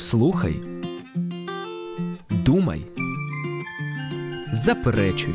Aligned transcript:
Слухай, 0.00 0.62
думай, 2.30 2.86
заперечуй. 4.52 5.34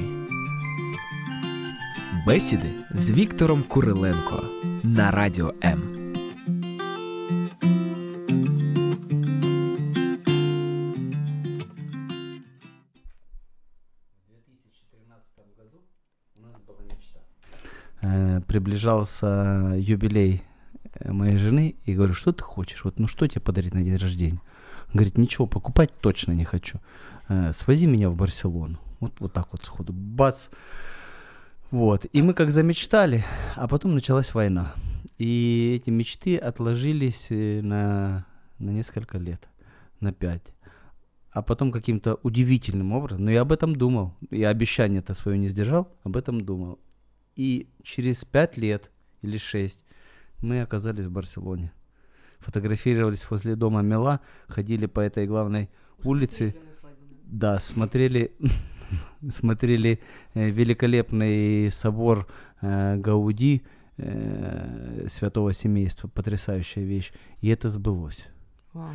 Бесіди 2.28 2.72
з 2.94 3.12
Віктором 3.12 3.64
Куриленко 3.64 4.44
на 4.84 5.12
радіо 5.12 5.54
М. 5.64 5.82
Э, 18.04 18.42
приближался 18.48 19.74
юбилей 19.76 20.42
моей 21.14 21.38
жены, 21.38 21.76
и 21.86 21.94
говорю, 21.94 22.14
что 22.14 22.32
ты 22.32 22.44
хочешь? 22.44 22.84
Вот, 22.84 23.00
ну 23.00 23.08
что 23.08 23.28
тебе 23.28 23.42
подарить 23.42 23.74
на 23.74 23.84
день 23.84 23.98
рождения? 23.98 24.42
Говорит, 24.94 25.18
ничего, 25.18 25.48
покупать 25.48 25.92
точно 26.00 26.32
не 26.32 26.46
хочу. 26.46 26.80
Э, 27.28 27.52
свози 27.54 27.88
меня 27.88 28.10
в 28.10 28.16
Барселону. 28.16 28.80
Вот, 29.00 29.14
вот 29.20 29.34
так 29.34 29.50
вот 29.52 29.66
сходу. 29.66 29.94
Бац. 29.94 30.48
Вот. 31.72 32.06
И 32.14 32.22
мы 32.22 32.34
как 32.34 32.52
замечтали, 32.52 33.26
а 33.56 33.68
потом 33.68 33.94
началась 33.94 34.34
война. 34.34 34.74
И 35.18 35.76
эти 35.76 35.90
мечты 35.90 36.38
отложились 36.38 37.28
э, 37.30 37.62
на, 37.62 38.26
на 38.60 38.70
несколько 38.70 39.18
лет, 39.18 39.48
на 40.00 40.14
пять. 40.14 40.54
А 41.32 41.42
потом 41.42 41.72
каким-то 41.72 42.16
удивительным 42.24 42.94
образом, 42.94 43.26
но 43.26 43.32
я 43.32 43.42
об 43.42 43.52
этом 43.52 43.76
думал, 43.76 44.16
я 44.32 44.50
обещание-то 44.50 45.14
свое 45.14 45.38
не 45.38 45.50
сдержал, 45.50 45.92
об 46.04 46.16
этом 46.16 46.40
думал. 46.40 46.80
И 47.36 47.68
через 47.84 48.24
пять 48.24 48.56
лет 48.56 48.90
или 49.22 49.38
шесть 49.38 49.84
мы 50.46 50.62
оказались 50.62 51.06
в 51.06 51.12
Барселоне. 51.12 51.74
Фотографировались 52.40 53.30
возле 53.30 53.56
дома 53.56 53.82
Мела, 53.82 54.22
ходили 54.48 54.86
по 54.86 55.00
этой 55.00 55.26
главной 55.28 55.70
улице. 56.04 56.56
Да, 57.26 57.60
смотрели, 57.60 58.32
смотрели 59.30 60.00
э, 60.36 60.50
великолепный 60.50 61.72
собор 61.72 62.28
э, 62.62 62.98
Гауди 62.98 63.64
э, 63.98 65.08
Святого 65.10 65.54
Семейства. 65.54 66.08
Потрясающая 66.08 66.84
вещь. 66.84 67.12
И 67.42 67.50
это 67.50 67.68
сбылось. 67.70 68.28
Вау. 68.74 68.92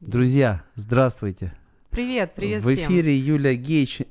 Друзья, 0.00 0.64
здравствуйте. 0.74 1.52
Привет, 1.90 2.34
привет 2.34 2.62
В 2.62 2.74
всем. 2.74 2.90
эфире 2.90 3.16
Юля 3.16 3.54
Гейч... 3.54 4.02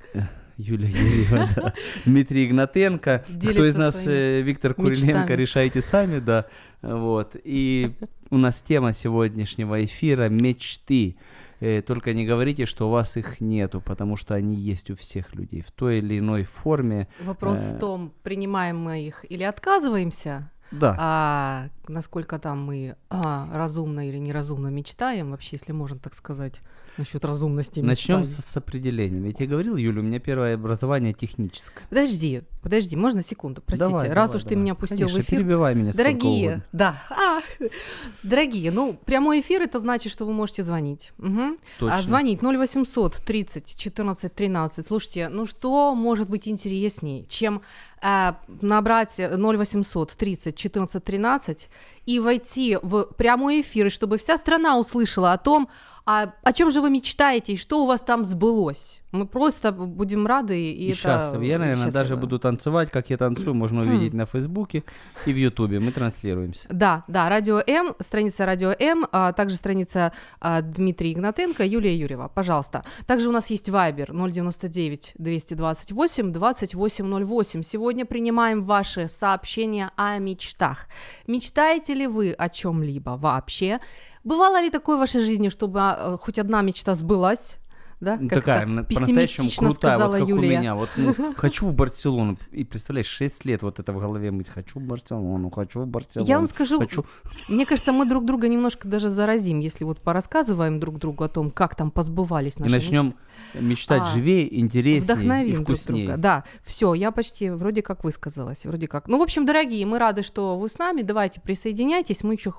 Юля 0.58 0.88
Юрьева, 0.88 1.50
да. 1.56 1.74
Дмитрий 2.06 2.46
Игнатенко. 2.48 3.26
Кто 3.28 3.66
из 3.66 3.76
нас 3.76 4.04
э, 4.06 4.42
Виктор 4.42 4.74
Куриленко, 4.74 5.22
мечтами. 5.22 5.38
решайте 5.38 5.82
сами, 5.82 6.20
да. 6.20 6.46
Вот. 6.82 7.36
И 7.44 7.94
у 8.30 8.38
нас 8.38 8.62
тема 8.62 8.94
сегодняшнего 8.94 9.84
эфира 9.84 10.30
«Мечты». 10.30 11.16
Э, 11.60 11.82
Только 11.82 12.14
не 12.14 12.26
говорите, 12.26 12.66
что 12.66 12.88
у 12.88 12.92
вас 12.92 13.16
их 13.16 13.40
нету, 13.40 13.82
потому 13.82 14.18
что 14.18 14.36
они 14.36 14.56
есть 14.56 14.92
у 14.92 14.96
всех 14.96 15.34
людей 15.34 15.62
в 15.62 15.72
той 15.72 16.00
или 16.00 16.20
иной 16.20 16.44
форме. 16.44 17.08
Вопрос 17.22 17.62
Э, 17.62 17.76
в 17.76 17.80
том, 17.80 18.12
принимаем 18.22 18.78
мы 18.78 19.08
их 19.08 19.26
или 19.30 19.44
отказываемся, 19.44 20.52
Да, 20.72 20.96
а 21.00 21.70
насколько 21.88 22.38
там 22.38 22.66
мы 22.66 22.96
а, 23.10 23.48
разумно 23.54 24.10
или 24.10 24.18
неразумно 24.18 24.68
мечтаем, 24.68 25.32
вообще, 25.32 25.56
если 25.58 25.72
можно 25.72 25.98
так 26.00 26.16
сказать, 26.16 26.62
насчет 26.98 27.26
разумности 27.26 27.80
начнем 27.80 28.20
мечтаний. 28.20 28.42
с, 28.42 28.46
с 28.46 28.58
определением. 28.58 29.26
Я 29.26 29.34
тебе 29.34 29.48
говорил, 29.48 29.76
Юля, 29.76 30.00
у 30.02 30.04
меня 30.04 30.20
первое 30.20 30.56
образование 30.56 31.14
техническое. 31.14 31.84
Подожди, 31.90 32.44
подожди, 32.62 32.96
можно 32.96 33.22
секунду, 33.24 33.62
простите, 33.66 33.90
Давай, 33.90 34.10
раз 34.10 34.32
давай, 34.32 34.36
уж 34.38 34.44
ты 34.44 34.50
давай. 34.50 34.62
меня 34.64 34.76
пустил 34.76 34.98
Конечно, 35.00 35.20
в 35.20 35.22
эфир. 35.26 35.40
перебивай 35.40 35.76
меня 35.76 35.92
Дорогие, 35.94 36.64
да, 36.72 37.02
а, 37.10 37.42
дорогие, 38.24 38.72
ну, 38.72 38.98
прямой 39.06 39.40
эфир 39.40 39.62
это 39.62 39.80
значит, 39.80 40.12
что 40.12 40.26
вы 40.26 40.34
можете 40.34 40.64
звонить. 40.64 41.12
Мгм. 41.18 41.58
Точно. 41.80 41.96
А 41.98 42.02
звонить 42.02 42.42
0800 42.44 43.16
30 43.26 43.76
14 43.78 44.34
13. 44.34 44.86
Слушайте, 44.86 45.30
ну 45.30 45.46
что 45.46 45.96
может 45.96 46.30
быть 46.30 46.48
интересней, 46.48 47.26
чем 47.30 47.62
э, 48.02 48.34
набрать 48.62 49.16
0800 49.18 50.12
30 50.12 50.56
14 50.56 51.04
13 51.04 51.70
и 52.06 52.20
войти 52.20 52.78
в 52.82 53.06
прямой 53.18 53.62
эфир, 53.62 53.88
и 53.88 53.90
чтобы 53.90 54.18
вся 54.18 54.38
страна 54.38 54.78
услышала 54.78 55.34
о 55.34 55.38
том, 55.38 55.70
а, 56.06 56.34
о 56.44 56.54
чем 56.54 56.72
же 56.72 56.82
вы 56.82 56.90
мечтаете 56.90 57.54
и 57.54 57.58
что 57.58 57.84
у 57.84 57.86
вас 57.86 58.02
там 58.02 58.26
сбылось. 58.26 59.03
Мы 59.14 59.28
просто 59.28 59.72
будем 59.72 60.26
рады 60.26 60.60
и, 60.60 60.72
И, 60.74 60.90
это 60.90 60.98
счастлив. 60.98 61.42
Я, 61.44 61.60
наверное, 61.60 61.92
даже 61.92 61.98
счастливы. 62.10 62.22
буду 62.22 62.40
танцевать, 62.40 62.90
как 62.90 63.12
я 63.12 63.18
танцую, 63.18 63.54
можно 63.54 63.82
увидеть 63.82 64.14
на 64.14 64.26
Фейсбуке 64.26 64.84
и 65.28 65.32
в 65.32 65.38
Ютубе. 65.38 65.80
Мы 65.80 65.92
транслируемся. 65.92 66.68
Да, 66.72 67.04
да, 67.08 67.30
Радио 67.30 67.62
М, 67.68 67.94
страница 68.02 68.46
Радио 68.48 68.74
М, 68.80 69.06
а 69.12 69.32
также 69.34 69.56
страница 69.56 70.14
а, 70.42 70.62
Дмитрия 70.64 71.12
Игнатенко, 71.12 71.64
Юлия 71.64 71.96
Юрьева, 71.96 72.28
пожалуйста. 72.34 72.84
Также 73.06 73.30
у 73.30 73.32
нас 73.32 73.52
есть 73.52 73.70
Вайбер 73.70 74.12
099 74.12 75.14
228 75.20 76.32
2808. 76.32 77.64
Сегодня 77.64 78.06
принимаем 78.06 78.64
ваши 78.64 79.08
сообщения 79.08 79.92
о 79.96 80.18
мечтах. 80.18 80.88
Мечтаете 81.28 81.94
ли 81.94 82.08
вы 82.08 82.32
о 82.32 82.50
чем-либо 82.50 83.12
вообще? 83.12 83.80
Бывало 84.24 84.60
ли 84.62 84.70
такое 84.70 84.96
в 84.96 85.00
вашей 85.00 85.20
жизни, 85.20 85.50
чтобы 85.50 85.80
а, 85.82 86.18
хоть 86.20 86.40
одна 86.40 86.62
мечта 86.64 86.96
сбылась? 86.96 87.58
Да, 88.04 88.18
Ну, 88.20 88.28
такая, 88.30 88.66
на- 88.66 88.84
по-настоящему 88.84 89.50
крутая, 89.58 89.98
вот 89.98 90.20
как 90.20 90.28
Юлия. 90.28 90.58
у 90.58 90.60
меня. 90.60 90.76
Вот, 90.76 90.90
ну, 90.98 91.34
хочу 91.38 91.68
в 91.68 91.74
Барселону. 91.74 92.38
И 92.52 92.64
представляешь, 92.64 93.08
6 93.08 93.46
лет 93.46 93.62
вот 93.64 93.80
это 93.80 93.94
в 93.94 94.00
голове 94.00 94.30
мысль. 94.32 94.52
Хочу 94.52 94.80
в 94.80 94.84
Барселону, 94.84 95.50
хочу 95.50 95.82
в 95.82 95.88
Барселону. 95.88 96.28
Я 96.30 96.38
вам 96.38 96.48
скажу, 96.48 96.80
Хочу... 96.80 97.06
Мне 97.48 97.66
кажется, 97.66 97.92
мы 97.92 98.06
друг 98.08 98.26
друга 98.26 98.48
немножко 98.48 98.88
даже 98.88 99.10
заразим, 99.10 99.60
если 99.60 99.86
вот 99.86 100.02
порассказываем 100.02 100.80
друг 100.80 101.00
другу 101.00 101.24
о 101.24 101.30
том, 101.30 101.50
как 101.52 101.76
там 101.76 101.92
позбывались 101.92 102.58
И 102.58 102.62
наши 102.62 102.74
начнем 102.76 103.16
мечтать 103.54 104.02
А, 104.04 104.14
живее, 104.14 104.44
мечты. 104.44 104.60
интереснее 104.60 105.02
Вдохновим 105.02 105.52
и 105.52 105.56
друг 105.56 105.66
вкуснее. 105.68 106.06
друга. 106.08 106.22
Да, 106.22 106.44
все, 106.64 106.94
я 106.94 107.12
почти 107.12 107.50
вроде 107.52 107.82
как 107.82 108.04
высказалась, 108.04 108.66
вроде 108.66 108.88
как. 108.88 109.08
Ну, 109.08 109.18
в 109.20 109.22
общем, 109.22 109.46
дорогие, 109.46 109.86
мы 109.86 109.98
рады, 110.00 110.24
что 110.24 110.58
вы 110.60 110.68
с 110.70 110.78
нами. 110.78 111.02
Давайте 111.04 111.40
присоединяйтесь. 111.42 112.24
Мы 112.24 112.34
еще 112.34 112.52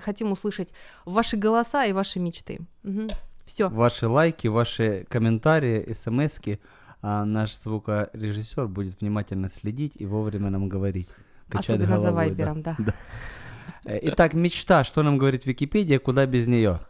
хотим 0.00 0.32
услышать 0.32 0.68
ваши 1.04 1.36
голоса 1.36 1.84
и 1.86 1.92
ваши 1.92 2.20
мечты. 2.20 2.60
Все. 3.44 3.68
Ваши 3.68 4.06
лайки, 4.06 4.48
ваши 4.48 5.06
комментарии, 5.08 5.92
смски. 5.92 6.58
А 7.02 7.24
наш 7.24 7.56
звукорежиссер 7.56 8.68
будет 8.68 9.00
внимательно 9.00 9.48
следить 9.48 9.94
и 9.96 10.06
вовремя 10.06 10.50
нам 10.50 10.68
говорить. 10.68 11.08
Качать 11.48 11.70
Особенно 11.70 11.98
за 11.98 12.08
головой, 12.10 12.30
да. 12.30 12.44
вайбером, 12.52 12.62
да. 12.62 12.76
Э, 13.84 13.98
Итак, 14.02 14.34
мечта. 14.34 14.84
Что 14.84 15.02
нам 15.02 15.18
говорит 15.18 15.44
Википедия? 15.44 15.98
Куда 15.98 16.26
без 16.26 16.46
нее? 16.46 16.80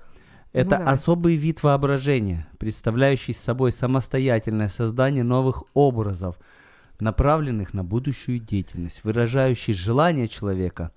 Это 0.52 0.64
Ну, 0.64 0.70
давай. 0.78 0.94
особый 0.94 1.36
вид 1.36 1.62
воображения, 1.62 2.46
представляющий 2.58 3.32
собой 3.32 3.72
самостоятельное 3.72 4.68
создание 4.68 5.24
новых 5.24 5.64
образов, 5.72 6.36
направленных 7.00 7.72
на 7.72 7.82
будущую 7.82 8.38
деятельность, 8.38 9.02
выражающий 9.04 9.72
желание 9.72 10.28
человека, 10.28 10.92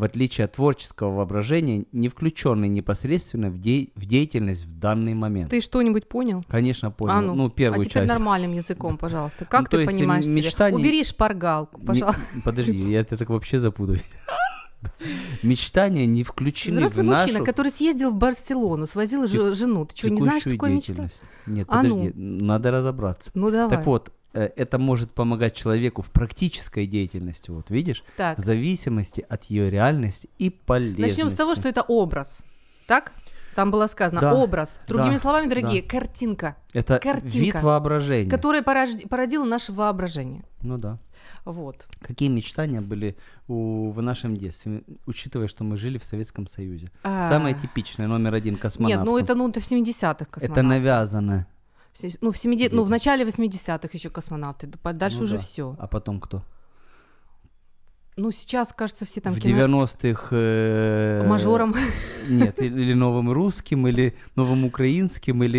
в 0.00 0.04
отличие 0.04 0.46
от 0.46 0.52
творческого 0.54 1.14
воображения, 1.16 1.84
не 1.92 2.08
включенный 2.08 2.68
непосредственно 2.68 3.50
в, 3.50 3.58
де- 3.58 3.88
в 3.94 4.06
деятельность 4.06 4.64
в 4.64 4.78
данный 4.78 5.12
момент. 5.12 5.50
Ты 5.50 5.60
что-нибудь 5.60 6.08
понял? 6.08 6.42
Конечно, 6.48 6.90
понял. 6.90 7.12
А 7.12 7.20
ну, 7.20 7.34
ну, 7.34 7.50
первую 7.50 7.82
а 7.82 7.84
теперь 7.84 8.02
часть. 8.04 8.12
нормальным 8.12 8.52
языком, 8.52 8.96
пожалуйста. 8.96 9.44
Как 9.44 9.60
Ну, 9.60 9.66
ты 9.78 9.86
понимаешь 9.86 10.24
м- 10.26 10.42
себя? 10.42 10.70
не- 10.70 10.76
Убери 10.76 11.04
шпаргалку, 11.04 11.82
пожалуйста. 11.82 12.20
Подожди, 12.44 12.72
я 12.90 13.00
это 13.00 13.18
так 13.18 13.28
вообще 13.28 13.60
запутаюсь. 13.60 14.02
Мечтания 15.42 16.06
не 16.06 16.24
включены 16.24 16.76
Взрослый 16.78 17.04
в 17.04 17.08
нашу 17.08 17.22
мужчина, 17.28 17.44
который 17.44 17.70
съездил 17.70 18.10
в 18.12 18.14
Барселону, 18.14 18.86
свозил 18.86 19.26
же- 19.26 19.54
жену. 19.54 19.84
Ты 19.84 19.96
что, 19.96 20.08
не 20.10 20.20
знаешь, 20.20 20.40
что 20.42 20.50
такое 20.50 20.70
мечта? 20.70 21.08
Нет, 21.46 21.66
А 21.70 21.82
ну. 21.82 21.96
подожди, 21.98 22.12
надо 22.18 22.70
разобраться. 22.70 23.30
Ну 23.34 23.50
давай. 23.50 23.76
Так 23.76 23.86
вот, 23.86 24.10
это 24.32 24.78
может 24.78 25.12
помогать 25.12 25.54
человеку 25.54 26.02
в 26.02 26.10
практической 26.10 26.86
деятельности, 26.86 27.50
вот 27.50 27.70
видишь, 27.70 28.04
Так, 28.16 28.38
в 28.38 28.40
зависимости 28.42 29.24
от 29.28 29.44
ее 29.44 29.70
реальности 29.70 30.28
и 30.38 30.50
полезности. 30.50 31.00
начнем 31.02 31.30
с 31.30 31.34
того, 31.34 31.54
что 31.54 31.68
это 31.68 31.82
образ. 31.82 32.40
Так? 32.86 33.12
Там 33.56 33.72
было 33.72 33.88
сказано 33.88 34.20
Да, 34.20 34.34
образ. 34.34 34.78
Другими 34.86 35.14
да, 35.14 35.18
словами, 35.18 35.48
дорогие, 35.48 35.82
картинка, 35.82 36.56
это 36.72 36.98
картинка, 37.00 37.38
вид 37.38 37.62
воображения. 37.62 38.30
которая 38.30 38.62
порож- 38.62 39.08
породила 39.08 39.44
наше 39.44 39.72
воображение. 39.72 40.44
Ну 40.62 40.78
да. 40.78 40.98
Вот. 41.44 41.86
Какие 42.00 42.28
мечтания 42.28 42.80
были 42.80 43.16
у, 43.48 43.90
в 43.90 44.00
нашем 44.02 44.36
детстве, 44.36 44.82
учитывая, 45.06 45.48
что 45.48 45.64
мы 45.64 45.76
жили 45.76 45.98
в 45.98 46.04
Советском 46.04 46.46
Союзе? 46.46 46.90
А. 47.02 47.28
Самое 47.28 47.54
типичное, 47.54 48.06
номер 48.06 48.34
один, 48.34 48.56
космонавт. 48.56 48.98
Нет, 48.98 49.04
ну 49.06 49.18
это, 49.18 49.34
ну, 49.34 49.48
это 49.48 49.58
в 49.60 49.64
70-х 49.70 50.24
космонавты. 50.26 50.46
Это 50.60 50.62
навязано. 50.62 51.46
Ну, 52.20 52.30
в, 52.30 52.36
70... 52.38 52.72
ну, 52.72 52.84
в 52.84 52.90
начале 52.90 53.24
80-х 53.24 53.88
еще 53.92 54.10
космонавты. 54.10 54.68
Дальше 54.94 55.18
Ну 55.18 55.24
уже 55.24 55.36
да. 55.36 55.40
все. 55.42 55.76
А 55.78 55.86
потом 55.86 56.20
кто? 56.20 56.42
Ну, 58.16 58.32
сейчас, 58.32 58.72
кажется, 58.76 59.04
все 59.04 59.20
там 59.20 59.32
в 59.34 59.40
кино- 59.40 59.64
90-х... 59.84 60.28
э, 60.32 61.24
мажором. 61.26 61.74
Нет, 62.28 62.60
или, 62.60 62.92
новым 62.94 63.30
русским, 63.32 63.86
или 63.86 64.14
новым 64.36 64.64
украинским, 64.64 65.42
или, 65.42 65.58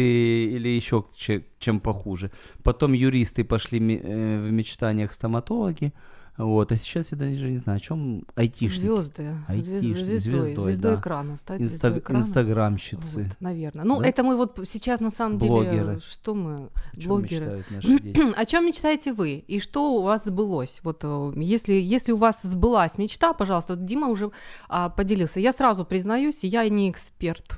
или 0.56 0.68
еще 0.70 1.06
че- 1.16 1.44
чем 1.60 1.80
похуже. 1.80 2.30
Потом 2.64 2.94
юристы 2.94 3.44
пошли 3.44 3.80
э, 3.80 4.40
в 4.40 4.52
мечтаниях 4.52 5.12
стоматологи, 5.14 5.92
Вот, 6.38 6.72
а 6.72 6.76
сейчас 6.76 7.12
я 7.12 7.18
даже 7.18 7.50
не 7.50 7.58
знаю, 7.58 7.78
о 7.78 7.80
чем 7.80 8.24
айтишник. 8.36 8.82
Звезды. 8.82 9.36
Айтишник, 9.48 9.82
звездой, 9.94 10.20
звездой, 10.20 10.64
звездой 10.66 10.96
да. 10.96 11.00
экрана. 11.00 11.38
Стать 11.38 11.62
Инста- 11.62 11.70
звездой 11.70 12.00
экрана. 12.00 12.20
инстаграмщицы. 12.20 13.24
Вот, 13.24 13.42
наверное. 13.42 13.86
Ну, 13.86 14.00
Да? 14.00 14.08
это 14.08 14.24
мы 14.24 14.38
вот 14.38 14.60
сейчас 14.66 15.02
на 15.02 15.10
самом 15.12 15.38
деле... 15.38 15.52
Блогеры. 15.52 16.00
Что 16.00 16.34
мы? 16.34 16.70
О 16.94 16.98
чем 17.00 17.10
Блогеры. 17.10 17.66
наши 17.70 18.00
дети? 18.00 18.34
О 18.36 18.46
чем 18.46 18.66
мечтаете 18.66 19.14
вы? 19.14 19.44
И 19.48 19.60
что 19.60 19.94
у 19.94 20.02
вас 20.02 20.24
сбылось? 20.26 20.80
Вот 20.84 21.02
э, 21.04 21.34
если, 21.36 21.74
если 21.74 22.12
у 22.12 22.18
вас 22.18 22.40
сбылась 22.44 22.98
мечта, 22.98 23.34
пожалуйста, 23.34 23.76
вот 23.76 23.86
Дима 23.86 24.08
уже 24.08 24.32
а, 24.70 24.90
поделился. 24.90 25.40
Я 25.40 25.52
сразу 25.54 25.86
признаюсь, 25.86 26.40
я 26.44 26.68
не 26.70 26.90
эксперт 26.90 27.58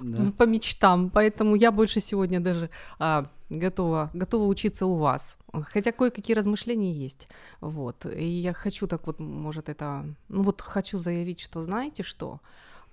Да. 0.00 0.32
по 0.38 0.44
мечтам, 0.44 1.10
поэтому 1.10 1.54
я 1.56 1.70
больше 1.70 2.00
сегодня 2.00 2.40
даже 2.40 2.70
а, 2.98 3.26
готова, 3.50 4.10
готова 4.12 4.46
учиться 4.46 4.86
у 4.86 4.96
вас. 4.96 5.36
Хотя 5.52 5.92
кое-какие 5.92 6.36
размышления 6.36 6.92
есть. 6.92 7.28
Вот. 7.60 8.06
И 8.06 8.26
я 8.26 8.52
хочу 8.52 8.86
так 8.86 9.06
вот, 9.06 9.18
может, 9.20 9.68
это... 9.68 10.04
Ну 10.28 10.42
вот 10.42 10.60
хочу 10.60 10.98
заявить, 10.98 11.40
что 11.40 11.62
знаете 11.62 12.02
что? 12.02 12.40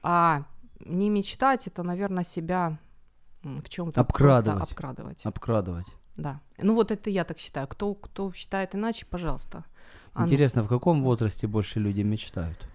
А 0.01 0.44
не 0.79 1.09
мечтать, 1.09 1.67
это, 1.67 1.83
наверное, 1.83 2.23
себя 2.23 2.77
в 3.44 3.67
чем-то 3.69 4.01
Обкрадывать. 4.01 4.63
обкрадывать. 4.63 5.25
Обкрадывать. 5.25 5.88
Да. 6.15 6.39
Ну 6.57 6.75
вот 6.75 6.91
это 6.91 7.09
я 7.09 7.23
так 7.23 7.39
считаю. 7.39 7.67
Кто, 7.67 7.94
кто 7.95 8.31
считает 8.31 8.75
иначе, 8.75 9.06
пожалуйста. 9.06 9.65
А 10.13 10.21
ну. 10.21 10.25
Интересно, 10.27 10.63
в 10.63 10.67
каком 10.67 11.03
возрасте 11.03 11.47
больше 11.47 11.79
люди 11.79 12.01
мечтают? 12.01 12.67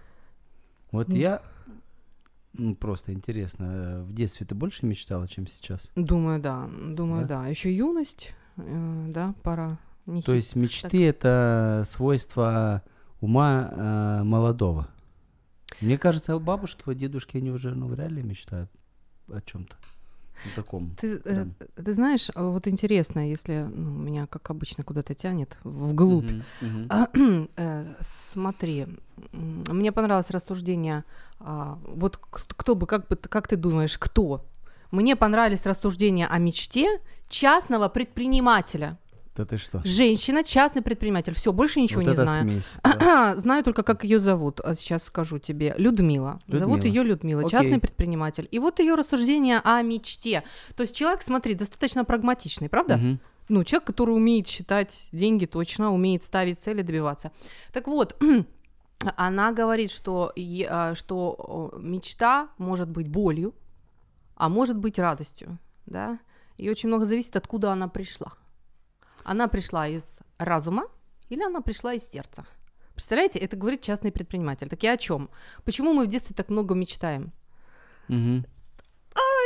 Вот 0.91 1.09
М. 1.09 1.15
я, 1.15 1.41
ну 2.53 2.75
просто 2.75 3.13
интересно, 3.13 3.65
э, 3.65 4.01
в 4.03 4.13
детстве 4.13 4.45
ты 4.45 4.55
больше 4.55 4.85
мечтала, 4.85 5.27
чем 5.27 5.47
сейчас? 5.47 5.89
Думаю, 5.95 6.41
да. 6.41 6.67
Думаю, 6.67 7.27
Да? 7.27 7.41
да. 7.43 7.47
Еще 7.47 7.75
юность, 7.75 8.33
э, 8.57 9.09
да, 9.13 9.33
пора. 9.43 9.77
Не 10.05 10.21
То 10.21 10.31
хит- 10.33 10.35
есть 10.43 10.55
мечты 10.55 11.05
это 11.07 11.83
свойство 11.85 12.83
ума 13.21 13.69
э, 13.71 14.23
молодого. 14.23 14.87
Мне 15.81 15.97
кажется, 15.97 16.37
бабушки, 16.39 16.81
вот 16.85 16.97
дедушки, 16.97 17.37
они 17.37 17.51
уже 17.51 17.73
ну, 17.75 17.87
вряд 17.87 18.11
ли 18.11 18.23
мечтают 18.23 18.69
о 19.27 19.39
чем-то 19.41 19.75
таком. 20.55 20.95
Ты, 20.99 21.21
э, 21.25 21.45
Да. 21.45 21.83
ты 21.83 21.93
знаешь, 21.93 22.29
а 22.35 22.43
вот 22.43 22.67
интересно, 22.67 23.29
если 23.29 23.67
ну, 23.75 23.91
меня, 23.91 24.27
как 24.27 24.49
обычно, 24.49 24.83
куда-то 24.83 25.13
тянет 25.13 25.57
вглубь. 25.63 26.31
Мгм. 26.61 26.85
А, 26.89 27.07
э, 27.57 27.95
смотри, 28.33 28.87
мне 29.33 29.91
понравилось 29.91 30.29
рассуждение. 30.31 31.03
а, 31.39 31.77
вот 31.85 32.17
кто 32.17 32.75
бы, 32.75 32.85
как 32.85 33.07
бы, 33.07 33.15
как 33.15 33.47
ты 33.47 33.55
думаешь, 33.55 33.97
кто? 33.97 34.45
Мне 34.91 35.15
понравились 35.15 35.65
рассуждения 35.65 36.27
о 36.27 36.37
мечте 36.39 36.99
частного 37.29 37.89
предпринимателя. 37.89 38.97
Да 39.39 39.45
ты 39.45 39.55
что? 39.55 39.81
Женщина, 39.85 40.43
частный 40.43 40.81
предприниматель. 40.81 41.33
Все, 41.33 41.53
больше 41.53 41.79
ничего 41.79 42.01
вот 42.01 42.09
не 42.09 42.13
знаю. 42.13 42.43
смесь. 42.43 42.73
да. 42.83 43.37
Знаю 43.37 43.63
только, 43.63 43.83
как 43.83 44.03
ее 44.03 44.19
зовут. 44.19 44.59
А 44.59 44.75
Сейчас 44.75 45.03
скажу 45.03 45.39
тебе. 45.39 45.73
Людмила. 45.77 46.41
Зовут 46.49 46.79
Людмила. 46.79 46.93
ее 46.93 47.03
Людмила, 47.03 47.41
Окей. 47.43 47.51
частный 47.51 47.79
предприниматель. 47.79 48.49
И 48.51 48.59
вот 48.59 48.79
ее 48.79 48.95
рассуждение 48.95 49.61
о 49.63 49.81
мечте. 49.81 50.43
То 50.75 50.81
есть 50.81 50.93
человек, 50.93 51.21
смотри, 51.21 51.53
достаточно 51.53 52.03
прагматичный, 52.03 52.67
правда? 52.67 52.97
Мгм. 52.97 53.19
Ну, 53.47 53.63
человек, 53.63 53.87
который 53.87 54.11
умеет 54.11 54.49
считать 54.49 55.07
деньги 55.13 55.45
точно, 55.45 55.93
умеет 55.93 56.25
ставить 56.25 56.59
цели, 56.59 56.81
добиваться. 56.81 57.31
Так 57.71 57.87
вот, 57.87 58.21
она 59.15 59.53
говорит, 59.53 59.91
что, 59.91 60.33
а, 60.69 60.95
что 60.95 61.73
мечта 61.77 62.49
может 62.57 62.89
быть 62.89 63.07
болью, 63.07 63.53
а 64.35 64.49
может 64.49 64.75
быть 64.77 64.99
радостью, 64.99 65.57
да? 65.85 66.19
И 66.57 66.69
очень 66.69 66.89
много 66.89 67.05
зависит, 67.05 67.37
откуда 67.37 67.71
она 67.71 67.87
пришла. 67.87 68.33
Она 69.29 69.47
пришла 69.47 69.87
из 69.87 70.03
разума 70.39 70.87
или 71.29 71.43
она 71.43 71.61
пришла 71.61 71.93
из 71.93 72.09
сердца? 72.09 72.47
Представляете, 72.95 73.37
это 73.37 73.55
говорит 73.55 73.83
частный 73.83 74.11
предприниматель. 74.11 74.67
Так 74.67 74.81
я 74.81 74.93
о 74.93 74.97
чем? 74.97 75.29
Почему 75.63 75.93
мы 75.93 76.05
в 76.05 76.07
детстве 76.07 76.35
так 76.35 76.49
много 76.49 76.73
мечтаем? 76.73 77.31
Мгм. 78.07 78.47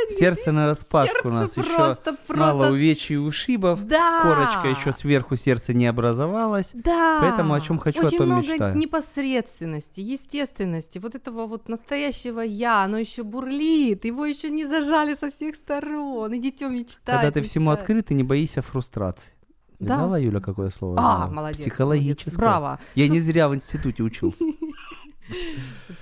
Сердце 0.08 0.52
на 0.52 0.68
распашку 0.68 1.28
у 1.28 1.30
нас 1.30 1.54
еще 1.58 1.74
просто, 1.74 2.16
мало 2.28 2.60
просто... 2.60 2.72
увечий 2.72 3.16
и 3.16 3.18
ушибов. 3.18 3.86
Да! 3.86 4.22
Корочка 4.22 4.68
еще 4.68 4.90
сверху 4.90 5.36
сердца 5.36 5.74
не 5.74 5.86
образовалась. 5.86 6.70
Да. 6.72 7.18
Поэтому 7.20 7.52
о 7.52 7.60
чём 7.60 7.78
хочу, 7.78 8.04
о 8.04 8.06
Очень 8.06 8.18
том 8.18 8.26
много 8.28 8.48
мечтаю. 8.48 8.76
непосредственности, 8.78 10.00
естественности, 10.00 10.98
вот 10.98 11.14
этого 11.14 11.46
вот 11.46 11.68
настоящего 11.68 12.40
я, 12.40 12.84
оно 12.84 12.96
еще 12.96 13.22
бурлит, 13.22 14.06
его 14.06 14.24
еще 14.24 14.48
не 14.48 14.64
зажали 14.64 15.14
со 15.14 15.30
всех 15.30 15.56
сторон. 15.56 16.34
Идите 16.34 16.68
мечтать. 16.68 17.20
Когда 17.20 17.30
ты 17.30 17.42
всему 17.42 17.70
мечтать. 17.70 17.82
открыт 17.82 18.10
и 18.12 18.14
не 18.14 18.24
боишься 18.24 18.62
фрустрации. 18.62 19.34
Да. 19.78 19.96
Видала, 19.96 20.20
Юля, 20.20 20.40
какое 20.40 20.70
слово? 20.70 20.96
А, 20.98 21.16
знала? 21.16 21.30
молодец. 21.30 21.60
Психологическое. 21.60 22.30
молодец, 22.30 22.36
Браво. 22.38 22.80
Я 22.94 23.08
не 23.08 23.20
зря 23.20 23.48
в 23.48 23.54
институте 23.54 24.02
учился. 24.02 24.44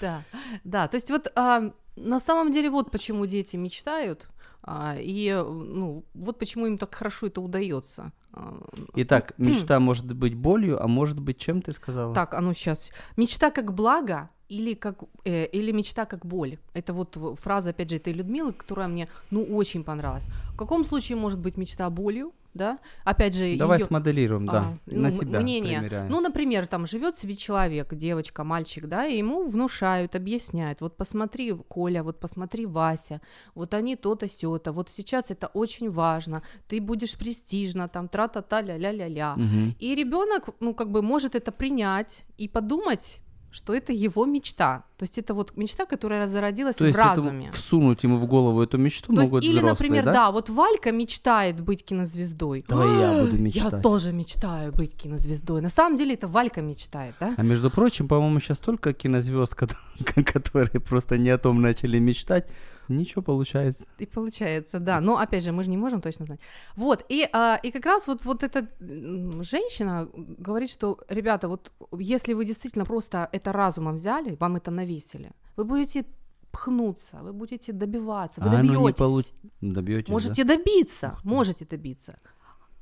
Да, 0.00 0.24
да. 0.64 0.88
То 0.88 0.96
есть 0.96 1.10
вот 1.10 1.30
а, 1.36 1.72
на 1.94 2.20
самом 2.20 2.50
деле 2.50 2.70
вот 2.70 2.90
почему 2.90 3.26
дети 3.26 3.56
мечтают, 3.56 4.28
а, 4.62 4.96
и 4.98 5.32
ну 5.32 6.04
вот 6.14 6.38
почему 6.38 6.66
им 6.66 6.78
так 6.78 6.94
хорошо 6.94 7.26
это 7.26 7.40
удается. 7.40 8.12
А, 8.32 8.60
Итак, 8.94 9.34
мечта 9.38 9.78
может 9.80 10.12
быть 10.12 10.34
болью, 10.34 10.82
а 10.82 10.88
может 10.88 11.20
быть 11.20 11.38
чем 11.38 11.62
ты 11.62 11.72
сказала? 11.72 12.14
Так, 12.14 12.34
а 12.34 12.40
ну 12.40 12.54
сейчас. 12.54 12.90
Мечта 13.16 13.50
как 13.50 13.72
благо 13.74 14.28
или 14.48 14.74
как 14.74 15.02
э, 15.24 15.46
или 15.46 15.72
мечта 15.72 16.04
как 16.04 16.26
боль. 16.26 16.58
Это 16.74 16.92
вот 16.92 17.16
фраза, 17.40 17.70
опять 17.70 17.90
же, 17.90 17.96
этой 17.96 18.12
Людмилы, 18.12 18.52
которая 18.52 18.88
мне 18.88 19.08
ну 19.30 19.42
очень 19.42 19.84
понравилась. 19.84 20.26
В 20.52 20.56
каком 20.56 20.84
случае 20.84 21.16
может 21.16 21.40
быть 21.40 21.56
мечта 21.56 21.88
болью, 21.90 22.32
да? 22.54 22.78
Опять 23.04 23.34
же, 23.34 23.56
Давай 23.56 23.78
её- 23.78 23.86
смоделируем, 23.86 24.46
да. 24.46 24.58
а, 24.58 24.62
на 24.90 24.98
ну, 24.98 25.04
м- 25.06 25.10
себя 25.10 25.40
мнение. 25.40 25.78
примеряем. 25.78 26.10
Ну, 26.10 26.20
например, 26.20 26.66
там 26.66 26.86
живет 26.86 27.16
себе 27.16 27.34
человек, 27.34 27.94
девочка, 27.94 28.44
мальчик, 28.44 28.86
да, 28.86 29.06
и 29.06 29.16
ему 29.18 29.48
внушают, 29.48 30.14
объясняют, 30.14 30.80
вот 30.82 30.96
посмотри, 30.96 31.52
Коля, 31.68 32.02
вот 32.02 32.20
посмотри, 32.20 32.66
Вася, 32.66 33.20
вот 33.54 33.72
они 33.74 33.96
то-то, 33.96 34.28
сё-то, 34.28 34.72
вот 34.72 34.90
сейчас 34.90 35.30
это 35.30 35.46
очень 35.54 35.90
важно, 35.90 36.42
ты 36.68 36.80
будешь 36.80 37.16
престижно, 37.16 37.88
там, 37.88 38.08
тра-та-та, 38.08 38.60
ля-ля-ля-ля. 38.60 39.34
Мгм. 39.36 39.74
И 39.78 39.94
ребенок, 39.94 40.50
ну, 40.60 40.74
как 40.74 40.90
бы 40.90 41.00
может 41.02 41.34
это 41.34 41.52
принять 41.52 42.24
и 42.36 42.48
подумать, 42.48 43.21
что 43.52 43.74
это 43.74 43.92
его 43.92 44.24
мечта. 44.24 44.84
То 44.96 45.04
есть 45.04 45.18
это 45.18 45.34
вот 45.34 45.56
мечта, 45.56 45.84
которая 45.84 46.26
зародилась 46.26 46.76
То 46.76 46.84
в 46.84 46.86
есть 46.86 46.98
разуме. 46.98 47.28
этому 47.28 47.52
всунуть 47.52 48.02
ему 48.02 48.16
в 48.16 48.26
голову 48.26 48.62
эту 48.62 48.78
мечту 48.78 49.12
То 49.12 49.20
есть, 49.20 49.30
могут 49.30 49.44
или, 49.44 49.58
взрослые, 49.58 49.70
например, 49.72 50.04
да? 50.04 50.12
да? 50.12 50.30
вот 50.30 50.48
Валька 50.48 50.92
мечтает 50.92 51.60
быть 51.60 51.84
кинозвездой. 51.84 52.64
Давай 52.66 52.88
я 53.00 53.20
буду 53.20 53.36
Я 53.36 53.42
мечтать. 53.42 53.82
тоже 53.82 54.12
мечтаю 54.12 54.72
быть 54.72 54.94
кинозвездой. 54.94 55.60
На 55.60 55.68
самом 55.68 55.96
деле 55.96 56.14
это 56.14 56.28
Валька 56.28 56.62
мечтает, 56.62 57.14
да? 57.20 57.34
А 57.36 57.42
между 57.42 57.70
прочим, 57.70 58.08
по-моему, 58.08 58.40
сейчас 58.40 58.58
столько 58.58 58.92
кинозвезд, 58.92 59.54
которые 60.24 60.80
просто 60.80 61.18
не 61.18 61.30
о 61.30 61.38
том 61.38 61.60
начали 61.60 61.98
мечтать. 61.98 62.46
Ничего 62.88 63.22
получается. 63.22 63.84
И 63.98 64.06
получается, 64.06 64.78
да. 64.78 65.00
Но 65.00 65.18
опять 65.18 65.44
же, 65.44 65.52
мы 65.52 65.64
же 65.64 65.70
не 65.70 65.76
можем 65.76 66.00
точно 66.00 66.26
знать. 66.26 66.40
Вот, 66.76 67.04
и, 67.08 67.28
а, 67.32 67.58
и 67.62 67.70
как 67.70 67.86
раз 67.86 68.06
вот, 68.06 68.24
вот 68.24 68.42
эта 68.42 68.68
женщина 68.80 70.08
говорит, 70.14 70.70
что, 70.70 70.98
ребята, 71.08 71.48
вот 71.48 71.72
если 71.98 72.34
вы 72.34 72.44
действительно 72.44 72.84
просто 72.84 73.28
это 73.32 73.52
разумом 73.52 73.96
взяли, 73.96 74.36
вам 74.40 74.56
это 74.56 74.70
навесили, 74.70 75.30
вы 75.56 75.64
будете 75.64 76.04
пхнуться, 76.50 77.18
вы 77.22 77.32
будете 77.32 77.72
добиваться, 77.72 78.40
вы 78.40 78.48
а 78.48 78.56
добьетесь. 78.56 78.98
получ... 78.98 79.26
Добьетесь, 79.60 80.06
да? 80.06 80.12
Можете 80.12 80.44
добиться, 80.44 81.12
Ух 81.14 81.22
ты. 81.22 81.28
можете 81.28 81.64
добиться. 81.64 82.16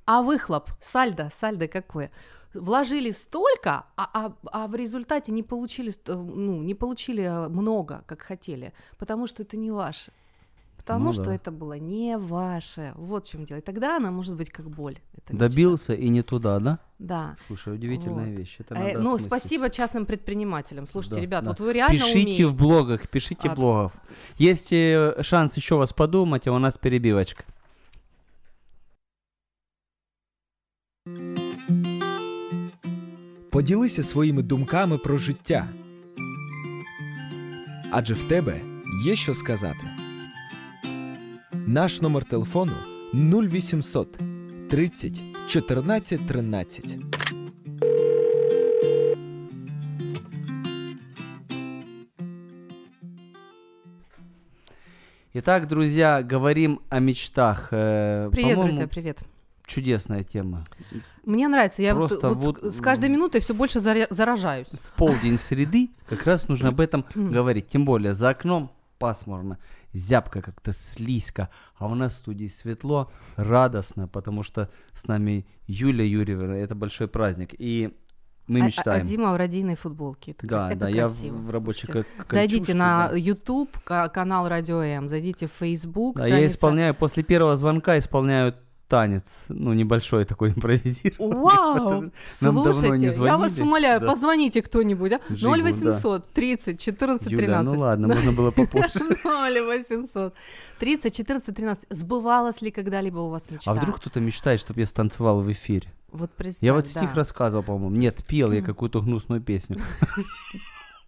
А 0.07 0.23
выхлоп, 0.23 0.71
сальдо, 0.83 1.31
сальдо 1.41 1.69
какое? 1.69 2.11
Вложили 2.55 3.11
столько, 3.13 3.85
а, 3.97 4.11
а, 4.13 4.33
а 4.53 4.67
в 4.67 4.75
результате 4.75 5.31
не 5.33 5.43
получили, 5.45 5.95
ну, 6.07 6.63
не 6.63 6.75
получили 6.75 7.23
э, 7.23 7.49
много, 7.49 8.03
как 8.07 8.23
хотели, 8.23 8.73
потому 8.99 9.27
что 9.29 9.43
это 9.43 9.57
не 9.57 9.71
ваше. 9.71 10.11
Потому 10.77 11.05
Ну 11.07 11.13
что 11.13 11.25
да. 11.27 11.35
это 11.35 11.53
было 11.53 11.75
не 11.79 12.17
ваше. 12.19 12.93
Вот 12.97 13.27
в 13.27 13.31
чем 13.31 13.45
дело. 13.45 13.59
И 13.59 13.63
тогда 13.63 13.99
она 13.99 14.11
может 14.11 14.35
быть 14.35 14.51
как 14.51 14.69
боль. 14.69 14.99
эта 15.13 15.33
мечта. 15.35 15.49
Добился 15.49 15.95
и 15.95 16.09
не 16.09 16.23
туда, 16.23 16.59
да? 16.59 16.79
Да. 16.99 17.37
Слушай, 17.47 17.75
удивительная 17.75 18.25
Вот. 18.31 18.39
вещь. 18.39 18.57
Это 18.59 18.75
Э, 18.75 18.95
ну, 18.99 19.15
осмыслить. 19.15 19.27
спасибо 19.29 19.71
частным 19.71 20.05
предпринимателям. 20.07 20.89
Слушайте, 20.91 21.17
Да, 21.17 21.21
ребят, 21.23 21.45
да. 21.45 21.51
вот 21.51 21.61
вы 21.61 21.73
реально 21.75 21.99
Пишите 21.99 22.19
умеете. 22.25 22.47
в 22.47 22.55
блогах, 22.57 23.09
пишите 23.09 23.49
А, 23.51 23.55
блогов. 23.55 23.93
Есть 24.39 24.73
э, 24.73 25.23
шанс 25.23 25.57
еще 25.57 25.77
вас 25.77 25.93
подумать, 25.93 26.49
а 26.49 26.53
у 26.53 26.59
нас 26.59 26.77
перебивочка. 26.79 27.45
Поділися 33.50 34.04
своїми 34.04 34.42
думками 34.42 34.98
про 34.98 35.18
життя. 35.18 35.68
Адже 37.92 38.14
в 38.14 38.24
тебе 38.24 38.62
є 39.06 39.16
що 39.16 39.34
сказати. 39.34 39.88
Наш 41.54 42.02
номер 42.02 42.24
телефону 42.24 42.74
0800 43.14 44.20
30 44.70 45.22
14 45.48 46.28
13. 46.28 46.98
Итак, 55.34 55.68
друзья, 55.68 56.24
говорим 56.24 56.80
о 56.90 57.00
мечтах. 57.00 57.70
Э, 57.72 58.30
Привет, 58.32 58.56
по-моему, 58.56 58.64
друзья, 58.64 58.88
привет. 58.88 59.20
чудесная 59.66 60.24
тема. 60.24 60.64
Мне 61.31 61.49
нравится, 61.49 61.83
я 61.83 61.95
вот, 61.95 62.09
Просто 62.11 62.31
вот 62.33 62.61
вот 62.63 62.75
с 62.75 62.81
каждой 62.81 63.09
минутой 63.09 63.41
все 63.41 63.55
больше 63.55 63.79
заря- 63.79 64.09
заражаюсь. 64.11 64.69
В 64.69 64.93
полдень 64.97 65.39
среды 65.39 65.91
как 66.09 66.25
раз 66.25 66.49
нужно 66.49 66.69
об 66.69 66.81
этом 66.81 67.05
говорить. 67.15 67.67
Тем 67.69 67.85
более 67.85 68.13
за 68.13 68.31
окном 68.31 68.71
пасмурно, 68.99 69.59
зябко 69.95 70.43
как-то, 70.43 70.73
слизко. 70.73 71.49
А 71.77 71.87
у 71.87 71.95
нас 71.95 72.13
в 72.15 72.17
студии 72.17 72.47
светло, 72.49 73.11
радостно, 73.37 74.09
потому 74.09 74.43
что 74.43 74.69
с 74.93 75.07
нами 75.07 75.47
Юлия 75.67 76.07
Юрьевна. 76.07 76.57
Это 76.57 76.75
большой 76.75 77.09
праздник. 77.09 77.55
И 77.59 77.97
мы 78.47 78.61
А- 78.61 78.63
а- 78.65 78.67
мечтаем. 78.67 79.05
А, 79.05 79.07
Дима 79.09 79.33
в 79.33 79.37
родийной 79.37 79.77
футболке. 79.77 80.33
Это, 80.33 80.47
Да, 80.47 80.71
это 80.71 80.81
да, 80.81 80.89
я 80.89 81.07
в, 81.09 81.13
красиво. 81.15 81.37
в 81.37 81.51
рабочей 81.51 81.87
Слушайте, 81.87 82.09
ка- 82.19 82.27
Зайдите 82.35 82.75
на 82.75 83.09
да. 83.09 83.17
YouTube, 83.17 83.71
ка- 83.85 84.09
канал 84.09 84.49
Радио 84.49 84.83
М, 84.83 85.09
зайдите 85.09 85.47
в 85.47 85.53
Facebook. 85.59 86.19
Да, 86.19 86.27
я 86.27 86.47
исполняю, 86.47 86.95
после 86.95 87.23
первого 87.23 87.57
звонка 87.57 87.97
исполняю 87.97 88.55
танец, 88.91 89.45
ну, 89.49 89.73
небольшой 89.73 90.25
такой 90.25 90.51
импровизированный. 90.57 91.37
Вау! 91.37 92.13
Слушайте, 92.27 93.07
я 93.25 93.39
вас 93.39 93.57
умоляю, 93.59 94.01
Да. 94.01 94.09
позвоните 94.09 94.61
кто-нибудь, 94.63 95.13
а? 95.13 95.21
Живо, 95.31 95.55
0800 95.55 96.29
30 96.33 96.81
14 96.81 97.29
13. 97.29 97.31
Юля, 97.49 97.63
ну 97.63 97.79
ладно, 97.79 98.09
можно 98.09 98.33
было 98.33 98.51
попозже. 98.51 98.99
0800 99.25 100.35
30 100.79 101.15
14 101.15 101.55
13. 101.55 101.87
Сбывалась 101.91 102.61
ли 102.63 102.71
когда-либо 102.71 103.19
у 103.19 103.29
вас 103.31 103.49
мечта? 103.51 103.71
А 103.71 103.75
вдруг 103.75 103.97
кто-то 103.97 104.21
мечтает, 104.21 104.61
чтобы 104.61 104.81
я 104.81 104.87
станцевал 104.87 105.41
в 105.41 105.51
эфире? 105.53 105.93
Вот 106.13 106.31
представь, 106.33 106.63
Я 106.67 106.75
вот 106.75 106.85
да. 106.85 106.91
стих 106.91 107.15
рассказывал, 107.15 107.63
по-моему. 107.63 107.95
Нет, 107.97 108.25
пел 108.27 108.51
я 108.51 108.63
какую-то 108.63 109.01
гнусную 109.01 109.41
песню. 109.41 109.79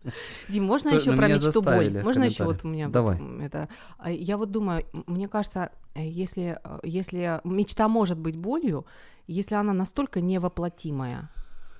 Дим, 0.48 0.64
можно 0.64 0.90
Что- 0.90 1.00
еще 1.00 1.10
ну, 1.12 1.16
про 1.16 1.28
мечту 1.28 1.62
боль? 1.62 2.02
Можно 2.02 2.24
еще 2.24 2.44
вот 2.44 2.64
у 2.64 2.68
меня 2.68 2.86
вот, 2.86 2.92
Давай. 2.92 3.20
это. 3.40 3.68
а, 3.98 4.10
Я 4.10 4.36
вот 4.36 4.50
думаю, 4.50 4.84
мне 5.06 5.28
кажется, 5.28 5.70
э, 5.94 6.06
если 6.06 6.58
э, 6.62 6.78
если 6.82 7.40
мечта 7.44 7.88
может 7.88 8.18
быть 8.18 8.36
болью, 8.36 8.86
если 9.26 9.54
она 9.54 9.72
настолько 9.72 10.20
невоплотимая, 10.20 11.30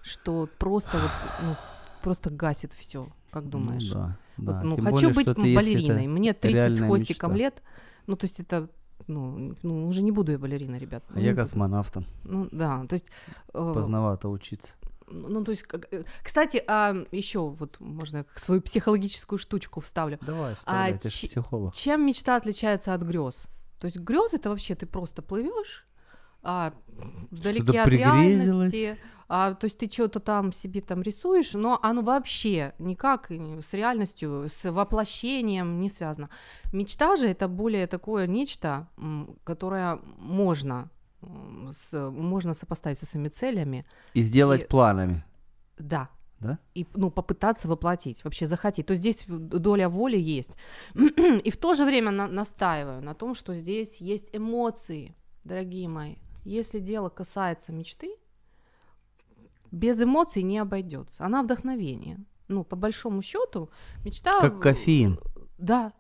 что 0.03 0.49
просто 0.59 0.99
вот 0.99 1.11
ну, 1.43 1.57
просто 2.03 2.31
гасит 2.31 2.73
все, 2.73 3.09
как 3.31 3.49
думаешь? 3.49 3.91
Ну, 3.93 3.95
да, 3.95 4.17
Вот, 4.37 4.47
да. 4.47 4.63
ну, 4.63 4.77
Тем 4.77 4.85
хочу 4.85 5.11
более, 5.13 5.35
быть 5.35 5.55
балериной. 5.57 6.07
Мне 6.07 6.33
30 6.33 6.77
с 6.77 6.81
хвостиком 6.81 7.33
мечта. 7.33 7.45
лет. 7.45 7.63
Ну, 8.07 8.17
то 8.17 8.27
есть 8.27 8.41
это 8.41 8.69
ну, 9.09 9.55
ну, 9.63 9.89
уже 9.89 10.03
не 10.03 10.13
буду 10.13 10.33
я 10.33 10.39
балерина, 10.39 10.77
ребят. 10.77 11.03
А 11.09 11.13
Ну, 11.15 11.21
я 11.21 11.31
буду. 11.33 11.43
космонавтом. 11.43 12.05
Ну, 12.25 12.49
да, 12.53 12.85
то 12.89 12.95
есть... 12.95 13.07
э, 13.53 13.73
Поздновато 13.75 14.29
учиться. 14.29 14.77
Ну, 15.13 15.45
то 15.45 15.51
есть, 15.53 15.65
э, 15.91 16.05
кстати, 16.23 16.63
а, 16.67 16.95
еще 17.13 17.39
вот 17.51 17.79
можно 17.81 18.25
свою 18.37 18.61
психологическую 18.61 19.39
штучку 19.39 19.81
вставлю. 19.81 20.19
Давай, 20.23 20.53
А 20.53 20.57
вставляй, 20.57 20.99
ты 20.99 21.11
ж 21.11 21.13
чи- 21.13 21.27
психолог. 21.29 21.75
Чем 21.75 22.07
мечта 22.07 22.37
отличается 22.37 22.95
от 22.95 23.03
грез? 23.03 23.47
То 23.79 23.87
есть 23.87 23.99
грез 23.99 24.33
это 24.33 24.49
вообще 24.51 24.75
ты 24.75 24.87
просто 24.87 25.23
плывешь, 25.23 25.87
а, 26.43 26.73
вдалеке 27.31 27.81
от 27.81 27.87
реальности, 27.89 28.97
а, 29.29 29.55
то 29.55 29.67
есть 29.67 29.79
ты 29.79 29.91
что-то 29.91 30.21
там 30.21 30.53
себе 30.53 30.81
там 30.81 31.03
рисуешь, 31.03 31.53
но 31.55 31.79
оно 31.83 32.03
вообще 32.03 32.75
никак 32.79 33.31
с 33.31 33.73
реальностью, 33.73 34.49
с 34.51 34.71
воплощением 34.71 35.81
не 35.81 35.89
связано. 35.89 36.29
Мечта 36.73 37.17
же 37.17 37.29
это 37.29 37.49
более 37.49 37.87
такое 37.87 38.27
нечто, 38.27 38.89
которое 39.45 39.99
можно 40.19 40.91
с- 41.73 42.11
можно 42.11 42.55
сопоставить 42.55 42.99
со 42.99 43.07
своими 43.07 43.29
целями, 43.29 43.85
И 44.15 44.23
сделать 44.23 44.63
И- 44.63 44.67
планами. 44.67 45.25
да. 45.79 46.09
Да? 46.41 46.59
И 46.75 46.85
ну, 46.95 47.09
попытаться 47.13 47.69
воплотить, 47.69 48.25
вообще 48.25 48.49
захотеть. 48.49 48.87
То 48.87 48.97
здесь 48.97 49.25
доля 49.29 49.89
воли 49.89 50.17
есть. 50.19 50.51
И 51.45 51.51
в 51.53 51.57
то 51.57 51.75
же 51.75 51.85
время 51.85 52.11
на- 52.11 52.27
настаиваю 52.27 53.01
на 53.01 53.15
том, 53.15 53.37
что 53.37 53.55
здесь 53.55 54.01
есть 54.01 54.29
эмоции, 54.33 55.15
дорогие 55.45 55.89
мои. 55.89 56.17
Если 56.45 56.81
дело 56.81 57.11
касается 57.11 57.71
мечты, 57.73 58.17
без 59.71 60.03
эмоций 60.03 60.43
не 60.43 60.59
обойдется. 60.59 61.25
Она 61.25 61.43
вдохновение. 61.45 62.19
Ну, 62.49 62.65
по 62.65 62.77
большому 62.77 63.23
счету, 63.23 63.71
мечта... 64.05 64.41
Как 64.41 64.61
кофеин. 64.61 65.21
Да, 65.59 65.93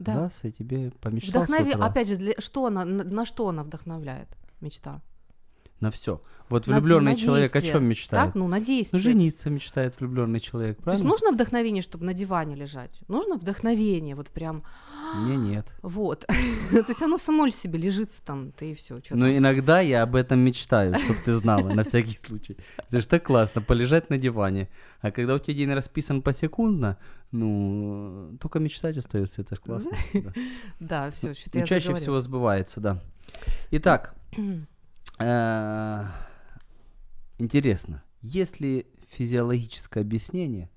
да. 0.00 0.14
Раз, 0.16 0.40
и 0.44 0.50
тебе 0.52 0.90
помечтал 1.00 1.44
Вдохнови... 1.44 1.72
Опять 1.72 2.08
же, 2.08 2.16
для... 2.16 2.34
что 2.38 2.66
она, 2.66 2.84
на, 2.84 3.04
на 3.04 3.24
что 3.24 3.48
она 3.48 3.62
вдохновляет, 3.62 4.28
мечта? 4.64 5.00
На 5.80 5.90
все. 5.90 6.20
Вот 6.48 6.66
влюбленный 6.66 7.12
на 7.12 7.16
человек 7.16 7.56
о 7.56 7.62
чем 7.62 7.84
мечтает? 7.84 8.26
Так, 8.26 8.34
ну, 8.34 8.46
на 8.48 8.60
действие. 8.60 8.98
Ну, 8.98 9.02
жениться 9.02 9.50
мечтает 9.50 9.98
влюбленный 9.98 10.40
человек, 10.40 10.76
То 10.76 10.78
есть 10.78 10.84
правильно? 10.84 11.08
нужно 11.08 11.32
вдохновение, 11.32 11.82
чтобы 11.82 12.04
на 12.04 12.12
диване 12.12 12.54
лежать? 12.54 13.00
Нужно 13.08 13.36
вдохновение, 13.36 14.14
вот 14.14 14.28
прям, 14.28 14.62
Мне 15.16 15.36
нет. 15.36 15.74
вот. 15.82 16.26
То 16.70 16.84
есть 16.88 17.02
оно 17.02 17.18
само 17.18 17.48
себе 17.48 17.78
лежит 17.78 18.10
там, 18.24 18.52
ты 18.52 18.72
и 18.72 18.74
все. 18.74 19.00
Но 19.10 19.28
иногда 19.28 19.80
я 19.80 20.02
об 20.02 20.14
этом 20.14 20.38
мечтаю, 20.40 20.94
чтобы 20.98 21.18
ты 21.24 21.32
знала, 21.34 21.68
на 21.68 21.82
всякий 21.82 22.16
случай. 22.16 22.56
Это 22.76 23.00
ж 23.00 23.06
так 23.06 23.24
классно, 23.24 23.62
полежать 23.62 24.10
на 24.10 24.18
диване. 24.18 24.68
А 25.00 25.10
когда 25.10 25.34
у 25.34 25.38
тебя 25.38 25.56
день 25.56 25.72
расписан 25.72 26.22
посекундно, 26.22 26.98
ну, 27.32 28.36
только 28.40 28.58
мечтать 28.58 28.96
остается, 28.98 29.42
это 29.42 29.56
ж 29.56 29.60
классно. 29.60 29.96
да. 30.80 31.10
Все, 31.10 31.34
что-то 31.34 31.58
Ну, 31.58 31.66
чаще 31.66 31.94
всего 31.94 32.20
сбывается, 32.20 32.80
да. 32.80 33.00
Итак, 33.70 34.14
интересно, 37.38 38.02
есть 38.22 38.60
ли 38.60 38.86
физиологическое 39.08 40.02
объяснение, 40.02 40.70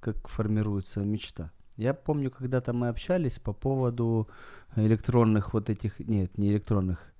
как 0.00 0.28
формируется 0.28 1.00
мечта? 1.00 1.50
Я 1.76 1.92
помню, 1.92 2.30
когда-то 2.30 2.72
мы 2.72 2.88
общались 2.88 3.38
по 3.38 3.52
поводу 3.52 4.28
электронных 4.76 5.52
вот 5.52 5.70
этих, 5.70 5.98
нет, 5.98 6.38
не 6.38 6.50
электронных, 6.50 7.12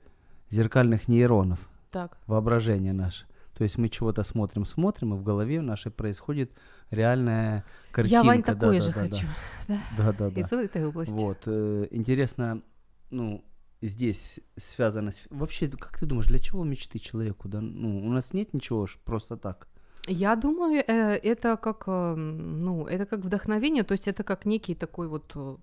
зеркальных 0.51 1.09
нейронов, 1.09 1.59
Так, 1.91 2.19
воображение 2.27 2.93
наше. 2.93 3.27
То 3.55 3.63
есть 3.63 3.79
мы 3.79 3.89
чего-то 3.89 4.25
смотрим, 4.25 4.65
смотрим, 4.65 5.15
и 5.15 5.17
в 5.17 5.23
голове 5.23 5.61
нашей 5.61 5.93
происходит 5.93 6.51
реальная 6.91 7.65
картинка. 7.93 8.17
я, 8.17 8.25
Вань, 8.25 8.43
да, 8.43 8.55
такое 8.55 8.81
да, 8.81 8.85
же 8.85 8.93
да, 8.93 9.01
хочу. 9.01 9.27
Да. 9.69 9.79
Да, 9.97 10.13
да, 10.13 10.31
да. 10.31 10.41
Из 10.41 10.53
этой 10.53 10.87
области. 10.87 11.13
Вот, 11.13 11.43
э, 11.47 11.89
интересно, 11.91 12.63
ну, 13.11 13.45
здесь 13.87 14.41
связано 14.57 15.11
с... 15.11 15.21
Вообще, 15.31 15.69
как 15.69 15.99
ты 15.99 16.07
думаешь, 16.07 16.27
для 16.27 16.39
чего 16.39 16.65
мечты 16.65 16.99
человеку? 16.99 17.49
Да? 17.49 17.61
Ну, 17.61 18.07
у 18.07 18.11
нас 18.11 18.33
нет 18.33 18.55
ничего 18.55 18.87
просто 19.05 19.37
так. 19.37 19.69
Я 20.07 20.37
думаю, 20.37 20.85
э, 20.87 21.17
это 21.17 21.57
как, 21.57 21.85
э, 21.87 22.15
ну, 22.15 22.87
это 22.87 23.07
как 23.07 23.21
вдохновение, 23.21 23.85
то 23.85 23.93
есть 23.93 24.09
это 24.09 24.23
как 24.23 24.45
некий 24.45 24.75
такой 24.75 25.09
вот 25.09 25.33
э, 25.35 25.39
вот 25.39 25.61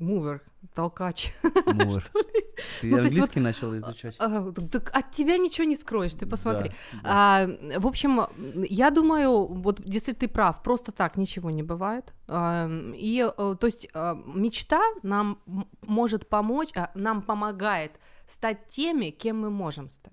мувер, 0.00 0.42
толкач. 0.74 1.32
Мур. 1.66 2.02
Ты 2.80 2.90
Ну, 2.90 2.98
английский 2.98 3.40
начал 3.40 3.76
изучать? 3.76 4.16
А, 4.18 4.52
Так 4.52 4.90
от 4.96 5.10
тебя 5.12 5.38
ничего 5.38 5.64
не 5.64 5.76
скроешь, 5.76 6.14
ты 6.14 6.26
посмотри. 6.26 6.70
Да, 6.70 6.74
да. 6.94 7.00
А, 7.04 7.78
в 7.78 7.86
общем, 7.86 8.20
я 8.68 8.90
думаю, 8.90 9.46
вот 9.46 9.80
действительно 9.82 10.28
ты 10.28 10.32
прав, 10.32 10.62
просто 10.62 10.92
так 10.92 11.16
ничего 11.16 11.50
не 11.50 11.62
бывает. 11.62 12.12
А, 12.28 12.68
и, 12.94 13.20
э, 13.36 13.56
то 13.58 13.66
есть, 13.66 13.88
а, 13.94 14.14
мечта 14.26 14.80
нам 15.02 15.38
может 15.82 16.28
помочь, 16.28 16.70
а, 16.74 16.90
нам 16.94 17.22
помогает 17.22 17.92
стать 18.26 18.68
теми, 18.68 19.10
кем 19.10 19.40
мы 19.40 19.50
можем 19.50 19.88
стать. 19.90 20.12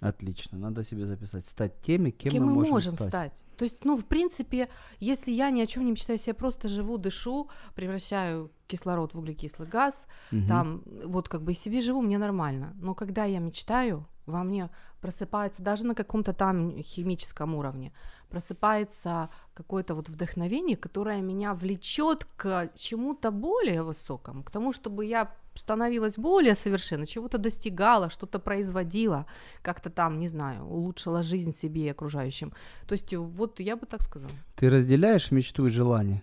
Отлично, 0.00 0.58
надо 0.58 0.84
себе 0.84 1.06
записать. 1.06 1.46
Стать 1.46 1.80
теми, 1.80 2.10
кем, 2.10 2.32
Кем, 2.32 2.42
мы, 2.42 2.48
мы 2.50 2.54
можем, 2.56 2.72
можем 2.72 2.94
стать. 2.94 3.08
стать. 3.08 3.42
То 3.56 3.64
есть, 3.64 3.84
ну, 3.84 3.96
в 3.96 4.04
принципе, 4.04 4.68
если 5.00 5.32
я 5.32 5.50
ни 5.50 5.60
о 5.62 5.66
чем 5.66 5.84
не 5.84 5.90
мечтаю, 5.92 6.18
если 6.18 6.30
я 6.30 6.34
просто 6.34 6.68
живу, 6.68 6.98
дышу, 6.98 7.48
превращаю 7.74 8.50
кислород 8.66 9.14
в 9.14 9.18
углекислый 9.18 9.68
газ, 9.68 10.06
Мгм. 10.30 10.46
там 10.48 10.82
вот 11.04 11.28
как 11.28 11.42
бы 11.42 11.52
и 11.52 11.54
себе 11.54 11.80
живу, 11.80 12.02
мне 12.02 12.18
нормально. 12.18 12.74
Но 12.80 12.94
когда 12.94 13.24
я 13.24 13.38
мечтаю, 13.38 14.06
во 14.26 14.44
мне 14.44 14.70
просыпается 15.00 15.62
даже 15.62 15.86
на 15.86 15.94
каком-то 15.94 16.32
там 16.32 16.82
химическом 16.82 17.54
уровне, 17.54 17.92
просыпается 18.28 19.28
какое-то 19.54 19.94
вот 19.94 20.08
вдохновение, 20.08 20.76
которое 20.76 21.20
меня 21.20 21.54
влечет 21.54 22.26
к 22.36 22.70
чему-то 22.74 23.30
более 23.30 23.82
высокому, 23.82 24.42
к 24.42 24.50
тому, 24.50 24.72
чтобы 24.72 25.04
я 25.04 25.30
становилась 25.54 26.16
более 26.16 26.54
совершенной, 26.54 27.06
чего-то 27.06 27.38
достигала, 27.38 28.10
что-то 28.10 28.38
производила, 28.38 29.26
как-то 29.62 29.90
там, 29.90 30.18
не 30.18 30.28
знаю, 30.28 30.64
улучшила 30.66 31.22
жизнь 31.22 31.54
себе 31.54 31.86
и 31.86 31.88
окружающим. 31.88 32.52
То 32.86 32.94
есть 32.94 33.14
вот 33.14 33.60
я 33.60 33.76
бы 33.76 33.86
так 33.86 34.02
сказала. 34.02 34.32
Ты 34.56 34.70
разделяешь 34.70 35.30
мечту 35.30 35.66
и 35.66 35.70
желание? 35.70 36.22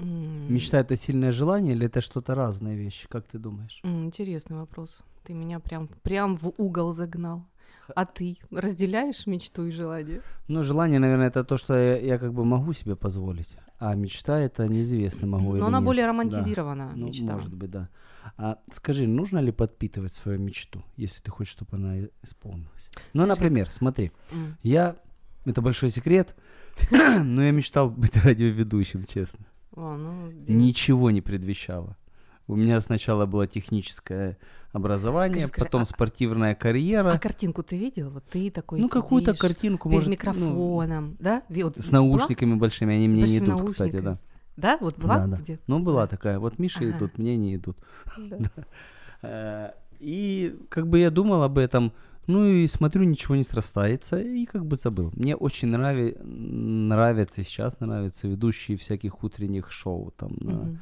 М, 0.00 0.48
Мечта 0.48 0.78
это 0.80 0.96
сильное 0.96 1.32
желание 1.32 1.74
или 1.74 1.86
это 1.86 2.00
что-то 2.00 2.34
разные 2.34 2.76
вещи? 2.76 3.06
Как 3.08 3.26
ты 3.26 3.38
думаешь? 3.38 3.80
м, 3.84 4.04
Интересный 4.06 4.56
вопрос. 4.58 4.98
Ты 5.24 5.34
меня 5.34 5.58
прям, 5.60 5.88
прям 6.02 6.36
в 6.36 6.52
угол 6.58 6.92
загнал. 6.92 7.44
А 7.94 8.04
ты 8.04 8.36
разделяешь 8.50 9.26
мечту 9.26 9.66
и 9.66 9.70
желание? 9.70 10.20
Ну, 10.48 10.62
желание, 10.62 10.98
наверное, 11.00 11.28
это 11.28 11.44
то, 11.44 11.56
что 11.58 11.74
я, 11.74 11.98
я 11.98 12.18
как 12.18 12.32
бы 12.32 12.44
могу 12.44 12.72
себе 12.72 12.96
позволить. 12.96 13.48
А 13.78 13.94
мечта 13.94 14.38
это 14.40 14.66
неизвестно, 14.68 15.26
могу 15.26 15.54
или 15.54 15.60
Но 15.60 15.66
она 15.66 15.78
нет. 15.78 15.86
более 15.86 16.04
Да. 16.04 16.08
романтизирована, 16.10 16.92
Ну, 16.96 17.06
мечта. 17.06 17.32
может 17.34 17.54
быть, 17.54 17.70
да. 17.70 17.88
А 18.36 18.58
скажи, 18.72 19.06
нужно 19.06 19.38
ли 19.38 19.52
подпитывать 19.52 20.14
свою 20.14 20.38
мечту, 20.38 20.82
если 20.96 21.22
ты 21.22 21.30
хочешь, 21.30 21.52
чтобы 21.52 21.76
она 21.76 21.94
исполнилась? 22.22 22.90
Ну, 23.12 23.26
например, 23.26 23.70
смотри, 23.70 24.10
М. 24.32 24.56
я, 24.62 24.96
это 25.44 25.60
большой 25.62 25.90
секрет, 25.90 26.34
но 27.24 27.42
я 27.42 27.50
мечтал 27.52 27.90
быть 27.90 28.16
радиоведущим, 28.24 29.04
честно. 29.04 29.46
О, 29.78 29.96
ну, 29.96 30.30
Ничего 30.48 31.10
не 31.12 31.20
предвещало. 31.20 31.96
У 32.48 32.56
меня 32.56 32.80
сначала 32.80 33.26
было 33.26 33.46
техническое 33.46 34.38
образование, 34.72 35.42
Скажи, 35.42 35.48
скажи, 35.52 35.64
потом 35.66 35.82
а- 35.82 35.84
спортивная 35.84 36.54
карьера. 36.54 37.12
А 37.12 37.18
картинку 37.18 37.62
ты 37.62 37.76
видел? 37.76 38.10
Вот 38.10 38.24
ты 38.24 38.50
такой 38.50 38.80
ну, 38.80 38.88
какую-то 38.88 39.34
картинку, 39.34 39.88
перед 39.88 39.94
может, 39.94 40.08
ну, 40.08 40.12
микрофоном, 40.12 41.16
да? 41.20 41.42
Ви- 41.48 41.62
вот 41.62 41.76
с 41.76 41.90
была? 41.90 42.00
наушниками 42.00 42.54
большими, 42.54 42.94
они 42.96 43.06
мне 43.06 43.22
не 43.22 43.38
Большими 43.40 43.44
идут, 43.46 43.70
кстати, 43.70 43.92
наушниками. 43.92 44.04
да. 44.04 44.18
Да, 44.56 44.78
вот 44.80 44.98
была 44.98 45.18
Да, 45.18 45.26
да. 45.26 45.36
где? 45.36 45.58
Ну, 45.68 45.78
была 45.78 46.06
такая. 46.08 46.38
Вот 46.40 46.58
Миша 46.58 46.80
Ага. 46.80 46.96
идут, 46.96 47.18
мне 47.18 47.36
не 47.36 47.54
идут. 47.54 47.76
Да. 48.18 48.38
Э, 49.22 49.70
И 50.00 50.56
как 50.68 50.86
бы 50.88 51.00
я 51.00 51.10
думал 51.10 51.42
об 51.42 51.58
этом, 51.58 51.92
ну 52.28 52.46
и 52.46 52.66
смотрю, 52.66 53.04
ничего 53.04 53.36
не 53.36 53.42
срастается, 53.42 54.20
и 54.20 54.44
как 54.44 54.66
бы 54.66 54.76
забыл. 54.76 55.10
Мне 55.16 55.34
очень 55.34 55.68
нрави... 55.68 56.14
нравятся, 56.22 57.42
сейчас 57.42 57.80
нравятся 57.80 58.28
ведущие 58.28 58.76
всяких 58.76 59.24
утренних 59.24 59.72
шоу, 59.72 60.12
там, 60.16 60.32
на 60.40 60.52
Мгм. 60.52 60.78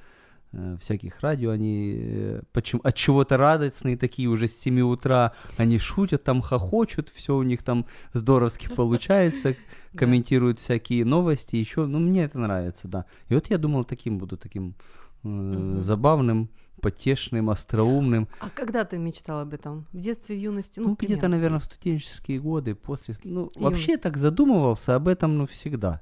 э, 0.53 0.76
всяких 0.81 1.21
радио, 1.21 1.50
они 1.50 1.97
э, 1.99 2.43
почему, 2.53 2.81
от 2.85 2.97
чего-то 2.97 3.37
радостные 3.37 3.97
такие, 3.97 4.29
уже 4.29 4.49
с 4.49 4.59
7 4.59 4.81
утра 4.81 5.33
они 5.57 5.79
шутят, 5.79 6.25
там 6.25 6.43
хохочут, 6.43 7.11
все 7.11 7.37
у 7.37 7.45
них 7.45 7.62
там 7.62 7.87
здоровски 8.12 8.69
получается, 8.76 9.55
комментируют 9.97 10.59
всякие 10.59 11.05
новости, 11.05 11.55
еще, 11.57 11.87
ну 11.87 12.00
мне 12.00 12.25
это 12.25 12.41
нравится, 12.41 12.88
да. 12.88 13.05
И 13.29 13.35
вот 13.35 13.50
я 13.50 13.59
думал, 13.59 13.85
таким 13.85 14.19
буду, 14.19 14.37
таким 14.37 14.75
э, 15.23 15.79
забавным, 15.81 16.49
потешным, 16.87 17.50
остроумным. 17.50 18.28
А 18.40 18.49
когда 18.49 18.85
ты 18.85 18.97
мечтал 18.99 19.40
об 19.40 19.52
этом? 19.52 19.87
В 19.93 19.99
детстве, 19.99 20.37
в 20.37 20.38
юности? 20.38 20.78
Ну, 20.81 20.88
Ну, 20.90 20.97
где-то, 21.00 21.26
наверное, 21.28 21.59
в 21.59 21.64
студенческие 21.64 22.38
годы, 22.38 22.75
после... 22.76 23.14
Ну, 23.25 23.50
вообще 23.57 23.93
Юность. 23.93 24.02
так 24.02 24.16
задумывался 24.16 24.95
об 24.95 25.09
этом, 25.09 25.37
ну, 25.37 25.47
всегда. 25.47 26.00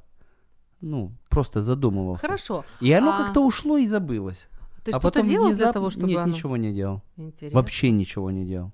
Ну, 0.83 1.13
просто 1.31 1.63
задумывался. 1.63 2.27
Хорошо. 2.27 2.65
И 2.83 2.93
оно 2.93 3.11
А 3.15 3.19
как-то 3.25 3.41
ушло 3.41 3.79
и 3.79 3.87
забылось. 3.87 4.49
Ты 4.85 4.91
а 4.93 4.99
что-то 4.99 5.23
делал 5.23 5.47
для 5.47 5.55
внезапно- 5.55 5.73
того, 5.73 5.91
чтобы 5.91 6.09
Нет, 6.09 6.19
оно- 6.19 6.33
ничего 6.35 6.57
не 6.59 6.73
делал. 6.75 7.01
Интересно. 7.17 7.59
Вообще 7.59 7.91
ничего 7.91 8.31
не 8.31 8.45
делал. 8.45 8.73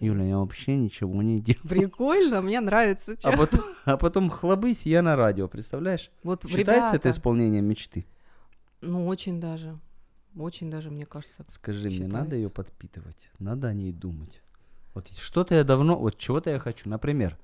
Юля, 0.00 0.12
интересно. 0.12 0.28
я 0.30 0.38
вообще 0.38 0.76
ничего 0.76 1.22
не 1.22 1.40
делал. 1.40 1.60
Прикольно, 1.68 2.40
мне 2.40 2.60
нравится. 2.60 3.12
А 3.22 3.32
чё. 3.32 3.36
потом, 3.38 3.60
а 3.84 3.96
потом 3.98 4.30
хлобысь, 4.30 4.86
я 4.86 5.02
на 5.02 5.16
радио, 5.16 5.48
представляешь? 5.48 6.10
Вот 6.22 6.44
Считается 6.48 6.96
это 6.96 7.08
ребята, 7.08 7.10
исполнением 7.10 7.66
мечты? 7.66 8.06
Ну, 8.80 9.06
очень 9.06 9.38
даже. 9.40 9.78
Очень 10.36 10.70
даже, 10.70 10.90
мне 10.90 11.06
кажется. 11.06 11.44
Скажи 11.48 11.88
мне, 11.88 12.06
надо 12.06 12.36
ее 12.36 12.48
Считается. 12.48 12.54
подпитывать? 12.72 13.30
Надо 13.38 13.68
о 13.68 13.74
ней 13.74 13.92
думать. 13.92 14.42
Вот 14.94 15.08
что-то 15.08 15.54
я 15.54 15.64
давно, 15.64 15.98
вот 15.98 16.18
чего-то 16.18 16.50
я 16.50 16.58
хочу. 16.58 16.88
Например, 16.88 17.36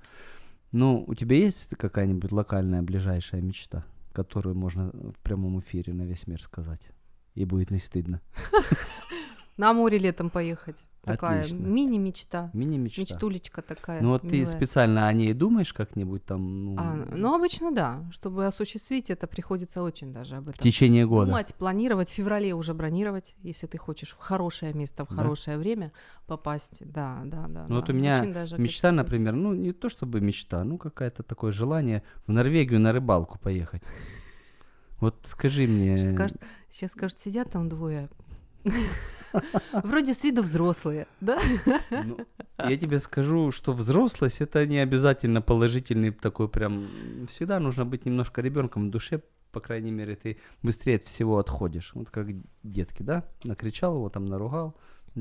ну, 0.72 1.04
у 1.06 1.14
тебя 1.14 1.36
есть 1.36 1.70
какая-нибудь 1.76 2.32
локальная 2.32 2.82
ближайшая 2.82 3.40
мечта, 3.40 3.84
которую 4.12 4.56
можно 4.56 4.90
в 4.90 5.18
прямом 5.22 5.60
эфире 5.60 5.92
на 5.92 6.02
весь 6.02 6.26
мир 6.26 6.42
сказать? 6.42 6.90
И 7.34 7.44
будет 7.44 7.70
не 7.70 7.78
стыдно. 7.78 8.20
На 9.56 9.72
море 9.72 9.98
летом 9.98 10.28
поехать. 10.28 10.76
Такая 11.06 11.46
мини-мечта. 11.52 12.50
Мини-мечта. 12.52 13.00
Мечтулечка 13.00 13.62
такая. 13.62 14.02
Ну 14.02 14.10
вот 14.10 14.22
ты 14.22 14.28
милая. 14.40 14.46
специально 14.46 15.06
о 15.06 15.12
ней 15.12 15.32
думаешь 15.32 15.72
как-нибудь 15.72 16.25
там, 16.25 16.64
ну, 16.64 16.76
А, 16.78 16.94
ну, 17.12 17.34
обычно 17.34 17.70
да. 17.72 18.04
Чтобы 18.10 18.46
осуществить 18.46 19.08
это, 19.08 19.26
приходится 19.26 19.82
очень 19.82 20.12
даже 20.12 20.36
об 20.36 20.46
в 20.46 20.48
этом 20.48 20.62
течение 20.62 21.06
года? 21.06 21.26
думать, 21.30 21.54
планировать. 21.54 22.10
В 22.10 22.12
феврале 22.12 22.54
уже 22.54 22.75
бронировать, 22.75 23.34
если 23.42 23.66
ты 23.66 23.78
хочешь 23.78 24.10
в 24.10 24.18
хорошее 24.18 24.72
место, 24.75 25.04
в 25.04 25.08
Да? 25.10 25.14
хорошее 25.14 25.58
время 25.58 25.92
попасть. 26.26 26.78
Да, 26.80 27.20
да, 27.25 27.46
да. 27.48 27.66
Ну 27.68 27.76
вот 27.76 27.86
да. 27.86 27.92
у 27.92 27.96
меня 27.96 28.25
Мечта, 28.58 28.90
например, 28.90 29.34
ну 29.34 29.54
не 29.54 29.72
то 29.72 29.88
чтобы 29.88 30.20
мечта, 30.20 30.64
ну 30.64 30.76
какое-то 30.76 31.22
такое 31.22 31.52
желание 31.52 32.02
в 32.26 32.32
Норвегию 32.32 32.80
на 32.80 32.92
рыбалку 32.92 33.38
поехать. 33.38 33.82
Вот 34.98 35.14
скажи 35.25 35.66
мне, 35.66 35.96
Сейчас 35.96 36.14
скажут, 36.14 36.38
сейчас 36.72 36.90
скажут, 36.92 37.18
сидят 37.18 37.50
там 37.50 37.68
двое. 37.68 38.08
Вроде 39.72 40.14
с 40.14 40.24
виду 40.24 40.42
взрослые, 40.42 41.06
да? 41.20 41.40
ну, 41.90 42.18
я 42.58 42.76
тебе 42.76 42.98
скажу, 42.98 43.50
что 43.50 43.72
взрослость 43.72 44.40
это 44.40 44.66
не 44.66 44.78
обязательно 44.78 45.42
положительный 45.42 46.10
такой 46.10 46.48
прям. 46.48 46.88
Всегда 47.28 47.60
нужно 47.60 47.84
быть 47.84 48.06
немножко 48.06 48.42
ребенком 48.42 48.88
в 48.88 48.90
душе, 48.90 49.22
по 49.52 49.60
крайней 49.60 49.90
мере, 49.90 50.16
ты 50.16 50.36
быстрее 50.62 50.96
от 50.96 51.04
всего 51.04 51.38
отходишь. 51.38 51.92
Вот 51.94 52.10
как 52.10 52.26
детки, 52.62 53.02
да? 53.02 53.24
Накричал 53.44 53.94
его, 53.94 54.10
там 54.10 54.26
наругал. 54.26 54.76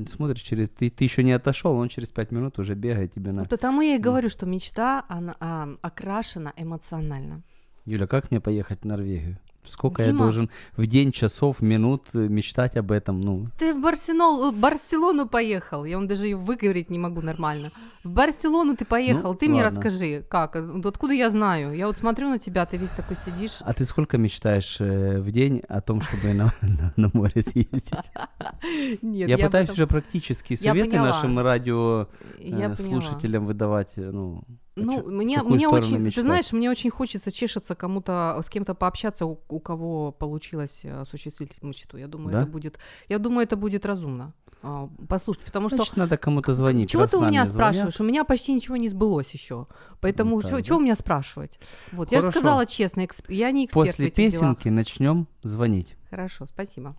Смотришь, 0.06 0.42
через 0.42 0.68
ты, 0.68 0.90
ты 0.90 1.04
еще 1.04 1.22
не 1.22 1.32
отошел, 1.32 1.74
он 1.74 1.88
через 1.88 2.08
пять 2.08 2.30
минут 2.30 2.58
уже 2.58 2.74
бегает 2.74 3.14
тебе 3.14 3.32
на. 3.32 3.42
Вот 3.42 3.48
потому 3.48 3.80
я 3.80 3.94
и 3.94 3.98
говорю, 3.98 4.28
что 4.28 4.44
мечта, 4.44 5.06
она 5.08 5.36
а, 5.40 5.68
окрашена 5.80 6.52
эмоционально. 6.54 7.42
Юля, 7.86 8.06
как 8.06 8.30
мне 8.30 8.40
поехать 8.40 8.82
в 8.82 8.84
Норвегию? 8.84 9.38
Сколько 9.68 10.02
я 10.02 10.08
Дима. 10.08 10.18
должен 10.20 10.50
в 10.76 10.86
день, 10.86 11.12
часов, 11.12 11.60
минут 11.62 12.02
э, 12.14 12.18
мечтать 12.18 12.76
об 12.76 12.90
этом? 12.92 13.20
Ну, 13.20 13.46
Ты 13.58 13.74
в 13.74 13.80
Барселону, 13.80 14.50
в 14.50 14.56
Барселону 14.56 15.26
поехал, 15.28 15.84
я 15.84 15.96
вам 15.96 16.06
даже 16.08 16.24
ее 16.26 16.36
выговорить 16.36 16.90
не 16.90 16.98
могу 16.98 17.20
нормально. 17.20 17.70
В 18.04 18.10
Барселону 18.10 18.76
ты 18.76 18.84
поехал, 18.84 19.32
Ну, 19.32 19.34
ты 19.38 19.48
мне 19.48 19.62
ладно. 19.62 19.80
расскажи, 19.80 20.24
как, 20.28 20.54
вот 20.56 20.86
откуда 20.86 21.12
я 21.14 21.30
знаю? 21.30 21.74
Я 21.76 21.86
вот 21.86 21.96
смотрю 21.98 22.28
на 22.30 22.38
тебя, 22.38 22.64
ты 22.66 22.76
весь 22.76 22.90
такой 22.90 23.16
сидишь. 23.16 23.56
а 23.60 23.72
ты 23.72 23.84
сколько 23.84 24.18
мечтаешь 24.18 24.76
э, 24.80 25.18
в 25.20 25.30
день 25.32 25.62
о 25.68 25.80
том, 25.80 26.00
чтобы 26.00 26.32
на, 26.34 26.52
на- 26.62 26.92
на 26.96 27.10
море 27.12 27.42
съездить? 27.42 27.90
Нет, 29.02 29.28
Я 29.28 29.34
об 29.36 29.40
пытаюсь 29.42 29.64
этом- 29.70 29.74
уже 29.74 29.86
практические 29.86 30.58
Я 30.60 30.70
советы 30.70 30.96
нашим 30.96 31.38
радио 31.38 32.08
я 32.38 32.66
э, 32.70 32.74
поняла. 32.74 32.76
слушателям 32.76 33.46
выдавать. 33.46 33.92
э, 33.96 34.10
Ну, 34.12 34.44
Ну, 34.75 34.93
чё- 34.93 35.03
в 35.03 35.11
мне, 35.11 35.35
какую 35.35 35.55
мне 35.55 35.67
сторону 35.67 35.87
очень, 35.87 35.97
мечтать? 35.97 36.15
ты 36.15 36.21
знаешь, 36.21 36.51
мне 36.53 36.71
очень 36.71 36.89
хочется 36.91 37.31
чешется 37.31 37.75
кому-то, 37.75 38.41
с 38.43 38.49
кем-то 38.49 38.73
пообщаться, 38.73 39.25
у, 39.25 39.39
у 39.49 39.59
кого 39.59 40.11
получилось 40.11 40.81
э, 40.85 41.01
осуществить 41.01 41.61
мечту. 41.63 41.97
Я 41.97 42.07
думаю, 42.07 42.31
Да? 42.31 42.41
это 42.41 42.51
будет, 42.51 42.79
я 43.09 43.19
думаю, 43.19 43.43
это 43.47 43.55
будет 43.57 43.85
разумно. 43.85 44.33
А, 44.63 44.87
Послушать, 45.09 45.43
потому 45.45 45.69
что 45.69 45.77
Значит, 45.77 45.97
надо 45.97 46.17
кому-то 46.17 46.53
звонить. 46.53 46.89
Чего 46.89 47.01
раз 47.01 47.11
ты 47.11 47.17
у 47.17 47.21
нам 47.21 47.29
меня 47.31 47.43
не 47.43 47.49
звонят. 47.49 47.73
спрашиваешь? 47.75 48.01
У 48.01 48.03
меня 48.03 48.23
почти 48.23 48.53
ничего 48.53 48.77
не 48.77 48.89
сбылось 48.89 49.33
еще. 49.33 49.65
Поэтому 49.99 50.35
Ну, 50.35 50.41
чего, 50.41 50.57
так, 50.57 50.65
чего 50.65 50.75
да? 50.75 50.81
у 50.81 50.83
меня 50.83 50.95
спрашивать? 50.95 51.59
Вот, 51.91 52.11
я 52.11 52.17
же 52.21 52.27
Хорошо. 52.27 52.39
сказала 52.39 52.65
честно, 52.65 53.01
эксп- 53.01 53.33
я 53.33 53.51
не 53.51 53.65
эксперт 53.65 53.87
в 53.87 53.91
После 53.91 54.07
этих 54.07 54.15
делах. 54.31 54.33
песенки 54.57 54.69
начнем 54.69 55.27
звонить. 55.43 55.95
Хорошо, 56.09 56.45
спасибо. 56.47 56.95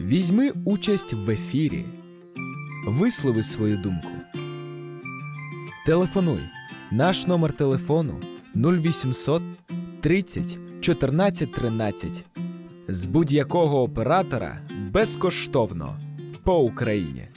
Візьми 0.00 0.50
участь 0.64 1.12
в 1.12 1.30
ефірі. 1.30 1.84
Вислови 2.85 3.43
свою 3.43 3.77
думку. 3.77 4.09
Телефонуй. 5.85 6.39
Наш 6.91 7.27
номер 7.27 7.53
телефону 7.53 8.19
0800 8.55 9.41
30 10.01 10.57
14 10.81 11.51
13. 11.51 12.25
З 12.87 13.05
будь-якого 13.05 13.81
оператора 13.81 14.59
безкоштовно 14.91 15.99
по 16.43 16.59
Україні. 16.59 17.27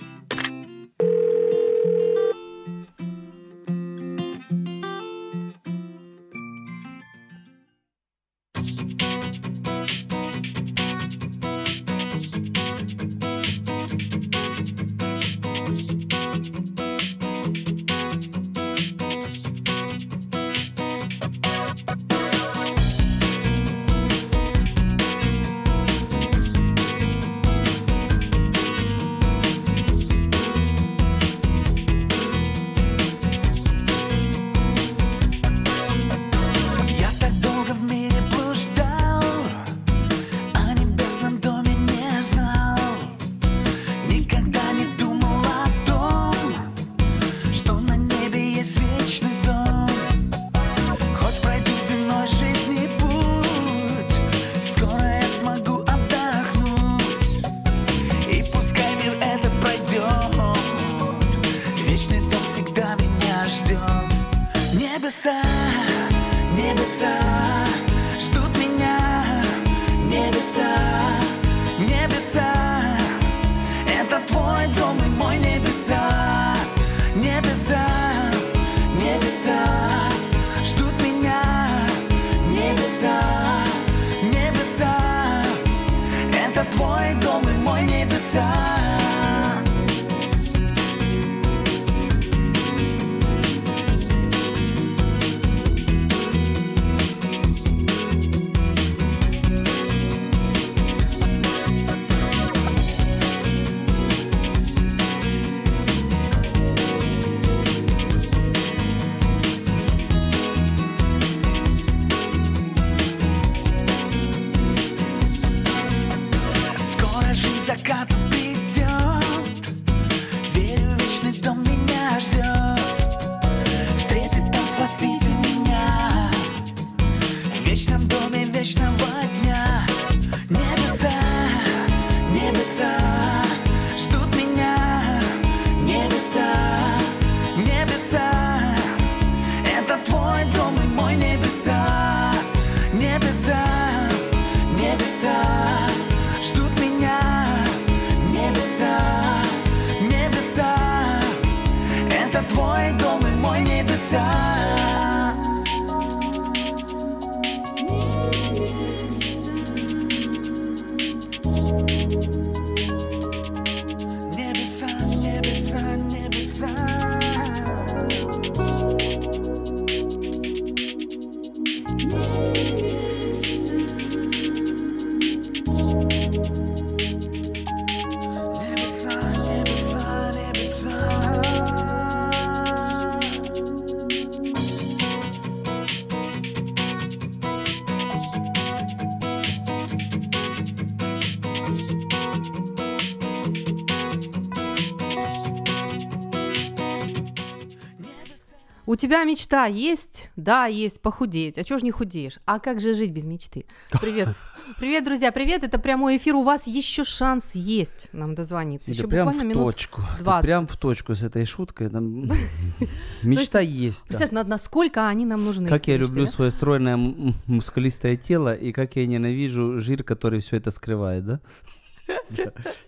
Тебя 199.15 199.25
мечта 199.25 199.67
есть? 199.67 200.31
Да, 200.35 200.67
есть, 200.67 201.01
похудеть. 201.01 201.57
А 201.57 201.65
чего 201.65 201.79
ж 201.79 201.83
не 201.83 201.93
худеешь? 201.93 202.39
А 202.47 202.59
как 202.59 202.81
же 202.81 202.95
жить 202.95 203.13
без 203.13 203.25
мечты? 203.25 203.65
Привет. 204.01 204.29
Привет, 204.79 205.05
друзья, 205.05 205.31
привет. 205.31 205.63
Это 205.63 205.79
прямой 205.79 206.17
эфир. 206.17 206.35
У 206.35 206.43
вас 206.43 206.67
еще 206.67 207.05
шанс 207.05 207.55
есть 207.55 208.09
нам 208.13 208.35
дозвониться. 208.35 208.91
Еще 208.91 209.07
прям 209.07 209.29
в 209.29 209.33
буквально 209.33 209.49
минут 209.53 209.75
точку. 209.75 210.03
Ты 210.17 210.25
20. 210.25 210.43
прям 210.43 210.67
в 210.67 210.77
точку 210.79 211.15
с 211.15 211.23
этой 211.23 211.45
шуткой. 211.45 211.91
там 211.91 212.25
Мечта 213.23 213.61
есть. 213.61 214.07
Представляешь, 214.07 214.33
на- 214.33 214.51
насколько 214.51 215.07
они 215.07 215.27
нам 215.27 215.45
нужны? 215.45 215.69
Как 215.69 215.87
я 215.87 215.97
люблю 215.97 216.27
свое 216.27 216.51
стройное 216.51 216.97
мускулистое 216.97 218.17
тело, 218.17 218.55
и 218.55 218.73
как 218.73 218.97
я 218.97 219.07
ненавижу 219.07 219.81
жир, 219.81 220.03
который 220.03 220.41
все 220.41 220.57
это 220.57 220.71
скрывает, 220.71 221.27
да? 221.27 221.41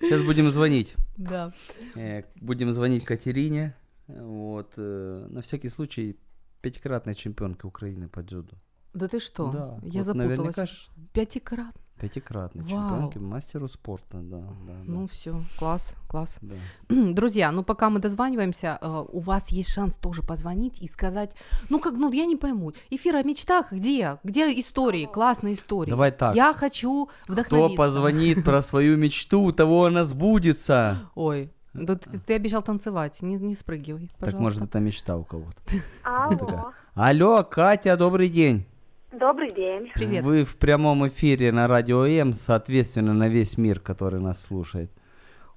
Сейчас 0.01 0.23
будем 0.23 0.51
звонить. 0.51 0.95
Да. 1.17 1.53
Э, 1.95 2.23
Будем 2.37 2.73
звонить 2.73 3.05
Катерине. 3.05 3.75
Вот. 4.09 4.73
э, 4.77 5.27
На 5.31 5.41
всякий 5.41 5.69
случай, 5.69 6.17
пятикратная 6.61 7.15
чемпионка 7.15 7.67
Украины 7.67 8.09
по 8.09 8.23
дзюдо. 8.23 8.55
Да 8.95 9.07
ты 9.09 9.21
что? 9.21 9.51
Да. 9.51 9.79
Я 9.83 9.99
вот 10.01 10.07
запуталась. 10.07 10.29
Наверняка 10.39 10.67
ж 10.67 10.89
Пятикрат. 11.13 11.75
пятикратной 12.01 12.63
Вау. 12.65 12.71
чемпионки, 12.71 13.19
мастеру 13.19 13.69
спорта, 13.69 14.19
да, 14.23 14.39
да, 14.41 14.47
да. 14.67 14.75
Ну 14.87 15.07
все, 15.07 15.43
класс, 15.59 15.95
класс. 16.09 16.39
да. 16.41 16.55
Друзья, 17.13 17.53
ну 17.53 17.63
пока 17.63 17.91
мы 17.91 18.01
дозваниваемся, 18.01 18.79
э, 18.81 19.05
у 19.13 19.19
вас 19.19 19.49
есть 19.53 19.69
шанс 19.71 19.97
тоже 19.97 20.23
позвонить 20.23 20.81
и 20.83 20.89
сказать, 20.89 21.37
ну 21.69 21.79
как, 21.79 21.95
ну 21.95 22.11
я 22.13 22.25
не 22.27 22.37
пойму, 22.37 22.73
эфир 22.91 23.17
о 23.17 23.23
мечтах 23.23 23.73
где? 23.73 24.19
Где 24.25 24.47
истории, 24.61 25.07
классные 25.07 25.55
истории? 25.55 25.91
Давай 25.91 26.11
так. 26.13 26.35
Я 26.35 26.55
хочу 26.55 27.09
Кто 27.25 27.33
вдохновиться. 27.33 27.77
позвонит 27.77 28.45
про 28.45 28.63
свою 28.71 28.97
мечту, 28.97 29.53
того 29.53 29.85
она 29.85 30.05
сбудется. 30.07 31.11
Ой, 31.15 31.51
да 31.79 31.97
ты, 31.97 32.19
ты 32.19 32.35
обещал 32.35 32.63
танцевать, 32.63 33.23
не, 33.23 33.37
не 33.37 33.55
спрыгивай, 33.55 34.11
пожалуйста. 34.19 34.31
Так 34.33 34.41
может 34.41 34.63
это 34.63 34.81
мечта 34.81 35.17
у 35.17 35.25
кого-то. 35.25 35.61
Алло, 36.05 36.73
Алло, 36.95 37.45
Катя, 37.45 37.97
добрый 37.97 38.29
день. 38.29 38.67
добрый 39.13 39.53
день. 39.53 39.91
Привет. 39.95 40.25
Вы 40.25 40.45
в 40.45 40.57
прямом 40.57 41.07
эфире 41.09 41.53
на 41.53 41.67
радио 41.69 42.07
М, 42.07 42.33
соответственно, 42.35 43.15
на 43.15 43.29
весь 43.29 43.57
мир, 43.59 43.81
который 43.81 44.21
нас 44.21 44.41
слушает. 44.43 44.91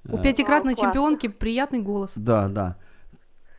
У 0.07 0.17
пятикратной 0.17 0.75
чемпионки 0.75 1.27
приятный 1.27 1.79
голос. 1.81 2.11
Да, 2.15 2.47
да. 2.47 2.77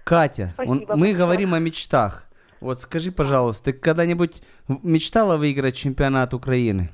Катя, 0.05 0.55
он- 0.59 0.81
мы 0.81 0.87
большое. 0.87 1.15
говорим 1.15 1.55
о 1.55 1.59
мечтах. 1.59 2.27
Вот 2.61 2.81
скажи, 2.81 3.11
пожалуйста, 3.13 3.67
ты 3.67 3.73
когда-нибудь 3.73 4.43
мечтала 4.69 5.37
выиграть 5.37 5.77
чемпионат 5.77 6.35
Украины? 6.35 6.91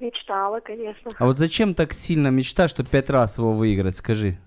Мечтала, 0.00 0.60
конечно. 0.60 1.10
А 1.18 1.26
вот 1.26 1.38
зачем 1.38 1.74
так 1.74 1.92
сильно 1.92 2.28
мечта, 2.28 2.68
что 2.68 2.84
пять 2.84 3.10
раз 3.10 3.38
его 3.38 3.52
выиграть, 3.52 3.96
скажи? 3.96 4.38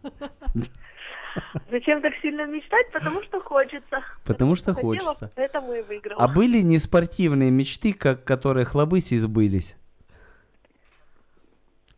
Зачем 1.70 2.02
так 2.02 2.14
сильно 2.22 2.46
мечтать? 2.46 2.92
Потому 2.92 3.22
что 3.24 3.40
хочется. 3.42 4.04
Потому 4.26 4.56
что 4.56 4.74
Хотела, 4.74 4.96
хочется. 4.96 5.32
Поэтому 5.36 5.74
и 5.74 5.82
выиграла. 5.82 6.24
А 6.24 6.28
были 6.28 6.62
неспортивные 6.62 7.52
мечты, 7.52 7.94
как 7.94 8.24
которые 8.24 8.66
хлобыси 8.66 9.18
сбылись? 9.18 9.78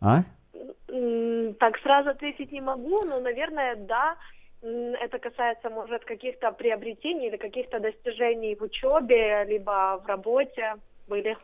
А? 0.02 0.24
Так 1.60 1.80
сразу 1.80 2.10
ответить 2.10 2.52
не 2.52 2.62
могу, 2.62 3.04
но, 3.04 3.20
наверное, 3.20 3.76
да. 3.76 4.18
Это 4.62 5.20
касается, 5.20 5.70
может, 5.70 6.06
каких-то 6.06 6.52
приобретений 6.52 7.28
или 7.28 7.38
каких-то 7.38 7.80
достижений 7.80 8.56
в 8.56 8.62
учебе, 8.62 9.44
либо 9.46 10.02
в 10.04 10.08
работе 10.08 10.76
были. 11.08 11.38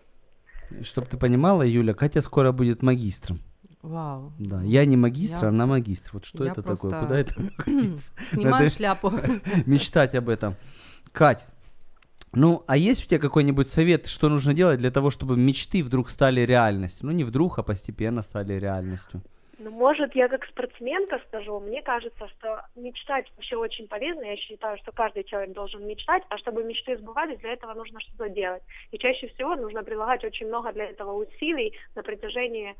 Чтоб 0.84 1.08
ты 1.08 1.18
понимала, 1.18 1.64
Юля, 1.64 1.94
Катя 1.94 2.22
скоро 2.22 2.52
будет 2.52 2.82
магистром. 2.84 3.40
Вау. 3.82 4.34
Да, 4.40 4.62
я 4.62 4.86
не 4.86 4.98
магистр, 4.98 5.44
Я- 5.44 5.50
она 5.50 5.66
магистр. 5.66 6.12
Вот 6.14 6.26
что 6.26 6.44
я 6.44 6.52
это 6.52 6.62
такое? 6.62 6.78
просто 6.78 7.00
Куда 7.02 7.20
это 7.20 7.36
годится? 7.66 8.12
Снимаю 8.32 8.52
Надо 8.66 8.70
шляпу. 8.70 9.14
мечтать 9.66 10.16
об 10.16 10.28
этом. 10.30 10.56
Кать, 11.12 11.46
ну, 12.34 12.64
а 12.68 12.78
есть 12.78 13.06
у 13.06 13.08
тебя 13.08 13.20
какой-нибудь 13.20 13.70
совет, 13.70 14.08
что 14.08 14.30
нужно 14.30 14.54
делать 14.54 14.80
для 14.80 14.92
того, 14.92 15.10
чтобы 15.10 15.36
мечты 15.38 15.84
вдруг 15.84 16.10
стали 16.10 16.42
реальностью? 16.42 17.08
Ну, 17.08 17.12
не 17.14 17.24
вдруг, 17.24 17.58
а 17.58 17.64
постепенно 17.64 18.22
стали 18.22 18.54
реальностью. 18.54 19.22
Ну, 19.60 19.72
может, 19.72 20.16
я 20.16 20.30
как 20.30 20.46
спортсменка 20.46 21.20
скажу, 21.28 21.60
мне 21.60 21.82
кажется, 21.82 22.30
что 22.30 22.66
мечтать 22.76 23.30
вообще 23.36 23.58
очень 23.58 23.90
полезно. 23.90 24.22
Я 24.24 24.38
считаю, 24.38 24.78
что 24.78 24.94
каждый 24.94 25.26
человек 25.26 25.54
должен 25.54 25.86
мечтать, 25.86 26.24
а 26.30 26.38
чтобы 26.38 26.64
мечты 26.64 26.98
сбывались, 26.98 27.40
для 27.40 27.52
этого 27.52 27.74
нужно 27.74 28.00
что-то 28.00 28.30
делать. 28.30 28.64
И 28.92 28.98
чаще 28.98 29.28
всего 29.28 29.56
нужно 29.56 29.84
прилагать 29.84 30.24
очень 30.24 30.48
много 30.48 30.72
для 30.72 30.86
этого 30.86 31.12
усилий 31.12 31.78
на 31.94 32.04
протяжении 32.04 32.74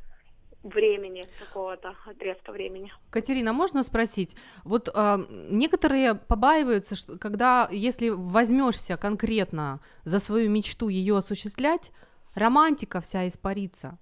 времени, 0.64 1.26
какого-то 1.40 1.96
отрезка 2.06 2.54
времени. 2.54 2.92
Катерина, 3.10 3.52
можно 3.52 3.84
спросить? 3.84 4.38
Вот 4.64 4.90
а, 4.94 5.20
некоторые 5.30 6.16
побаиваются, 6.16 6.96
что, 6.96 7.18
когда, 7.18 7.68
если 7.72 8.10
возьмешься 8.10 8.96
конкретно 8.96 9.82
за 10.04 10.20
свою 10.20 10.50
мечту 10.50 10.88
ее 10.88 11.18
осуществлять, 11.18 11.92
романтика 12.36 13.02
вся 13.02 13.28
испарится. 13.28 13.98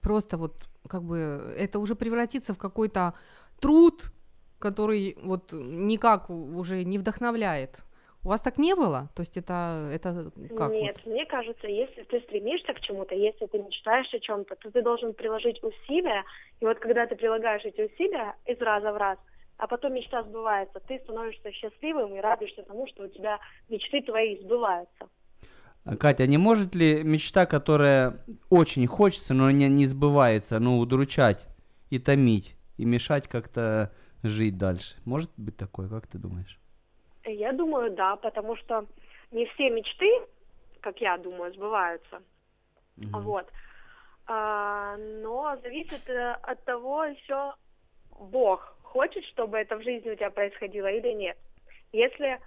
Просто 0.00 0.36
вот 0.36 0.54
как 0.88 1.02
бы 1.02 1.54
это 1.56 1.78
уже 1.78 1.94
превратится 1.94 2.54
в 2.54 2.58
какой-то 2.58 3.14
труд, 3.60 4.12
который 4.58 5.16
вот 5.22 5.52
никак 5.52 6.30
уже 6.30 6.84
не 6.84 6.98
вдохновляет. 6.98 7.82
У 8.24 8.28
вас 8.28 8.40
так 8.40 8.58
не 8.58 8.74
было? 8.74 9.08
То 9.14 9.22
есть 9.22 9.36
это, 9.36 9.88
это 9.92 10.32
как? 10.56 10.72
вот? 10.72 10.72
Нет, 10.72 11.06
мне 11.06 11.24
кажется, 11.26 11.68
если 11.68 12.02
ты 12.02 12.20
стремишься 12.20 12.74
к 12.74 12.80
чему-то, 12.80 13.14
если 13.14 13.46
ты 13.46 13.58
мечтаешь 13.58 14.12
о 14.12 14.18
чем-то, 14.18 14.56
то 14.56 14.70
ты 14.70 14.82
должен 14.82 15.14
приложить 15.14 15.62
усилия. 15.62 16.24
И 16.60 16.64
вот 16.64 16.80
когда 16.80 17.06
ты 17.06 17.14
прилагаешь 17.14 17.64
эти 17.64 17.82
усилия 17.82 18.34
из 18.44 18.60
раза 18.60 18.92
в 18.92 18.96
раз, 18.96 19.18
а 19.58 19.68
потом 19.68 19.94
мечта 19.94 20.22
сбывается, 20.24 20.80
ты 20.80 20.98
становишься 20.98 21.52
счастливым 21.52 22.16
и 22.16 22.20
радуешься 22.20 22.62
тому, 22.62 22.88
что 22.88 23.04
у 23.04 23.08
тебя 23.08 23.38
мечты 23.68 24.02
твои 24.02 24.38
сбываются. 24.40 25.08
А, 25.86 25.96
Катя, 25.96 26.26
не 26.26 26.36
может 26.36 26.74
ли 26.74 27.02
мечта, 27.02 27.46
которая 27.46 28.24
очень 28.50 28.86
хочется, 28.86 29.32
но 29.32 29.50
не, 29.50 29.68
не 29.68 29.86
сбывается, 29.86 30.58
ну, 30.58 30.78
удручать 30.78 31.46
и 31.90 31.98
томить? 31.98 32.56
и 32.76 32.84
мешать 32.84 33.28
как-то 33.28 33.92
жить 34.22 34.58
дальше. 34.58 34.96
Может 35.04 35.30
быть 35.36 35.56
такое, 35.56 35.88
как 35.88 36.06
ты 36.06 36.18
думаешь? 36.18 36.58
Я 37.24 37.52
думаю, 37.52 37.90
да, 37.92 38.16
потому 38.16 38.56
что 38.56 38.86
не 39.30 39.46
все 39.46 39.70
мечты, 39.70 40.08
как 40.80 41.00
я 41.00 41.16
думаю, 41.18 41.52
сбываются. 41.52 42.22
Мгм. 42.96 43.20
Вот. 43.22 43.50
А, 44.26 44.96
но 44.96 45.56
зависит 45.62 46.08
э, 46.08 46.32
от 46.42 46.64
того 46.64 47.04
еще 47.04 47.54
Бог 48.10 48.76
хочет, 48.82 49.24
чтобы 49.26 49.58
это 49.58 49.76
в 49.76 49.82
жизни 49.82 50.10
у 50.10 50.16
тебя 50.16 50.30
происходило 50.30 50.86
или 50.86 51.12
нет. 51.12 51.36
Если 51.92 52.40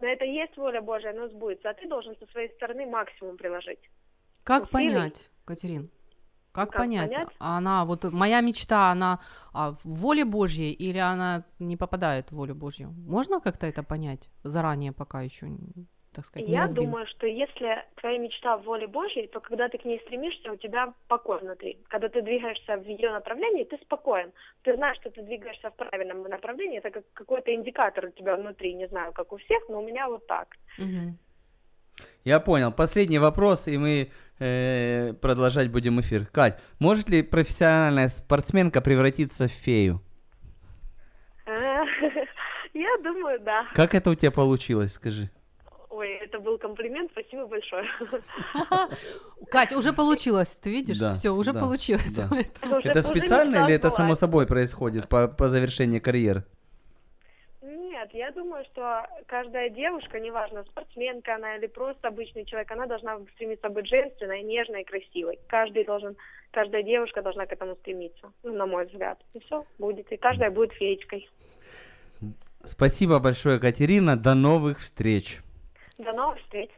на 0.00 0.06
это 0.06 0.24
есть 0.24 0.56
воля 0.56 0.80
Божья, 0.80 1.10
оно 1.10 1.28
сбудется, 1.28 1.70
а 1.70 1.74
ты 1.74 1.88
должен 1.88 2.16
со 2.18 2.26
своей 2.26 2.50
стороны 2.50 2.86
максимум 2.86 3.36
приложить. 3.36 3.90
Как 4.44 4.64
усилий. 4.64 4.94
понять, 4.94 5.30
Катерин? 5.44 5.90
Как, 6.52 6.70
Как 6.70 6.78
понять? 6.78 7.12
понять? 7.12 7.28
Она, 7.38 7.84
вот 7.84 8.04
моя 8.04 8.40
мечта, 8.40 8.90
она 8.90 9.20
а, 9.52 9.72
в 9.72 9.84
воле 9.84 10.24
Божьей 10.24 10.72
или 10.72 10.96
она 10.96 11.44
не 11.58 11.76
попадает 11.76 12.30
в 12.30 12.36
волю 12.36 12.54
Божью? 12.54 12.92
Можно 12.92 13.40
как-то 13.40 13.66
это 13.66 13.82
понять 13.82 14.30
заранее, 14.42 14.92
пока 14.92 15.20
еще, 15.20 15.48
так 16.16 16.24
сказать, 16.26 16.48
не 16.48 16.54
Я 16.54 16.62
разбилась? 16.62 16.86
думаю, 16.86 17.06
что 17.06 17.26
если 17.26 17.84
твоя 18.00 18.18
мечта 18.18 18.56
в 18.56 18.64
воле 18.64 18.86
Божьей, 18.86 19.26
то 19.28 19.40
когда 19.40 19.68
ты 19.68 19.78
к 19.78 19.84
ней 19.84 20.00
стремишься, 20.00 20.50
у 20.50 20.56
тебя 20.56 20.94
покой 21.08 21.38
внутри. 21.40 21.78
Когда 21.88 22.08
ты 22.08 22.22
двигаешься 22.22 22.76
в 22.76 22.84
ее 22.86 23.10
направлении, 23.10 23.64
ты 23.64 23.76
спокоен. 23.82 24.32
Ты 24.62 24.74
знаешь, 24.76 24.96
что 24.96 25.10
ты 25.10 25.22
двигаешься 25.22 25.70
в 25.70 25.76
правильном 25.76 26.22
направлении, 26.22 26.78
это 26.78 26.90
как 26.90 27.04
какой-то 27.12 27.54
индикатор 27.54 28.06
у 28.06 28.10
тебя 28.10 28.36
внутри, 28.36 28.74
не 28.74 28.88
знаю, 28.88 29.12
как 29.12 29.32
у 29.32 29.36
всех, 29.36 29.68
но 29.68 29.80
у 29.80 29.86
меня 29.86 30.08
вот 30.08 30.26
так. 30.26 30.56
Мгм. 30.78 31.18
Я 32.24 32.40
понял. 32.40 32.72
Последний 32.72 33.18
вопрос, 33.18 33.68
и 33.68 33.78
мы 33.78 34.10
э, 34.38 35.12
продолжать 35.20 35.70
будем 35.70 36.00
эфир. 36.00 36.26
Кать, 36.26 36.58
может 36.80 37.08
ли 37.10 37.22
профессиональная 37.22 38.08
спортсменка 38.08 38.80
превратиться 38.80 39.48
в 39.48 39.52
фею? 39.52 40.00
Э, 41.46 41.84
Я 42.74 42.98
думаю, 43.02 43.40
да. 43.40 43.66
Как 43.74 43.94
это 43.94 44.10
у 44.10 44.14
тебя 44.14 44.30
получилось, 44.30 44.92
скажи? 44.92 45.30
Это 46.46 46.52
был 46.52 46.58
комплимент, 46.58 47.10
спасибо 47.10 47.46
большое. 47.46 47.84
Катя, 49.50 49.76
уже 49.76 49.92
получилось, 49.92 50.54
ты 50.62 50.70
видишь? 50.70 50.98
Да, 50.98 51.12
Все, 51.14 51.30
уже 51.30 51.52
да, 51.52 51.60
получилось. 51.60 52.14
да. 52.14 52.26
Уже- 52.76 52.88
Это 52.88 52.98
уже 53.00 53.08
специально 53.08 53.50
мечта 53.50 53.66
или 53.66 53.74
это 53.74 53.90
само 53.90 54.14
собой 54.14 54.46
происходит 54.46 55.08
по, 55.08 55.26
по 55.26 55.48
завершении 55.48 55.98
карьеры? 55.98 56.44
Нет, 57.62 58.10
я 58.12 58.30
думаю, 58.30 58.64
что 58.66 59.06
каждая 59.26 59.70
девушка, 59.70 60.20
неважно, 60.20 60.62
спортсменка 60.64 61.34
она 61.34 61.56
или 61.56 61.66
просто 61.66 62.08
обычный 62.08 62.44
человек, 62.44 62.70
она 62.70 62.86
должна 62.86 63.18
стремиться 63.34 63.68
быть 63.68 63.88
женственной, 63.88 64.42
нежной, 64.42 64.84
красивой. 64.84 65.40
Каждый 65.48 65.84
должен, 65.84 66.16
каждая 66.52 66.84
девушка 66.84 67.22
должна 67.22 67.46
к 67.46 67.52
этому 67.52 67.74
стремиться, 67.76 68.32
ну, 68.44 68.54
на 68.54 68.66
мой 68.66 68.86
взгляд. 68.86 69.18
И 69.34 69.40
все 69.40 69.64
будет, 69.78 70.12
и 70.12 70.16
каждая 70.16 70.50
будет 70.52 70.72
феечкой. 70.74 71.28
Спасибо 72.62 73.18
большое, 73.18 73.58
Катерина. 73.58 74.16
До 74.16 74.34
новых 74.34 74.78
встреч. 74.78 75.40
До 75.98 76.12
новых 76.12 76.38
встреч. 76.40 76.70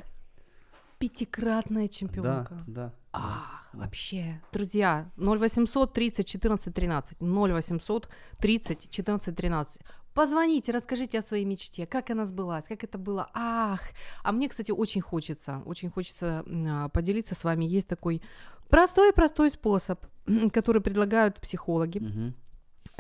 Пятикратная 0.98 1.86
Да, 1.86 1.92
чемпионка. 1.92 2.64
да. 2.66 2.92
А, 3.12 3.62
вообще. 3.72 4.40
Друзья, 4.52 5.10
0800 5.16 5.92
30 5.92 6.26
14 6.26 6.74
13. 6.74 7.16
0800 7.20 8.08
30 8.38 8.90
14 8.90 9.36
13. 9.36 9.82
Позвоните, 10.14 10.72
расскажите 10.72 11.20
о 11.20 11.22
своей 11.22 11.44
мечте, 11.44 11.86
как 11.86 12.10
она 12.10 12.24
сбылась, 12.26 12.64
как 12.66 12.82
это 12.82 12.98
было. 12.98 13.30
Ах, 13.34 13.80
а 14.24 14.32
мне, 14.32 14.48
кстати, 14.48 14.72
очень 14.72 15.00
хочется, 15.00 15.62
очень 15.64 15.90
хочется 15.90 16.44
а, 16.48 16.88
поделиться 16.88 17.36
с 17.36 17.44
вами. 17.44 17.64
Есть 17.64 17.86
такой 17.86 18.20
простой-простой 18.68 19.50
способ, 19.50 20.04
который 20.52 20.82
предлагают 20.82 21.40
психологи. 21.40 22.02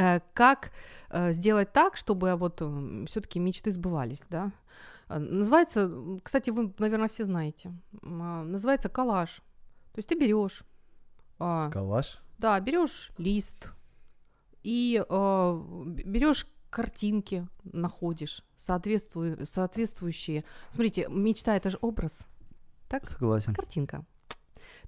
Э, 0.00 0.20
как 0.32 0.70
э, 1.10 1.32
сделать 1.32 1.72
так, 1.72 1.96
чтобы 1.96 2.36
вот 2.36 2.62
все-таки 3.08 3.40
мечты 3.40 3.72
сбывались, 3.72 4.22
да? 4.30 4.52
Э, 5.08 5.18
Называется, 5.18 5.90
кстати, 6.22 6.50
вы, 6.50 6.72
наверное, 6.78 7.08
все 7.08 7.24
знаете, 7.24 7.72
а, 8.02 8.42
называется 8.44 8.88
коллаж. 8.88 9.36
То 9.92 9.98
есть 9.98 10.08
ты 10.08 10.18
берешь, 10.18 10.64
а, 11.38 11.70
Калаш. 11.70 12.18
да, 12.38 12.58
берешь 12.60 13.10
лист 13.18 13.72
и 14.62 15.02
берешь 15.08 16.46
картинки, 16.70 17.48
находишь 17.64 18.44
соответствую- 18.56 19.46
соответствующие. 19.46 20.44
Смотрите, 20.70 21.06
мечта 21.08 21.56
это 21.56 21.70
же 21.70 21.78
образ, 21.80 22.20
так? 22.88 23.06
Согласен. 23.06 23.54
картинка. 23.54 24.04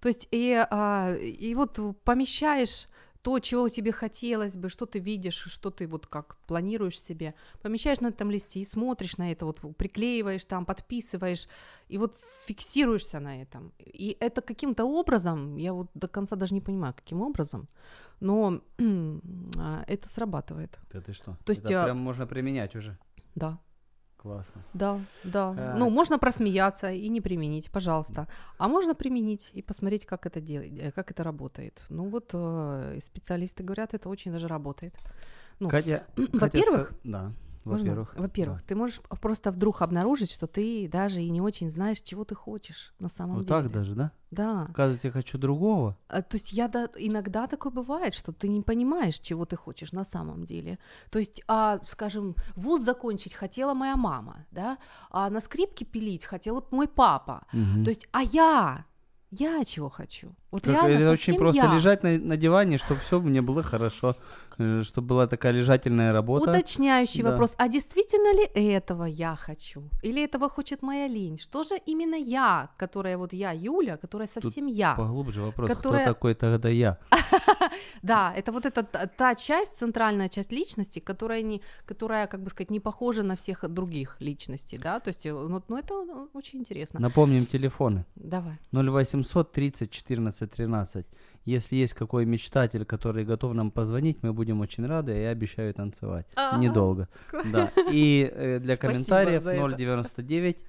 То 0.01 0.09
есть 0.09 0.29
и, 0.31 0.53
а, 0.71 1.15
и 1.15 1.55
вот 1.55 1.79
помещаешь 2.05 2.89
то, 3.23 3.39
чего 3.39 3.69
тебе 3.69 3.93
хотелось 3.93 4.57
бы, 4.57 4.69
что 4.69 4.87
ты 4.87 4.99
видишь, 4.99 5.35
что 5.35 5.71
ты 5.71 5.87
вот 5.87 6.07
как 6.07 6.37
планируешь 6.47 7.01
себе, 7.01 7.35
помещаешь 7.63 8.01
на 8.01 8.09
этом 8.09 8.31
листе 8.31 8.61
и 8.61 8.65
смотришь 8.65 9.19
на 9.19 9.31
это, 9.31 9.45
вот 9.47 9.61
приклеиваешь 9.77 10.45
там, 10.45 10.65
подписываешь, 10.65 11.49
и 11.89 11.99
вот 11.99 12.19
фиксируешься 12.47 13.21
на 13.21 13.43
этом. 13.43 13.73
И 13.79 14.17
это 14.21 14.41
каким-то 14.41 14.85
образом, 14.85 15.57
я 15.57 15.73
вот 15.73 15.91
до 15.95 16.09
конца 16.09 16.37
даже 16.37 16.55
не 16.55 16.61
понимаю, 16.61 16.95
каким 16.95 17.21
образом, 17.21 17.69
но 18.21 18.61
а, 18.79 19.85
это 19.87 20.09
срабатывает. 20.09 20.79
Да 20.93 21.01
ты 21.01 21.13
что? 21.13 21.37
То 21.45 21.51
есть, 21.51 21.65
Это 21.65 21.83
а- 21.83 21.85
прям 21.85 21.99
можно 21.99 22.27
применять 22.27 22.75
уже. 22.75 22.99
Да, 23.35 23.59
Классно. 24.23 24.61
да, 24.75 25.01
да. 25.25 25.55
А. 25.57 25.75
Ну, 25.79 25.89
можно 25.89 26.19
просмеяться 26.19 26.91
и 26.93 27.09
не 27.09 27.23
применить, 27.23 27.71
пожалуйста. 27.71 28.27
А 28.59 28.69
можно 28.69 28.95
применить 28.95 29.51
и 29.55 29.63
посмотреть, 29.63 30.05
как 30.05 30.27
это 30.27 30.43
делает, 30.43 30.79
э, 30.79 30.93
как 30.93 31.11
это 31.11 31.25
работает. 31.25 31.81
Ну 31.89 32.05
вот 32.11 32.31
э, 32.35 32.99
специалисты 33.03 33.63
говорят, 33.63 33.95
это 33.95 34.11
очень 34.11 34.33
даже 34.33 34.47
работает. 34.47 34.95
Ну, 35.59 35.71
Катя, 35.71 36.05
Катя 36.17 36.29
во-первых, 36.33 36.91
ска- 36.91 36.97
да, 37.05 37.33
Во-первых. 37.79 38.15
Во-первых, 38.17 38.59
да. 38.61 38.65
ты 38.67 38.75
можешь 38.75 39.01
просто 39.21 39.51
вдруг 39.51 39.83
обнаружить, 39.83 40.31
что 40.31 40.47
ты 40.47 40.89
даже 40.89 41.21
и 41.23 41.31
не 41.31 41.41
очень 41.41 41.71
знаешь, 41.71 42.01
чего 42.01 42.25
ты 42.25 42.35
хочешь 42.35 42.95
на 42.99 43.09
самом 43.09 43.37
Вот 43.37 43.47
деле. 43.47 43.63
так 43.63 43.71
даже, 43.73 43.95
да? 43.95 44.13
Да. 44.31 44.67
Оказывается, 44.71 45.09
я 45.09 45.13
хочу 45.13 45.39
другого. 45.39 45.97
А, 46.09 46.23
То 46.23 46.37
есть 46.37 46.53
я 46.53 46.69
да, 46.69 46.89
иногда 46.97 47.47
такое 47.47 47.73
бывает, 47.73 48.15
что 48.15 48.33
ты 48.33 48.49
не 48.49 48.63
понимаешь, 48.63 49.19
чего 49.19 49.45
ты 49.45 49.57
хочешь 49.57 49.93
на 49.93 50.05
самом 50.05 50.45
деле. 50.45 50.79
То 51.11 51.19
есть, 51.19 51.43
а, 51.49 51.81
скажем, 51.87 52.37
вуз 52.55 52.83
закончить 52.83 53.35
хотела 53.35 53.75
моя 53.75 53.97
мама, 53.97 54.47
да, 54.51 54.79
а 55.11 55.31
на 55.31 55.41
скрипке 55.41 55.85
пилить 55.85 56.25
хотел 56.25 56.65
мой 56.71 56.87
папа. 56.87 57.47
Мгм. 57.53 57.85
То 57.85 57.91
есть, 57.91 58.07
а 58.13 58.23
я, 58.23 58.85
я 59.31 59.65
чего 59.65 59.89
хочу? 59.89 60.29
Вот 60.53 60.63
Как- 60.63 60.75
реально 60.75 61.03
это 61.03 61.11
очень 61.13 61.35
просто 61.35 61.63
я. 61.63 61.75
лежать 61.75 62.03
на, 62.05 62.17
на 62.19 62.37
диване, 62.37 62.79
чтобы 62.79 63.01
все 63.01 63.21
мне 63.21 63.43
было 63.43 63.63
хорошо, 63.63 64.15
чтобы 64.85 65.09
была 65.09 65.27
такая 65.27 65.53
лежательная 65.53 66.13
работа. 66.13 66.51
Уточняющий 66.51 67.23
Да. 67.23 67.31
вопрос, 67.31 67.55
а 67.59 67.69
действительно 67.69 68.33
ли 68.35 68.45
этого 68.73 69.05
я 69.05 69.37
хочу? 69.37 69.83
Или 70.03 70.25
этого 70.25 70.49
хочет 70.49 70.83
моя 70.83 71.09
лень? 71.09 71.39
Что 71.39 71.65
же 71.65 71.75
именно 71.87 72.15
я, 72.17 72.71
которая 72.77 73.17
вот 73.17 73.33
я, 73.33 73.53
Юля, 73.53 73.97
которая 73.97 74.29
совсем 74.29 74.67
я? 74.67 74.95
Поглубже 74.95 75.41
вопрос, 75.41 75.71
которая- 75.71 76.05
кто 76.05 76.15
такой 76.15 76.35
тогда 76.35 76.69
я? 76.69 76.99
Да, 78.03 78.33
это 78.35 78.53
вот 78.53 78.67
эта 78.67 78.83
та, 78.83 79.35
часть, 79.35 79.77
центральная 79.77 80.29
часть 80.29 80.53
личности, 80.53 81.01
которая, 81.01 81.43
не, 81.43 81.61
которая, 81.87 82.27
как 82.27 82.43
бы 82.43 82.51
сказать, 82.51 82.71
не 82.71 82.81
похожа 82.81 83.23
на 83.23 83.35
всех 83.35 83.65
других 83.69 84.17
личностей, 84.21 84.79
да, 84.79 85.01
то 85.01 85.09
есть, 85.09 85.27
э, 85.27 85.33
ну, 85.33 85.63
ну, 85.69 85.77
это 85.77 86.05
ну, 86.05 86.29
очень 86.33 86.61
интересно. 86.61 87.01
Напомним 87.01 87.47
телефоны. 87.47 88.05
Давай. 88.17 88.59
0800 88.73 89.53
30 89.53 89.91
14 89.91 90.51
13. 90.51 91.07
Если 91.47 91.77
есть 91.77 91.95
какой 91.95 92.27
мечтатель, 92.27 92.85
который 92.85 93.25
готов 93.25 93.55
нам 93.55 93.71
позвонить, 93.71 94.23
мы 94.23 94.33
будем 94.33 94.61
очень 94.61 94.87
рады, 94.87 95.13
я 95.13 95.31
обещаю 95.31 95.73
танцевать. 95.75 96.27
Ага. 96.37 96.59
Недолго. 96.59 97.09
Да. 97.53 97.73
И 97.91 98.31
э, 98.33 98.59
для 98.61 98.77
Спасибо 98.77 98.93
комментариев 98.93 99.43
за 99.43 99.51
это. 99.53 99.77
099 99.77 100.65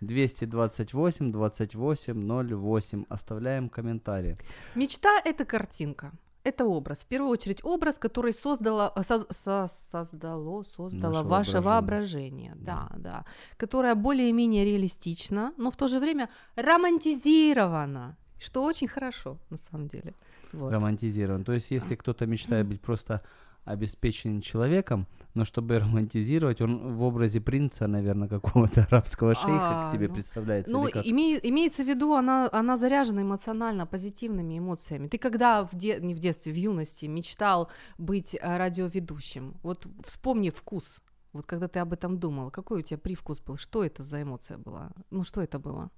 228 0.00 1.32
28 1.32 2.14
08. 2.54 3.04
Оставляем 3.08 3.68
комментарии. 3.68 4.36
Мечта— 4.74 5.08
это 5.24 5.44
картинка. 5.44 6.12
Это 6.42 6.64
образ. 6.64 7.00
В 7.00 7.06
первую 7.06 7.30
очередь 7.30 7.60
образ, 7.64 7.98
который 7.98 8.32
создало, 8.32 8.92
э, 8.96 9.00
соз- 9.02 9.26
со- 9.30 9.68
создало, 9.68 10.64
создало 10.76 11.12
Наше 11.22 11.28
ваше 11.28 11.60
воображение. 11.60 12.50
воображение. 12.50 12.52
Да, 12.56 12.88
да. 12.96 13.24
Которое 13.58 13.94
более-менее 13.94 14.64
реалистично, 14.64 15.52
но 15.58 15.70
в 15.70 15.76
то 15.76 15.86
же 15.88 15.98
время 16.00 16.28
романтизировано, 16.56 18.16
что 18.40 18.62
очень 18.62 18.88
хорошо 18.88 19.38
на 19.50 19.56
самом 19.56 19.88
деле. 19.88 20.14
Вот. 20.52 20.72
Романтизирован. 20.72 21.44
То 21.44 21.52
есть, 21.52 21.70
если 21.70 21.94
кто-то 21.94 22.26
мечтает 22.26 22.66
быть 22.66 22.80
просто 22.80 23.22
обеспеченным 23.64 24.40
человеком, 24.40 25.06
но 25.34 25.44
чтобы 25.44 25.78
романтизировать, 25.78 26.60
он 26.60 26.96
в 26.96 27.02
образе 27.02 27.40
принца, 27.40 27.86
наверное, 27.86 28.28
какого-то 28.28 28.86
арабского 28.90 29.34
шейха 29.34 29.80
А, 29.80 29.88
к 29.88 29.92
себе 29.92 30.08
ну, 30.08 30.14
представляется. 30.14 30.72
Ну, 30.72 30.88
име- 30.88 31.38
имеется 31.42 31.84
в 31.84 31.86
виду, 31.86 32.14
она, 32.14 32.48
она 32.52 32.76
заряжена 32.76 33.22
эмоционально 33.22 33.86
позитивными 33.86 34.58
эмоциями. 34.58 35.08
Ты 35.08 35.18
когда 35.18 35.62
в 35.64 35.74
де- 35.74 36.00
не 36.00 36.14
в 36.14 36.18
детстве, 36.18 36.52
в 36.52 36.56
юности 36.56 37.06
мечтал 37.06 37.70
быть 37.98 38.34
э, 38.34 38.56
радиоведущим, 38.56 39.54
вот 39.62 39.86
вспомни 40.04 40.50
вкус. 40.50 41.00
Вот 41.32 41.46
когда 41.46 41.68
ты 41.68 41.78
об 41.78 41.92
этом 41.92 42.18
думал, 42.18 42.50
какой 42.50 42.78
у 42.80 42.82
тебя 42.82 42.98
привкус 42.98 43.40
был? 43.40 43.56
Что 43.56 43.84
это 43.84 44.02
за 44.02 44.22
эмоция 44.22 44.58
была? 44.58 44.90
Ну, 45.10 45.22
что 45.22 45.40
это 45.42 45.58
было? 45.58 45.90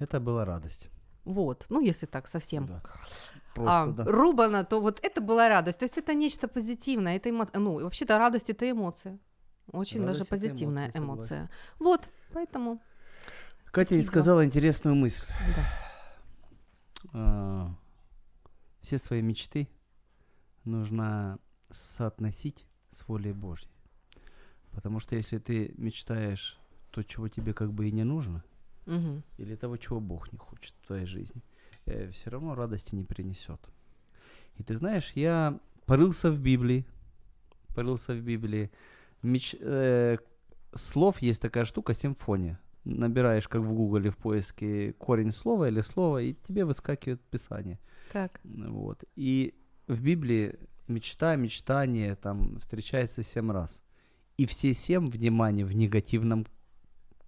Это 0.00 0.18
была 0.18 0.44
радость. 0.44 0.88
Вот, 1.24 1.66
ну, 1.70 1.80
если 1.80 2.06
так 2.06 2.26
совсем. 2.28 2.66
Да. 2.66 2.82
просто, 3.54 3.82
а, 3.82 3.86
да. 3.86 4.04
рубано, 4.04 4.64
то 4.64 4.80
вот 4.80 4.98
это 5.02 5.20
была 5.20 5.48
радость. 5.48 5.78
То 5.78 5.84
есть 5.84 5.98
это 5.98 6.14
нечто 6.14 6.48
позитивное. 6.48 7.16
Это 7.16 7.30
эмо... 7.30 7.48
Ну, 7.54 7.80
и 7.80 7.82
вообще-то 7.84 8.18
радость 8.18 8.50
это 8.50 8.70
эмоция. 8.70 9.18
Очень 9.72 10.00
Радость 10.00 10.18
даже 10.18 10.28
позитивная 10.28 10.86
эмоция, 10.86 11.00
согласен. 11.00 11.04
эмоция. 11.04 11.50
Вот, 11.78 12.08
поэтому, 12.32 12.82
Катя 13.66 13.90
Такие 13.90 14.04
сказала 14.04 14.44
интересную 14.44 14.96
мысль. 14.96 15.26
да. 15.56 15.64
А, 17.14 17.74
Все 18.80 18.98
свои 18.98 19.22
мечты 19.22 19.68
нужно 20.64 21.38
соотносить 21.70 22.66
с 22.90 23.06
волей 23.08 23.32
Божьей. 23.32 23.70
Потому 24.72 25.00
что 25.00 25.16
если 25.16 25.38
ты 25.38 25.72
мечтаешь 25.76 26.58
то, 26.90 27.02
чего 27.02 27.28
тебе 27.28 27.54
как 27.54 27.72
бы 27.72 27.88
и 27.88 27.92
не 27.92 28.04
нужно, 28.04 28.44
Мгм. 28.86 29.22
или 29.38 29.54
того, 29.56 29.76
чего 29.76 30.00
Бог 30.00 30.32
не 30.32 30.38
хочет 30.38 30.74
в 30.82 30.86
твоей 30.86 31.06
жизни, 31.06 31.42
все 32.12 32.30
равно 32.30 32.54
радости 32.54 32.94
не 32.94 33.04
принесет. 33.04 33.60
И 34.58 34.62
ты 34.62 34.76
знаешь, 34.76 35.12
я 35.14 35.58
порылся 35.86 36.30
в 36.30 36.40
Библии, 36.40 36.84
порылся 37.74 38.12
в 38.12 38.20
Библии. 38.20 38.70
Меч- 39.22 39.56
э, 39.60 40.18
слов 40.74 41.22
есть 41.22 41.40
такая 41.42 41.64
штука 41.64 41.94
симфония. 41.94 42.58
Набираешь, 42.84 43.48
как 43.48 43.62
в 43.62 43.72
Гугле 43.72 44.10
в 44.10 44.16
поиске 44.16 44.92
корень 44.94 45.30
слова 45.30 45.68
или 45.68 45.80
слова, 45.82 46.20
и 46.20 46.34
тебе 46.34 46.64
выскакивает 46.64 47.20
Писание. 47.20 47.78
Так. 48.12 48.40
Вот. 48.44 49.04
И 49.16 49.54
в 49.86 50.02
Библии 50.02 50.58
мечта, 50.88 51.36
мечтание 51.36 52.16
там 52.16 52.58
встречается 52.58 53.22
семь 53.22 53.52
раз. 53.52 53.82
И 54.36 54.46
все 54.46 54.74
семь, 54.74 55.06
внимание, 55.06 55.64
в 55.64 55.72
негативном 55.74 56.46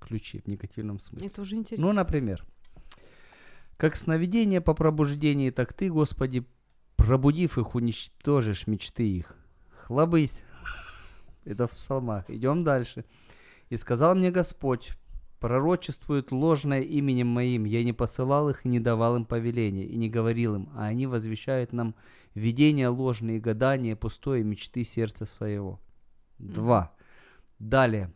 ключе, 0.05 0.41
в 0.45 0.49
негативном 0.49 1.01
смысле. 1.01 1.29
Это 1.29 1.43
уже 1.43 1.57
интересно. 1.57 1.87
Ну, 1.87 1.93
например, 1.93 2.45
как 3.77 3.97
сновидение 3.97 4.61
по 4.61 4.75
пробуждении, 4.75 5.51
так 5.51 5.73
ты, 5.73 5.91
Господи, 5.91 6.47
пробудив 6.97 7.59
их, 7.59 7.75
уничтожишь 7.75 8.67
мечты 8.67 9.09
их. 9.09 9.37
Хлобысь. 9.83 10.45
Это 11.45 11.67
в 11.67 11.73
псалмах. 11.73 12.29
Идем 12.31 12.65
дальше. 12.65 13.05
И 13.71 13.77
сказал 13.77 14.15
мне 14.15 14.31
Господь, 14.31 14.93
пророчествуют 15.41 16.33
ложное 16.33 16.81
именем 16.81 17.27
моим. 17.27 17.65
Я 17.65 17.85
не 17.85 17.93
посылал 17.93 18.49
их 18.49 18.65
и 18.65 18.69
не 18.69 18.81
давал 18.81 19.17
им 19.17 19.25
повеления, 19.25 19.85
и 19.85 19.97
не 19.97 20.09
говорил 20.09 20.55
им, 20.55 20.71
а 20.75 20.87
они 20.87 21.07
возвещают 21.07 21.73
нам 21.73 21.95
видения 22.35 22.89
ложные, 22.89 23.41
гадания, 23.41 23.97
пустое 23.97 24.43
мечты 24.43 24.85
сердца 24.85 25.27
своего. 25.27 25.81
Два. 26.39 26.95
Далее. 27.59 28.11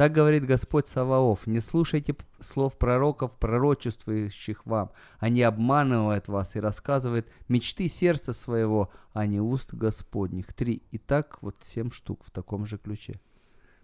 Так 0.00 0.12
говорит 0.12 0.46
Господь 0.46 0.88
Саваоф, 0.88 1.46
не 1.46 1.60
слушайте 1.60 2.16
слов 2.38 2.78
пророков, 2.78 3.36
пророчествующих 3.36 4.64
вам. 4.64 4.92
Они 5.18 5.42
обманывают 5.42 6.26
вас 6.26 6.56
и 6.56 6.58
рассказывают 6.58 7.28
мечты 7.48 7.86
сердца 7.86 8.32
своего, 8.32 8.90
а 9.12 9.26
не 9.26 9.42
уст 9.42 9.74
Господних. 9.74 10.54
Три. 10.54 10.82
И 10.90 10.96
так 10.96 11.42
вот 11.42 11.56
семь 11.60 11.90
штук 11.90 12.24
в 12.24 12.30
таком 12.30 12.64
же 12.64 12.78
ключе. 12.78 13.20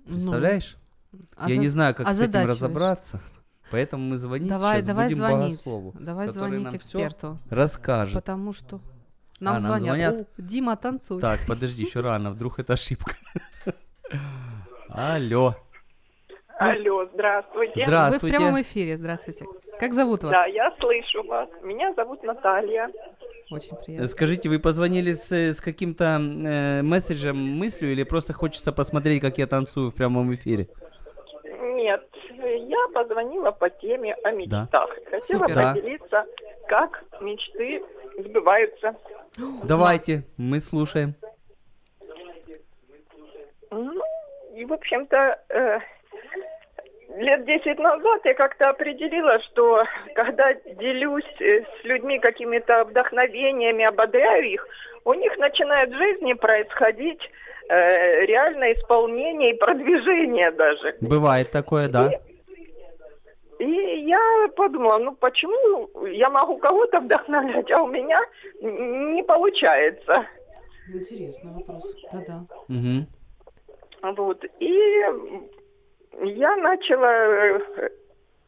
Ну, 0.07 0.13
Представляешь? 0.15 0.79
а 1.37 1.51
Я 1.51 1.57
за- 1.57 1.61
не 1.61 1.69
знаю, 1.69 1.95
как 1.95 2.09
с 2.11 2.19
этим 2.19 2.47
разобраться. 2.47 3.21
Поэтому 3.71 4.09
мы 4.09 4.17
звонить 4.17 4.49
Давай, 4.49 4.77
сейчас 4.79 4.87
давай 4.87 5.09
будем 5.09 5.19
звонить. 5.19 5.53
Богослову, 5.57 5.95
Давай 6.01 6.29
который 6.29 6.61
нам 6.61 6.75
эксперту. 6.75 7.39
расскажет. 7.51 8.15
Потому 8.15 8.55
что 8.55 8.81
нам, 9.39 9.57
А, 9.57 9.61
нам 9.61 9.81
звонят. 9.81 9.85
звонят? 10.15 10.29
О, 10.39 10.43
Дима, 10.43 10.77
танцуй. 10.77 11.21
Так, 11.21 11.41
подожди, 11.47 11.85
еще 11.85 12.01
рано, 12.01 12.31
вдруг 12.31 12.59
это 12.59 12.73
ошибка. 12.73 13.15
Алло. 14.89 15.57
Алло, 16.59 17.05
здравствуйте. 17.13 17.73
Вы 17.81 17.83
в 17.83 17.87
Здравствуйте. 17.87 18.37
прямом 18.37 18.61
эфире. 18.63 18.97
Здравствуйте. 18.97 19.45
Как 19.79 19.93
зовут 19.93 20.23
вас? 20.23 20.33
Да, 20.33 20.47
я 20.47 20.73
слышу 20.81 21.23
вас. 21.25 21.49
Меня 21.63 21.93
зовут 21.95 22.23
Наталья. 22.23 22.91
Очень 23.51 23.75
Э, 23.75 23.85
приятно. 23.85 24.09
Скажите, 24.09 24.49
вы 24.49 24.59
позвонили 24.59 25.13
с, 25.13 25.31
с 25.31 25.61
каким-то 25.61 26.19
э, 26.19 26.83
месседжем, 26.83 27.37
мыслью, 27.37 27.93
или 27.93 28.05
просто 28.05 28.33
хочется 28.33 28.73
посмотреть, 28.73 29.21
как 29.21 29.37
я 29.39 29.47
танцую 29.47 29.91
в 29.91 29.95
прямом 29.95 30.33
эфире? 30.35 30.69
Нет, 31.75 32.03
я 32.39 32.89
позвонила 32.95 33.51
по 33.51 33.69
теме 33.69 34.15
о 34.25 34.31
мечтах. 34.33 34.89
Хотела 35.11 35.41
Супер. 35.43 35.55
Да. 35.55 35.75
поделиться, 35.75 36.25
как 36.69 37.05
мечты 37.21 37.83
сбываются. 38.19 38.97
Давайте, 39.65 40.25
мы 40.39 40.61
слушаем. 40.61 41.15
Ну, 43.71 44.01
и, 44.55 44.65
в 44.65 44.73
общем-то, 44.73 45.39
э, 45.51 45.79
лет 47.17 47.45
10 47.45 47.79
назад 47.79 48.21
я 48.25 48.35
как-то 48.35 48.71
определила, 48.71 49.41
что 49.41 49.83
когда 50.15 50.55
делюсь 50.55 51.25
э, 51.41 51.63
с 51.63 51.85
людьми 51.85 52.19
какими-то 52.19 52.85
вдохновениями, 52.85 53.85
ободряю 53.85 54.45
их, 54.45 54.67
у 55.05 55.15
них 55.15 55.37
начинает 55.39 55.91
в 55.91 55.97
жизни 55.97 56.35
происходить 56.35 57.21
э, 57.69 58.27
реальное 58.27 58.75
исполнение 58.75 59.53
и 59.53 59.59
продвижение 59.59 60.51
даже. 60.51 60.97
Бывает 61.01 61.51
такое, 61.51 61.89
да? 61.89 62.11
И 63.59 63.65
я 63.65 64.49
подумала, 64.55 64.99
ну 64.99 65.13
почему 65.15 66.07
я 66.07 66.29
могу 66.29 66.59
кого-то 66.59 67.01
вдохновлять, 67.01 67.71
а 67.71 67.83
у 67.83 67.87
меня 67.87 68.21
не 68.61 69.23
получается. 69.23 70.27
Интересный 70.93 71.53
вопрос. 71.53 71.83
Да-да. 72.13 72.45
Мгм. 72.69 73.07
Вот. 74.03 74.45
И 74.61 75.03
я 76.23 76.57
начала 76.57 77.13
э, 77.13 77.91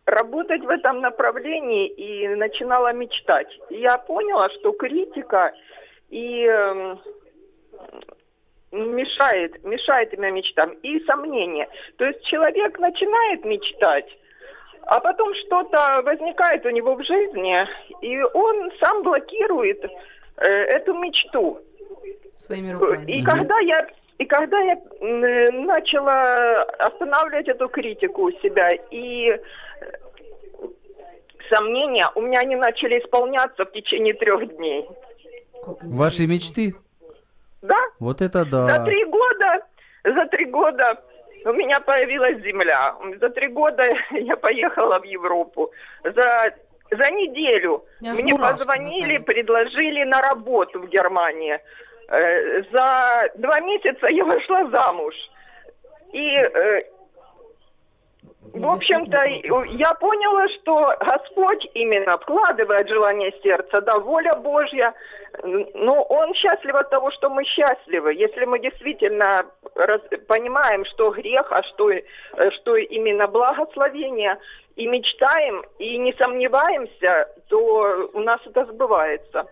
работать 0.07 0.63
в 0.63 0.69
этом 0.69 1.01
направлении 1.01 1.89
и 1.89 2.29
начинала 2.29 2.93
мечтать. 2.93 3.49
Я 3.71 3.99
поняла, 3.99 4.49
что 4.51 4.73
критика 4.73 5.53
и 6.09 6.45
эм, 6.45 6.99
мешает, 8.73 9.63
мешает 9.65 10.13
именно 10.15 10.33
мечтам. 10.33 10.73
И 10.83 11.01
сомнения. 11.05 11.69
То 11.97 12.07
есть 12.07 12.25
человек 12.25 12.79
начинает 12.79 13.45
мечтать, 13.45 14.09
а 14.83 15.01
потом 15.01 15.35
что-то 15.35 16.03
возникает 16.03 16.65
у 16.65 16.71
него 16.71 16.95
в 16.95 17.03
жизни, 17.05 17.67
и 18.01 18.23
он 18.23 18.71
сам 18.81 19.03
блокирует 19.03 19.85
э, 19.85 20.47
эту 20.47 20.95
мечту. 20.95 21.61
Своими 22.39 22.73
руками. 22.73 23.11
И 23.11 23.23
когда 23.23 23.59
я 23.59 23.87
и 24.19 24.25
когда 24.27 24.59
я 24.61 24.75
м, 25.01 25.67
начала 25.67 26.63
останавливать 26.79 27.49
эту 27.49 27.69
критику 27.69 28.23
у 28.23 28.33
себя 28.33 28.71
и 28.91 29.29
э, 29.31 29.39
сомнения, 31.51 32.07
у 32.15 32.21
меня 32.23 32.41
они 32.41 32.57
начали 32.57 32.99
исполняться 32.99 33.65
в 33.65 33.73
течение 33.73 34.15
трех 34.15 34.57
дней. 34.57 34.89
Ваши 35.83 36.27
мечты? 36.27 36.75
Да, 37.63 37.77
Вот 37.99 38.21
это 38.21 38.45
за 38.45 38.67
да. 38.67 38.85
три 38.85 39.05
года, 39.05 39.67
за 40.05 40.27
три 40.27 40.45
года 40.47 41.03
у 41.45 41.53
меня 41.53 41.81
появилась 41.81 42.43
земля. 42.43 42.95
За 43.21 43.31
три 43.31 43.49
года 43.49 43.85
я 44.11 44.37
поехала 44.37 44.99
в 45.01 45.05
Европу. 45.05 45.73
За 46.05 46.55
за 46.91 47.11
неделю 47.11 47.85
мне 48.01 48.33
мурашки, 48.33 48.59
позвонили, 48.65 49.19
Наталья. 49.19 49.21
предложили 49.21 50.05
на 50.05 50.23
работу 50.23 50.81
в 50.81 50.89
Германии. 50.89 51.59
Э, 52.09 52.63
За 52.73 53.31
два 53.37 53.61
месяца 53.61 54.07
я 54.11 54.25
вышла 54.25 54.69
замуж. 54.71 55.15
И, 56.13 56.37
э, 56.37 56.81
в 58.55 58.61
Ну, 58.61 58.73
общем-то, 58.73 59.25
я 59.25 59.93
поняла, 59.95 60.49
что 60.49 60.97
Господь 61.01 61.69
именно 61.75 62.17
вкладывает 62.17 62.89
желание 62.89 63.31
сердца, 63.43 63.83
да, 63.83 63.99
воля 63.99 64.35
Божья. 64.37 64.95
Но 65.75 66.01
Он 66.03 66.33
счастлив 66.33 66.75
от 66.75 66.89
того, 66.89 67.11
что 67.11 67.29
мы 67.29 67.45
счастливы. 67.45 68.15
Если 68.15 68.47
мы 68.47 68.59
действительно 68.59 69.45
раз- 69.75 70.01
понимаем, 70.27 70.87
что 70.87 71.11
грех, 71.11 71.53
а 71.53 71.63
что, 71.63 71.91
э, 71.91 72.03
что 72.53 72.77
именно 72.77 73.27
благословение, 73.27 74.39
и 74.77 74.87
мечтаем, 74.87 75.63
и 75.79 75.99
не 75.99 76.15
сомневаемся, 76.15 77.29
то 77.49 78.11
у 78.15 78.21
нас 78.21 78.41
это 78.47 78.65
сбывается. 78.65 79.47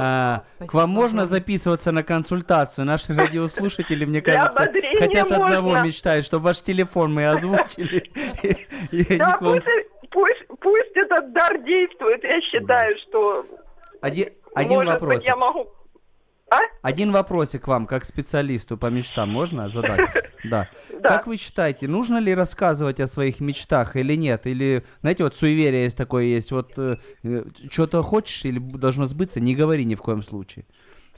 А, 0.00 0.44
к 0.64 0.74
вам 0.74 0.90
можно 0.90 1.26
записываться 1.26 1.90
на 1.90 2.04
консультацию? 2.04 2.84
Наши 2.84 3.14
радиослушатели, 3.14 4.04
мне 4.04 4.22
кажется, 4.22 4.70
хотят 4.98 5.32
одного 5.32 5.80
мечтают, 5.80 6.24
чтобы 6.24 6.44
ваш 6.44 6.60
телефон 6.60 7.12
мы 7.12 7.28
озвучили. 7.28 8.04
Да, 9.18 9.38
пусть, 9.40 10.96
этот 10.96 11.32
дар 11.32 11.58
действует. 11.62 12.22
Я 12.22 12.40
считаю, 12.42 12.96
что 12.98 13.44
Один, 14.54 14.86
вопрос. 14.86 15.24
я 15.24 15.36
могу... 15.36 15.68
А? 16.50 16.60
Один 16.82 17.12
вопросик 17.12 17.68
вам, 17.68 17.86
как 17.86 18.04
специалисту 18.04 18.76
по 18.76 18.86
мечтам, 18.86 19.30
можно 19.30 19.68
задать? 19.68 20.00
Да. 20.44 20.68
Да. 21.02 21.08
Как 21.08 21.26
вы 21.26 21.36
считаете, 21.36 21.88
нужно 21.88 22.18
ли 22.18 22.32
рассказывать 22.32 23.00
о 23.00 23.08
своих 23.08 23.40
мечтах 23.40 23.96
или 23.96 24.14
нет? 24.14 24.46
Или, 24.46 24.84
знаете, 25.00 25.24
вот 25.24 25.34
суеверие 25.34 25.82
есть 25.82 25.96
такое, 25.96 26.26
есть, 26.26 26.52
вот 26.52 26.78
что-то 27.68 28.02
хочешь 28.04 28.44
или 28.44 28.60
должно 28.60 29.06
сбыться, 29.06 29.40
не 29.40 29.56
говори 29.56 29.84
ни 29.84 29.96
в 29.96 30.00
коем 30.00 30.22
случае. 30.22 30.64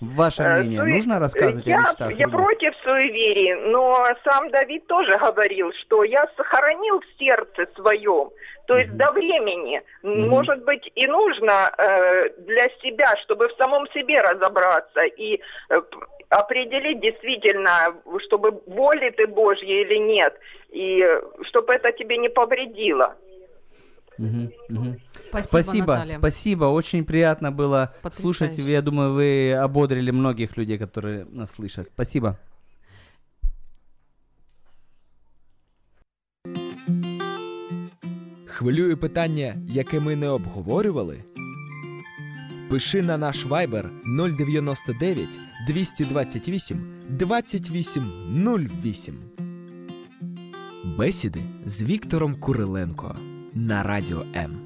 Ваше 0.01 0.42
Э, 0.42 0.61
мнение, 0.61 0.80
суе- 0.80 0.94
нужно 0.94 1.18
рассказывать 1.18 1.66
я, 1.66 1.76
о 1.76 1.80
мечтах? 1.80 2.11
Я 2.12 2.16
нет? 2.26 2.30
против 2.30 2.74
суеверий, 2.82 3.55
но 3.70 4.07
сам 4.24 4.51
Давид 4.51 4.86
тоже 4.86 5.18
говорил, 5.18 5.72
что 5.74 6.05
я 6.05 6.26
сохранил 6.36 7.01
в 7.01 7.18
сердце 7.18 7.66
своем, 7.76 8.30
то 8.66 8.78
есть 8.78 8.96
до 8.96 9.12
времени. 9.12 9.82
Мгм. 10.03 10.28
Может 10.30 10.64
быть, 10.64 10.90
и 10.94 11.07
нужно 11.07 11.70
э, 11.76 12.30
для 12.38 12.68
себя, 12.82 13.14
чтобы 13.22 13.48
в 13.48 13.53
самом 13.59 13.86
себе 13.88 14.20
разобраться 14.20 15.03
и 15.03 15.40
э, 15.68 15.80
определить 16.30 17.01
действительно, 17.01 17.94
чтобы 18.26 18.53
воли 18.66 19.11
ты 19.11 19.26
Божьей 19.26 19.82
или 19.82 19.96
нет, 19.98 20.34
и 20.70 21.05
чтобы 21.42 21.74
это 21.74 21.92
тебе 21.92 22.16
не 22.16 22.30
повредило. 22.30 23.16
Мгм, 24.16 24.53
мгм. 24.68 25.01
Спасибо, 25.23 25.47
Спасибо, 25.61 25.95
Наталья. 25.95 26.17
спасибо. 26.19 26.65
Очень 26.65 27.05
приятно 27.05 27.51
было 27.51 27.93
Потрясающе. 28.01 28.21
слушать. 28.21 28.57
Я 28.57 28.81
думаю, 28.81 29.13
вы 29.13 29.53
ободрили 29.53 30.11
многих 30.11 30.57
людей, 30.57 30.77
которые 30.77 31.25
нас 31.31 31.55
слышат. 31.59 31.88
Спасибо. 31.93 32.38
Хвилює 38.45 38.95
питання, 38.95 39.55
яке 39.69 39.99
ми 39.99 40.15
не 40.15 40.27
обговорювали? 40.27 41.23
Пиши 42.69 43.01
на 43.01 43.17
наш 43.17 43.45
Viber 43.45 43.89
099 44.38 45.29
228 45.67 46.88
2808. 47.09 49.15
Бесіди 50.97 51.39
з 51.65 51.83
Віктором 51.83 52.36
Куриленко 52.36 53.15
на 53.53 53.83
Радіо 53.83 54.25
М. 54.36 54.57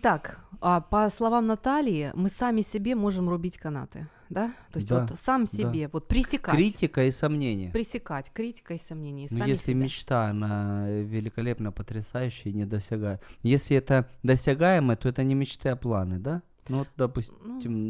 Итак, 0.00 0.38
а, 0.60 0.80
по 0.80 1.10
словам 1.10 1.48
Натальи, 1.48 2.12
мы 2.14 2.30
сами 2.30 2.62
себе 2.62 2.94
можем 2.94 3.28
рубить 3.28 3.58
канаты, 3.58 4.06
да? 4.30 4.52
То 4.72 4.76
есть 4.78 4.88
Да, 4.88 5.00
вот 5.00 5.18
сам 5.18 5.44
да. 5.44 5.50
себе, 5.50 5.88
вот 5.92 6.06
пресекать. 6.06 6.54
Критика 6.54 7.04
и 7.04 7.10
сомнения. 7.10 7.70
Пресекать, 7.72 8.30
критика 8.32 8.74
и 8.74 8.78
сомнения. 8.78 9.26
Ну, 9.28 9.38
сами 9.38 9.50
если 9.50 9.72
себя. 9.72 9.82
мечта, 9.82 10.26
она 10.26 10.88
великолепно, 10.88 11.72
потрясающая 11.72 12.52
и 12.52 12.54
недосягаемая. 12.54 13.20
Если 13.42 13.76
это 13.76 14.08
досягаемо, 14.22 14.94
то 14.94 15.08
это 15.08 15.24
не 15.24 15.34
мечты, 15.34 15.70
а 15.70 15.74
планы, 15.76 16.20
да? 16.20 16.42
Ну, 16.68 16.78
вот, 16.78 16.88
допустим, 16.96 17.34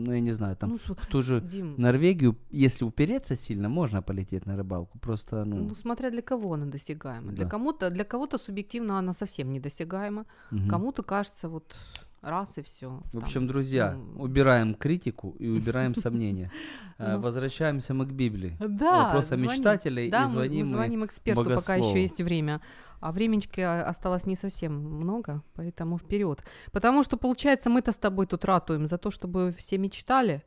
ну, 0.04 0.12
я 0.12 0.20
не 0.20 0.32
знаю, 0.32 0.56
там 0.56 0.70
ну, 0.70 0.94
в 0.94 1.06
ту 1.06 1.22
же 1.22 1.40
Дим, 1.40 1.74
Норвегию, 1.78 2.36
если 2.50 2.84
упереться 2.84 3.36
сильно, 3.36 3.68
можно 3.68 4.02
полететь 4.02 4.46
на 4.46 4.56
рыбалку. 4.56 4.98
Просто, 4.98 5.44
ну, 5.44 5.56
ну 5.56 5.74
смотря 5.74 6.10
для 6.10 6.22
кого 6.22 6.54
она 6.54 6.66
досягаема. 6.66 7.32
Для 7.32 7.44
Да. 7.44 7.50
кому-то, 7.50 7.90
для 7.90 8.04
кого-то 8.04 8.38
субъективно 8.38 8.98
она 8.98 9.12
совсем 9.14 9.52
недосягаема. 9.52 10.24
мгм. 10.50 10.68
Кому-то 10.68 11.02
кажется 11.02 11.48
вот 11.48 11.76
раз 12.22 12.58
и 12.58 12.62
все. 12.62 13.00
В 13.12 13.18
общем, 13.18 13.46
друзья, 13.46 13.96
убираем 14.16 14.74
критику 14.74 15.36
и 15.38 15.48
убираем 15.58 15.94
сомнения. 15.94 16.50
Э, 16.98 17.14
Ну. 17.14 17.20
Возвращаемся 17.20 17.94
мы 17.94 18.06
к 18.06 18.10
Библии. 18.12 18.56
Да, 18.58 19.04
Вопрос 19.06 19.26
о 19.26 19.36
звоним. 19.36 19.50
мечтателей 19.52 20.08
и 20.08 20.26
звоним 20.28 20.66
мы 20.66 20.72
звоним 20.74 21.04
эксперту, 21.04 21.44
пока 21.44 21.76
еще 21.76 22.02
есть 22.02 22.20
время. 22.20 22.60
А 23.00 23.12
времечки 23.12 23.60
а, 23.60 23.84
осталось 23.84 24.26
не 24.26 24.36
совсем 24.36 24.72
много, 24.74 25.42
поэтому 25.54 25.98
вперед. 25.98 26.42
Потому 26.72 27.02
что, 27.02 27.16
получается, 27.16 27.70
мы-то 27.70 27.92
с 27.92 27.96
тобой 27.96 28.26
тут 28.26 28.44
ратуем 28.44 28.86
за 28.86 28.98
то, 28.98 29.10
чтобы 29.10 29.52
все 29.56 29.78
мечтали. 29.78 30.42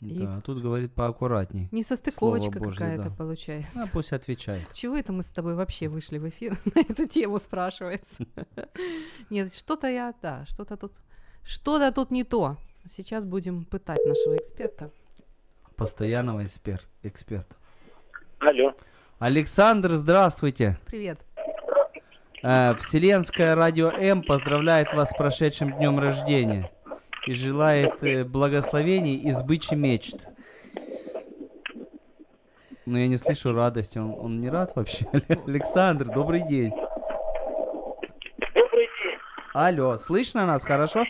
И- 0.00 0.20
Да, 0.20 0.36
а 0.36 0.40
тут 0.40 0.62
говорит 0.62 0.92
поаккуратней. 0.92 1.68
Несостыковочка 1.72 2.52
Слово 2.52 2.64
Божье, 2.66 2.78
какая-то 2.78 3.10
да. 3.10 3.16
получается. 3.16 3.82
А 3.82 3.86
пусть 3.92 4.12
отвечает. 4.12 4.72
Чего 4.72 4.96
это 4.96 5.12
мы 5.12 5.22
с 5.22 5.28
тобой 5.28 5.54
вообще 5.54 5.88
вышли 5.88 6.18
в 6.18 6.28
эфир 6.28 6.56
на 6.74 6.80
эту 6.80 7.06
тему, 7.06 7.38
спрашивается? 7.38 8.24
Нет, 9.30 9.54
что-то 9.54 9.88
я, 9.88 10.14
да, 10.22 10.44
что-то 10.46 10.76
тут, 10.76 10.92
что-то 11.42 11.90
тут 11.90 12.10
не 12.10 12.22
то. 12.22 12.56
Сейчас 12.88 13.24
будем 13.24 13.64
пытать 13.64 14.04
нашего 14.06 14.36
эксперта. 14.36 14.90
Постоянного 15.76 16.44
эксперт, 16.44 16.86
эксперта. 17.02 17.56
Алло. 18.38 18.74
Александр, 19.18 19.96
здравствуйте. 19.96 20.78
Привет. 20.86 21.18
Э, 22.42 22.74
Вселенское 22.76 23.54
радио 23.54 23.88
М 23.90 24.22
поздравляет 24.22 24.92
вас 24.92 25.10
с 25.10 25.14
прошедшим 25.14 25.72
днем 25.76 25.98
рождения 25.98 26.70
и 27.26 27.32
желает 27.32 28.02
э, 28.02 28.24
благословений 28.24 29.16
и 29.16 29.30
сбычи 29.32 29.74
мечт. 29.74 30.28
Но 32.86 32.98
я 32.98 33.06
не 33.08 33.16
слышу 33.16 33.52
радости. 33.52 33.98
Он, 33.98 34.14
он 34.18 34.40
не 34.40 34.48
рад 34.48 34.74
вообще? 34.74 35.06
Александр, 35.46 36.06
добрый 36.06 36.46
день. 36.46 36.70
Добрый 38.54 38.86
день. 39.02 39.18
Алло, 39.52 39.96
слышно 39.98 40.46
нас 40.46 40.64
хорошо? 40.64 41.04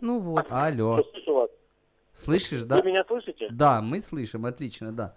Ну 0.00 0.20
вот. 0.20 0.46
Алло, 0.50 1.02
слышишь, 2.12 2.60
Вы 2.60 2.66
да? 2.66 2.82
меня 2.82 3.04
слышите? 3.08 3.48
Да, 3.50 3.80
мы 3.80 4.00
слышим, 4.02 4.44
отлично, 4.44 4.92
да. 4.92 5.14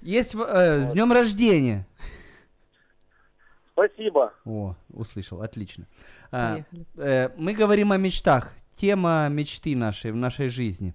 Есть 0.00 0.34
в- 0.36 0.42
э, 0.42 0.80
с 0.82 0.92
днем 0.92 1.12
рождения. 1.12 1.86
Спасибо. 3.78 4.32
О, 4.44 4.74
услышал, 4.92 5.40
отлично. 5.40 5.86
А, 6.32 6.64
э, 6.96 7.28
мы 7.36 7.54
говорим 7.54 7.92
о 7.92 7.96
мечтах. 7.96 8.52
Тема 8.74 9.28
мечты 9.30 9.76
нашей 9.76 10.10
в 10.10 10.16
нашей 10.16 10.48
жизни. 10.48 10.94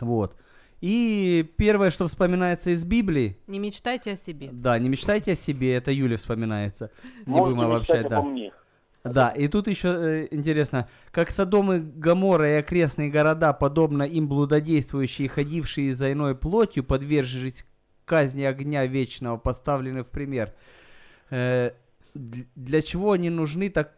Вот. 0.00 0.36
И 0.80 1.48
первое, 1.56 1.90
что 1.90 2.08
вспоминается 2.08 2.70
из 2.70 2.84
Библии, 2.84 3.38
Не 3.46 3.60
мечтайте 3.60 4.12
о 4.12 4.16
себе. 4.16 4.48
да, 4.52 4.78
не 4.78 4.88
мечтайте 4.88 5.32
о 5.32 5.36
себе, 5.36 5.74
это 5.74 5.92
Юля 5.92 6.16
вспоминается. 6.16 6.90
Не 7.26 7.32
Можете 7.32 7.54
будем 7.54 7.70
обобщать, 7.70 8.06
обо 8.06 8.08
да. 8.10 8.22
мне. 8.22 8.52
Да, 9.04 9.28
и 9.28 9.48
тут 9.48 9.68
еще 9.68 9.88
э, 9.88 10.28
интересно, 10.30 10.88
как 11.10 11.30
Содом 11.30 11.72
и 11.72 11.78
Гоморра 11.78 12.56
и 12.56 12.58
окрестные 12.58 13.10
города, 13.10 13.52
подобно 13.52 14.02
им 14.02 14.28
блудодействующие, 14.28 15.28
ходившие 15.28 15.94
за 15.94 16.12
иной 16.12 16.34
плотью, 16.34 16.82
подвержились 16.84 17.64
казни 18.04 18.42
огня 18.42 18.84
вечного, 18.86 19.36
поставлены 19.36 20.02
в 20.02 20.10
пример. 20.10 20.52
Э, 21.30 21.72
для 22.14 22.82
чего 22.82 23.12
они 23.12 23.30
нужны 23.30 23.70
так... 23.70 23.92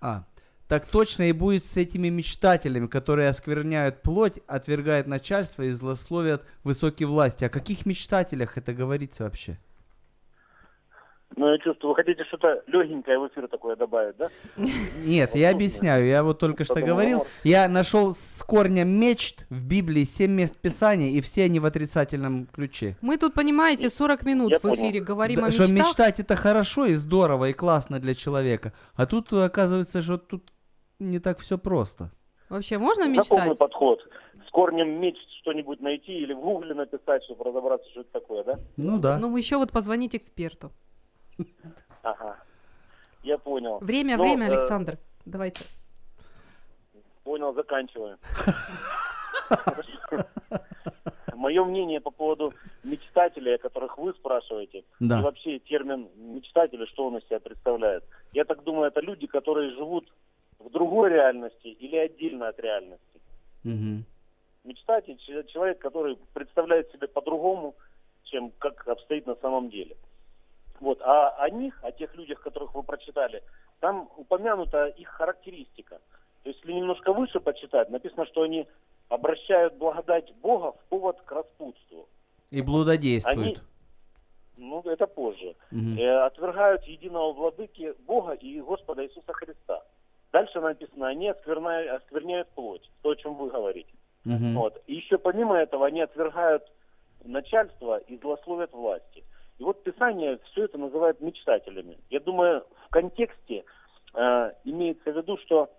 А, 0.00 0.24
так 0.68 0.84
точно 0.84 1.28
и 1.28 1.32
будет 1.32 1.64
с 1.64 1.76
этими 1.76 2.08
мечтателями, 2.08 2.86
которые 2.86 3.28
оскверняют 3.28 4.02
плоть, 4.02 4.40
отвергают 4.46 5.06
начальство 5.06 5.62
и 5.62 5.70
злословят 5.70 6.44
высокие 6.64 7.06
власти. 7.06 7.44
О 7.44 7.48
каких 7.48 7.86
мечтателях 7.86 8.58
это 8.58 8.74
говорится 8.74 9.24
вообще? 9.24 9.58
Ну, 11.38 11.48
я 11.50 11.58
чувствую, 11.58 11.90
вы 11.90 11.96
хотите 11.96 12.24
что-то 12.24 12.62
легенькое 12.66 13.18
в 13.18 13.28
эфир 13.28 13.46
такое 13.46 13.76
добавить, 13.76 14.16
да? 14.16 14.30
Нет, 15.04 15.34
я 15.36 15.50
объясняю. 15.50 16.06
Я 16.06 16.24
вот 16.24 16.38
только 16.38 16.64
что 16.64 16.80
говорил. 16.80 17.26
Я 17.44 17.68
нашел 17.68 18.14
с 18.14 18.42
корнем 18.42 18.88
мечт 18.88 19.44
в 19.50 19.66
Библии 19.66 20.04
семь 20.04 20.30
мест 20.32 20.56
Писания, 20.56 21.10
и 21.10 21.20
все 21.20 21.44
они 21.44 21.60
в 21.60 21.66
отрицательном 21.66 22.46
ключе. 22.46 22.96
Мы 23.02 23.18
тут, 23.18 23.34
понимаете, 23.34 23.90
40 23.90 24.24
минут 24.24 24.50
Я 24.50 24.58
в 24.58 24.62
понял. 24.62 24.76
эфире 24.76 25.00
говорим 25.00 25.40
Да, 25.40 25.46
о 25.46 25.50
что 25.50 25.64
мечтах. 25.64 25.78
мечтать 25.88 26.20
это 26.20 26.36
хорошо 26.36 26.86
и 26.86 26.94
здорово, 26.94 27.50
и 27.50 27.52
классно 27.52 28.00
для 28.00 28.14
человека. 28.14 28.72
А 28.94 29.04
тут 29.04 29.30
оказывается, 29.34 30.00
что 30.00 30.16
тут 30.16 30.50
не 30.98 31.18
так 31.18 31.40
все 31.40 31.58
просто. 31.58 32.10
Вообще, 32.48 32.78
можно 32.78 33.06
мечтать? 33.06 33.58
подход. 33.58 34.00
С 34.46 34.50
корнем 34.50 35.00
мечт 35.02 35.28
что-нибудь 35.42 35.80
найти 35.80 36.12
или 36.18 36.32
в 36.32 36.40
гугле 36.40 36.72
написать, 36.72 37.24
чтобы 37.24 37.44
разобраться, 37.44 37.90
что 37.90 38.00
это 38.00 38.12
такое, 38.12 38.42
да? 38.44 38.58
Ну 38.78 38.98
да. 38.98 39.18
Ну, 39.18 39.36
еще 39.36 39.58
вот 39.58 39.70
позвонить 39.70 40.14
эксперту. 40.16 40.70
Ага. 42.02 42.36
Я 43.22 43.38
понял. 43.38 43.78
Время, 43.80 44.16
Ну, 44.16 44.22
время, 44.22 44.46
э, 44.48 44.52
Александр. 44.52 44.98
Давайте. 45.24 45.64
Понял, 47.24 47.52
заканчиваю. 47.54 48.18
Мое 51.34 51.64
мнение 51.64 52.00
по 52.00 52.10
поводу 52.10 52.54
мечтателей, 52.82 53.54
о 53.54 53.58
которых 53.58 53.98
вы 53.98 54.12
спрашиваете, 54.14 54.84
Да. 55.00 55.18
и 55.18 55.22
вообще 55.22 55.58
термин 55.58 56.08
мечтатели, 56.16 56.86
что 56.86 57.06
он 57.06 57.18
из 57.18 57.24
себя 57.26 57.40
представляет. 57.40 58.04
Я 58.32 58.44
так 58.44 58.62
думаю, 58.64 58.88
это 58.88 59.00
люди, 59.00 59.26
которые 59.26 59.70
живут 59.70 60.10
в 60.58 60.70
другой 60.70 61.10
реальности 61.10 61.68
или 61.68 61.96
отдельно 61.96 62.48
от 62.48 62.58
реальности. 62.58 63.20
Мгм. 63.64 64.04
Мечтатель 64.64 65.16
че- 65.18 65.44
человек, 65.44 65.78
который 65.78 66.16
представляет 66.32 66.90
себя 66.92 67.06
по-другому, 67.08 67.74
чем 68.24 68.50
как 68.58 68.88
обстоит 68.88 69.26
на 69.26 69.34
самом 69.36 69.68
деле. 69.68 69.96
Вот. 70.80 71.00
А 71.02 71.30
о 71.30 71.50
них, 71.50 71.78
о 71.82 71.92
тех 71.92 72.14
людях, 72.14 72.40
которых 72.40 72.74
вы 72.74 72.82
прочитали, 72.82 73.42
там 73.80 74.08
упомянута 74.16 74.86
их 74.86 75.08
характеристика. 75.08 76.00
То 76.42 76.50
есть, 76.50 76.60
если 76.60 76.72
немножко 76.72 77.12
выше 77.12 77.40
почитать, 77.40 77.90
написано, 77.90 78.26
что 78.26 78.42
они 78.42 78.66
обращают 79.08 79.74
благодать 79.74 80.32
Бога 80.36 80.72
в 80.72 80.84
повод 80.88 81.20
к 81.22 81.32
распутству. 81.32 82.08
И 82.50 82.62
блудодействуют. 82.62 83.38
Они, 83.38 83.58
ну, 84.56 84.80
это 84.82 85.06
позже. 85.06 85.54
Мгм. 85.70 85.98
Э, 85.98 86.24
отвергают 86.24 86.84
единого 86.84 87.32
владыки 87.32 87.94
Бога 88.06 88.32
и 88.32 88.60
Господа 88.60 89.04
Иисуса 89.04 89.32
Христа. 89.32 89.82
Дальше 90.32 90.60
написано, 90.60 91.08
они 91.08 91.28
оскверняют, 91.28 92.02
оскверняют 92.02 92.48
плоть, 92.48 92.90
то, 93.02 93.10
о 93.10 93.16
чем 93.16 93.34
вы 93.34 93.50
говорите. 93.50 93.92
Мгм. 94.24 94.54
Вот. 94.54 94.82
И 94.86 94.94
еще 94.94 95.18
помимо 95.18 95.56
этого 95.56 95.86
они 95.86 96.00
отвергают 96.00 96.64
начальство 97.24 97.98
и 97.98 98.16
злословят 98.18 98.72
власти. 98.72 99.24
И 99.58 99.64
вот 99.64 99.82
Писание 99.82 100.38
все 100.44 100.64
это 100.64 100.78
называет 100.78 101.20
мечтателями. 101.20 101.98
Я 102.10 102.20
думаю, 102.20 102.66
в 102.86 102.90
контексте 102.90 103.64
э, 104.14 104.52
имеется 104.64 105.12
в 105.12 105.16
виду, 105.16 105.38
что 105.38 105.70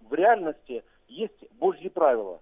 в 0.00 0.14
реальности 0.14 0.84
есть 1.08 1.50
Божьи 1.52 1.88
правила, 1.88 2.40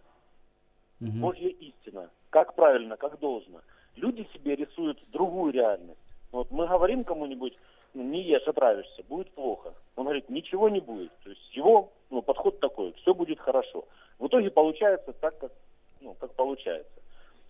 Мгм. 1.01 1.21
Божья 1.21 1.49
истина, 1.49 2.11
как 2.29 2.55
правильно, 2.55 2.97
как 2.97 3.19
должно. 3.19 3.63
Люди 3.97 4.29
себе 4.35 4.55
рисуют 4.55 4.99
другую 5.11 5.53
реальность. 5.53 5.99
Вот 6.31 6.51
мы 6.51 6.67
говорим 6.67 7.05
кому-нибудь, 7.05 7.57
ну, 7.95 8.03
не 8.03 8.23
ешь, 8.23 8.47
отравишься, 8.47 9.03
будет 9.09 9.31
плохо. 9.33 9.75
Он 9.97 10.05
говорит, 10.05 10.29
ничего 10.29 10.69
не 10.69 10.81
будет. 10.81 11.11
То 11.25 11.31
есть 11.31 11.57
его 11.57 11.91
ну, 12.11 12.23
подход 12.23 12.61
такой, 12.61 12.93
все 12.93 13.15
будет 13.15 13.41
хорошо. 13.41 13.87
В 14.19 14.27
итоге 14.27 14.51
получается 14.51 15.13
так, 15.15 15.39
как, 15.39 15.53
ну, 16.01 16.15
как 16.15 16.35
получается. 16.35 16.93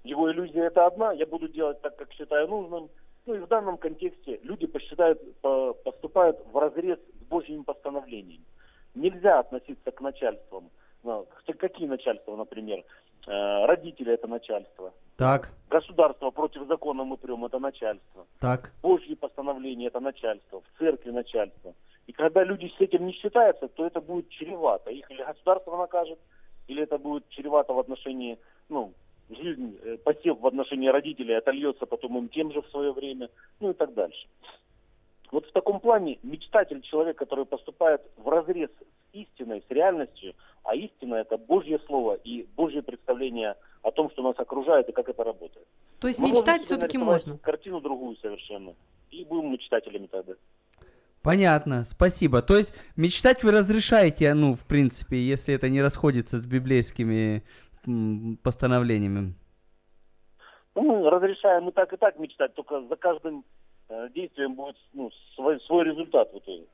Его 0.04 0.30
иллюзия 0.30 0.64
это 0.64 0.86
одна, 0.86 1.12
я 1.12 1.26
буду 1.26 1.48
делать 1.48 1.80
так, 1.82 1.96
как 1.96 2.12
считаю 2.12 2.48
нужным. 2.48 2.88
Ну 3.26 3.34
и 3.34 3.38
в 3.38 3.46
данном 3.48 3.76
контексте 3.76 4.40
люди 4.42 4.66
посчитают, 4.66 5.20
по- 5.40 5.74
поступают 5.74 6.38
в 6.52 6.56
разрез 6.58 6.98
с 6.98 7.24
Божьими 7.28 7.62
постановлениями. 7.62 8.44
Нельзя 8.94 9.38
относиться 9.40 9.90
к 9.90 10.00
начальствам. 10.00 10.70
Ну, 11.02 11.26
какие 11.58 11.86
начальства, 11.86 12.36
например? 12.36 12.84
Э, 13.26 13.66
Родители 13.66 14.12
это 14.12 14.26
начальство. 14.26 14.92
Так, 15.16 15.50
Государство 15.68 16.30
против 16.30 16.66
закона 16.66 17.04
мы 17.04 17.16
прем, 17.18 17.44
это 17.44 17.58
начальство. 17.58 18.26
так. 18.40 18.72
Божьи 18.82 19.14
постановления 19.14 19.86
это 19.88 20.00
начальство, 20.00 20.60
в 20.62 20.78
церкви 20.78 21.10
начальство. 21.10 21.74
И 22.06 22.12
когда 22.12 22.42
люди 22.42 22.72
с 22.76 22.80
этим 22.80 23.06
не 23.06 23.12
считаются, 23.12 23.68
то 23.68 23.86
это 23.86 24.00
будет 24.00 24.28
чревато. 24.30 24.90
Их 24.90 25.08
или 25.10 25.22
государство 25.22 25.76
накажет, 25.76 26.18
или 26.68 26.82
это 26.82 26.98
будет 26.98 27.28
чревато 27.28 27.72
в 27.74 27.78
отношении, 27.78 28.38
ну, 28.68 28.92
жизнь, 29.30 29.78
э, 29.82 29.96
посев 29.98 30.40
в 30.40 30.46
отношении 30.46 30.88
родителей 30.88 31.34
отольется 31.34 31.86
потом 31.86 32.18
им 32.18 32.28
тем 32.28 32.52
же 32.52 32.62
в 32.62 32.68
свое 32.68 32.92
время, 32.92 33.30
ну 33.60 33.70
и 33.70 33.74
так 33.74 33.94
дальше. 33.94 34.26
Вот 35.30 35.46
в 35.46 35.52
таком 35.52 35.80
плане 35.80 36.18
мечтатель 36.22 36.80
человек, 36.82 37.16
который 37.16 37.44
поступает 37.44 38.02
в 38.16 38.28
разрез 38.28 38.68
с 38.70 39.14
истиной, 39.14 39.62
с 39.68 39.70
реальностью, 39.70 40.34
а 40.64 40.74
истина 40.74 41.16
это 41.16 41.38
Божье 41.38 41.78
Слово 41.86 42.14
и 42.14 42.46
Божье 42.56 42.82
представление 42.82 43.56
о 43.82 43.90
том, 43.92 44.10
что 44.10 44.22
нас 44.22 44.38
окружает 44.38 44.88
и 44.88 44.92
как 44.92 45.08
это 45.08 45.22
работает. 45.24 45.66
То 46.00 46.08
есть 46.08 46.18
Мы 46.18 46.30
мечтать 46.30 46.64
все-таки 46.64 46.98
можно. 46.98 47.38
Картину 47.38 47.80
другую 47.80 48.16
совершенно. 48.16 48.74
И 49.10 49.24
будем 49.24 49.52
мечтателями 49.52 50.06
тогда. 50.06 50.34
Понятно, 51.22 51.84
спасибо. 51.84 52.40
То 52.40 52.56
есть 52.56 52.74
мечтать 52.96 53.44
вы 53.44 53.52
разрешаете, 53.52 54.32
ну, 54.32 54.54
в 54.54 54.64
принципе, 54.66 55.18
если 55.18 55.54
это 55.54 55.68
не 55.68 55.82
расходится 55.82 56.38
с 56.38 56.46
библейскими 56.46 57.44
постановлениями. 58.42 59.34
Ну, 60.74 60.82
мы 60.82 61.10
разрешаем 61.10 61.68
и 61.68 61.72
так, 61.72 61.92
и 61.92 61.96
так 61.96 62.18
мечтать, 62.18 62.54
только 62.54 62.86
за 62.86 62.96
каждым 62.96 63.44
э, 63.88 64.08
действием 64.14 64.54
будет 64.54 64.76
ну, 64.92 65.10
свой, 65.34 65.60
свой 65.60 65.84
результат 65.84 66.32
в 66.32 66.38
итоге. 66.38 66.66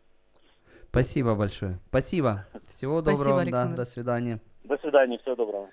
Спасибо 0.91 1.35
большое. 1.35 1.79
Спасибо. 1.89 2.47
Всего 2.69 3.01
Спасибо, 3.01 3.19
доброго. 3.19 3.37
Да, 3.37 3.43
Александр. 3.43 3.77
до 3.77 3.85
свидания. 3.85 4.41
До 4.65 4.77
свидания, 4.79 5.19
всего 5.19 5.35
доброго. 5.35 5.71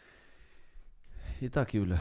Итак, 1.41 1.73
Юля, 1.73 1.99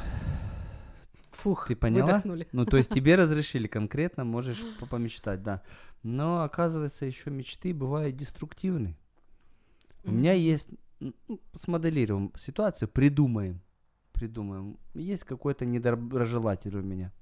Фух, 1.32 1.66
ты 1.66 1.76
поняла? 1.76 2.06
выдохнули. 2.06 2.46
Ну, 2.52 2.64
то 2.64 2.76
есть 2.76 2.90
тебе 2.94 3.16
разрешили 3.16 3.66
конкретно, 3.66 4.24
можешь 4.24 4.62
по- 4.78 4.86
помечтать, 4.86 5.42
да. 5.42 5.62
Но, 6.02 6.42
оказывается, 6.42 7.04
еще 7.04 7.30
мечты 7.30 7.74
бывают 7.74 8.16
деструктивны. 8.16 8.96
У 10.04 10.12
меня 10.12 10.32
есть, 10.32 10.68
смоделируем 11.54 12.32
ситуацию, 12.36 12.88
придумаем, 12.88 13.60
придумаем. 14.12 14.78
Есть 14.94 15.24
какой-то 15.24 15.64
недоброжелатель 15.64 16.76
у 16.76 16.82
меня, 16.82 17.12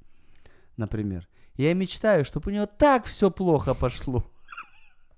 например. 0.76 1.28
Я 1.56 1.74
мечтаю, 1.74 2.24
чтобы 2.24 2.50
у 2.50 2.54
него 2.54 2.66
так 2.66 3.04
все 3.06 3.30
плохо 3.30 3.74
пошло. 3.74 4.24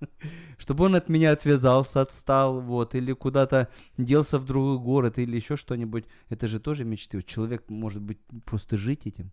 Чтобы 0.59 0.85
он 0.87 0.97
от 0.97 1.09
меня 1.09 1.31
отвязался, 1.31 2.01
отстал, 2.01 2.61
вот, 2.61 2.95
или 2.97 3.13
куда-то 3.13 3.69
делся 3.97 4.39
в 4.39 4.45
другой 4.45 4.79
город, 4.79 5.19
или 5.19 5.37
еще 5.37 5.57
что-нибудь. 5.57 6.07
Это 6.29 6.49
же 6.49 6.59
тоже 6.59 6.85
мечты. 6.85 7.23
Человек 7.23 7.69
может 7.69 8.03
быть 8.03 8.19
просто 8.45 8.77
жить 8.77 9.07
этим. 9.07 9.31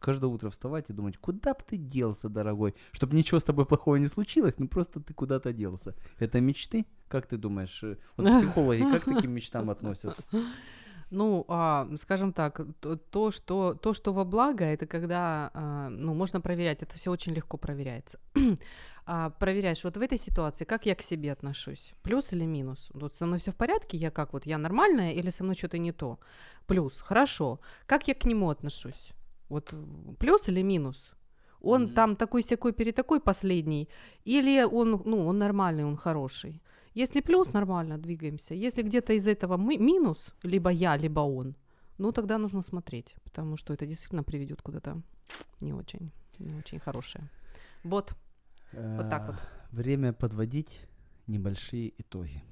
Каждое 0.00 0.26
утро 0.26 0.50
вставать 0.50 0.90
и 0.90 0.92
думать, 0.92 1.16
куда 1.16 1.54
бы 1.54 1.60
ты 1.66 1.76
делся, 1.76 2.28
дорогой, 2.28 2.74
чтобы 2.92 3.16
ничего 3.16 3.40
с 3.40 3.44
тобой 3.44 3.64
плохого 3.66 3.96
не 3.96 4.06
случилось, 4.06 4.54
ну 4.58 4.68
просто 4.68 5.00
ты 5.00 5.14
куда-то 5.14 5.52
делся. 5.52 5.94
Это 6.18 6.40
мечты? 6.40 6.84
Как 7.08 7.26
ты 7.26 7.36
думаешь? 7.36 7.82
э, 7.82 7.96
Вот 8.16 8.26
психологи 8.36 8.82
как 8.82 9.02
к 9.02 9.14
таким 9.14 9.32
мечтам 9.32 9.70
относятся? 9.70 10.24
Ну, 11.10 11.44
а, 11.48 11.88
скажем 12.00 12.32
так, 12.32 12.60
то, 12.80 12.96
то, 12.96 13.30
что, 13.30 13.74
то, 13.74 13.94
что 13.94 14.12
во 14.12 14.24
благо, 14.24 14.64
это 14.64 14.86
когда, 14.86 15.50
а, 15.54 15.88
ну, 15.88 16.14
можно 16.14 16.40
проверять, 16.40 16.82
это 16.82 16.96
все 16.96 17.12
очень 17.12 17.32
легко 17.32 17.56
проверяется. 17.56 18.18
А, 19.08 19.30
проверяешь, 19.30 19.84
вот 19.84 19.96
в 19.96 20.00
этой 20.00 20.18
ситуации, 20.18 20.64
как 20.64 20.84
я 20.84 20.96
к 20.96 21.02
себе 21.02 21.30
отношусь, 21.30 21.92
плюс 22.02 22.32
или 22.32 22.44
минус? 22.44 22.90
Вот 22.92 23.14
со 23.14 23.24
мной 23.24 23.38
все 23.38 23.52
в 23.52 23.54
порядке, 23.54 23.96
я 23.96 24.10
как 24.10 24.32
вот, 24.32 24.46
я 24.46 24.58
нормальная 24.58 25.12
или 25.12 25.30
со 25.30 25.44
мной 25.44 25.54
что-то 25.54 25.78
не 25.78 25.92
то? 25.92 26.18
Плюс, 26.66 27.00
хорошо. 27.00 27.60
Как 27.86 28.08
я 28.08 28.14
к 28.14 28.24
нему 28.24 28.50
отношусь? 28.50 29.12
Вот 29.48 29.74
плюс 30.18 30.48
или 30.48 30.62
минус? 30.62 31.12
Он 31.60 31.82
Мгм. 31.84 31.94
там 31.94 32.16
такой 32.16 32.42
секой 32.42 32.72
перетакой 32.72 33.20
последний, 33.20 33.88
или 34.24 34.64
он, 34.64 35.02
ну, 35.04 35.26
он 35.26 35.38
нормальный, 35.38 35.84
он 35.84 35.96
хороший? 35.96 36.60
Если 36.94 37.20
плюс, 37.20 37.52
нормально, 37.52 37.98
двигаемся. 37.98 38.54
Если 38.54 38.82
где-то 38.82 39.12
из 39.12 39.26
этого 39.26 39.56
мы, 39.56 39.76
минус, 39.78 40.32
либо 40.44 40.70
я, 40.70 40.96
либо 40.96 41.20
он, 41.20 41.54
ну 41.98 42.12
тогда 42.12 42.38
нужно 42.38 42.62
смотреть, 42.62 43.14
потому 43.24 43.56
что 43.56 43.74
это 43.74 43.86
действительно 43.86 44.22
приведет 44.22 44.62
куда-то 44.62 45.00
не 45.60 45.72
очень, 45.74 46.10
не 46.38 46.54
очень 46.54 46.78
хорошее. 46.78 47.24
Вот, 47.84 48.14
Вот 48.72 49.10
так 49.10 49.26
вот. 49.26 49.36
Э, 49.36 49.76
Время 49.76 50.12
подводить 50.12 50.80
небольшие 51.26 51.92
итоги. 51.98 52.42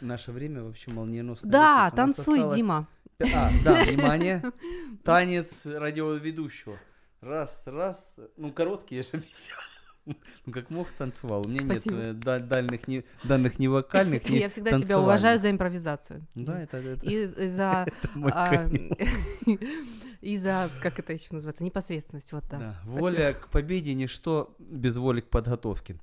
Наше 0.00 0.32
время 0.32 0.62
вообще 0.62 0.90
молниеносно. 0.90 1.50
да, 1.50 1.90
танцуй, 1.90 2.38
осталось- 2.38 2.56
Дима. 2.56 2.86
А, 3.20 3.50
да, 3.64 3.84
внимание. 3.84 4.42
Танец 5.04 5.66
радиоведущего. 5.66 6.78
Раз, 7.20 7.64
раз. 7.66 8.18
Ну, 8.36 8.52
короткий, 8.52 8.96
я 8.96 9.02
же 9.02 9.10
обещал. 9.12 9.58
Ну, 10.06 10.52
как 10.52 10.68
мог, 10.68 10.92
танцевал. 10.92 11.46
У 11.46 11.48
меня 11.48 11.64
Спасибо. 11.64 11.96
нет 11.96 12.06
э, 12.06 12.12
да- 12.12 12.38
дальних, 12.38 12.86
не, 12.88 13.04
данных 13.22 13.58
не 13.58 13.68
вокальных, 13.68 14.28
ни 14.28 14.36
Я 14.36 14.50
всегда 14.50 14.78
тебя 14.78 14.98
уважаю 14.98 15.38
за 15.38 15.50
импровизацию. 15.50 16.26
Да, 16.34 16.60
это, 16.60 16.76
это, 16.76 17.06
И, 17.06 17.22
и 17.24 17.48
за, 17.48 17.86
это 17.86 18.08
а, 18.30 18.68
и 20.20 20.36
за, 20.36 20.70
как 20.82 20.98
это 20.98 21.14
еще 21.14 21.28
называется, 21.30 21.64
непосредственность, 21.64 22.32
вот 22.32 22.44
да. 22.50 22.58
Да, 22.58 22.74
Спасибо. 22.82 23.00
Воля 23.00 23.32
к 23.32 23.48
победе, 23.48 23.94
ничто 23.94 24.54
без 24.58 24.98
воли 24.98 25.22
к 25.22 25.30
подготовке. 25.30 25.96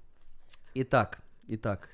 Итак, 0.73 1.21
итак, 1.47 1.87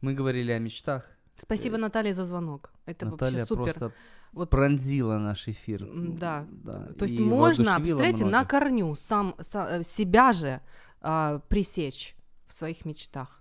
мы 0.00 0.14
говорили 0.14 0.52
о 0.52 0.60
мечтах. 0.60 1.10
Спасибо, 1.38 1.76
Наталья, 1.78 2.12
за 2.14 2.24
звонок. 2.24 2.70
Это 2.86 3.06
Наталья 3.06 3.38
вообще 3.40 3.46
супер. 3.46 3.62
просто 3.64 3.92
Вот 4.32 4.50
пронзила 4.50 5.18
наш 5.18 5.48
эфир. 5.48 5.88
Да. 5.94 6.46
да 6.50 6.88
То 6.98 7.04
есть 7.06 7.18
и 7.18 7.22
можно, 7.22 7.76
представляете, 7.80 8.24
на 8.24 8.30
многих. 8.30 8.48
корню 8.48 8.94
сам, 8.96 9.34
са- 9.38 9.80
э, 9.80 9.82
себя 9.84 10.32
же 10.32 10.60
а, 11.00 11.38
пресечь 11.48 12.16
в 12.48 12.52
своих 12.54 12.84
мечтах. 12.84 13.40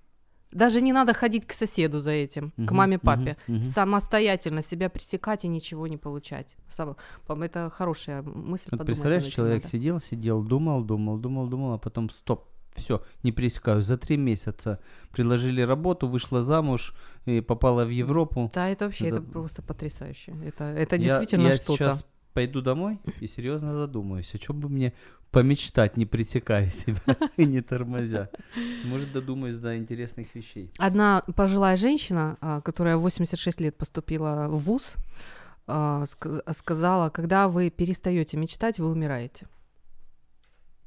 Даже 0.51 0.79
не 0.81 0.93
надо 0.93 1.13
ходить 1.13 1.45
к 1.45 1.51
соседу 1.53 1.99
за 1.99 2.11
этим, 2.11 2.51
к 2.51 2.57
Мгм, 2.57 2.75
маме, 2.75 2.99
папе. 2.99 3.35
мгм, 3.47 3.57
мгм. 3.57 3.63
Самостоятельно 3.63 4.61
себя 4.61 4.89
пресекать 4.89 5.43
и 5.43 5.47
ничего 5.49 5.87
не 5.87 5.97
получать. 5.97 6.55
Сам- 6.69 6.95
это 7.27 7.69
хорошая 7.69 8.21
мысль. 8.21 8.65
Вот 8.71 8.77
подумать 8.79 8.85
представляешь, 8.85 9.25
человек 9.25 9.63
надо. 9.63 9.67
сидел, 9.71 9.99
сидел, 9.99 10.43
думал, 10.43 10.83
думал, 10.83 11.17
думал, 11.17 11.47
думал, 11.47 11.73
а 11.73 11.77
потом 11.77 12.09
стоп, 12.09 12.45
все, 12.77 13.01
не 13.23 13.31
пресекаю. 13.31 13.81
За 13.81 13.97
три 13.97 14.17
месяца 14.17 14.79
предложили 15.11 15.61
работу, 15.61 16.07
вышла 16.07 16.41
замуж 16.43 16.93
и 17.25 17.41
попала 17.41 17.85
в 17.85 17.89
Европу. 17.89 18.51
Да, 18.53 18.69
это 18.69 18.85
вообще, 18.85 19.07
это, 19.07 19.17
Это- 19.17 19.31
просто 19.31 19.61
потрясающе. 19.61 20.33
Это, 20.45 20.63
это 20.65 20.95
Я- 20.95 21.01
действительно 21.01 21.47
я, 21.49 21.55
что-то. 21.55 21.77
сейчас 21.85 22.05
пойду 22.33 22.61
домой 22.61 22.99
и 23.19 23.27
серьезно 23.27 23.73
задумаюсь, 23.73 24.35
о 24.35 24.37
чем 24.37 24.59
бы 24.59 24.69
мне 24.69 24.93
помечтать, 25.31 25.97
не 25.97 26.05
притекая 26.05 26.67
себя 26.69 27.01
и 27.37 27.45
не 27.45 27.61
тормозя. 27.61 28.29
Может, 28.85 29.11
додумаюсь 29.11 29.57
до 29.57 29.75
интересных 29.77 30.35
вещей. 30.35 30.71
Одна 30.77 31.23
пожилая 31.35 31.77
женщина, 31.77 32.37
а, 32.41 32.61
которая 32.61 32.95
в 32.97 33.01
86 33.01 33.59
лет 33.61 33.75
поступила 33.75 34.47
в 34.49 34.57
ВУЗ, 34.59 34.95
а, 35.67 36.05
ска- 36.05 36.53
сказала, 36.53 37.09
когда 37.09 37.47
вы 37.49 37.69
перестаете 37.69 38.37
мечтать, 38.37 38.79
вы 38.79 38.89
умираете. 38.91 39.47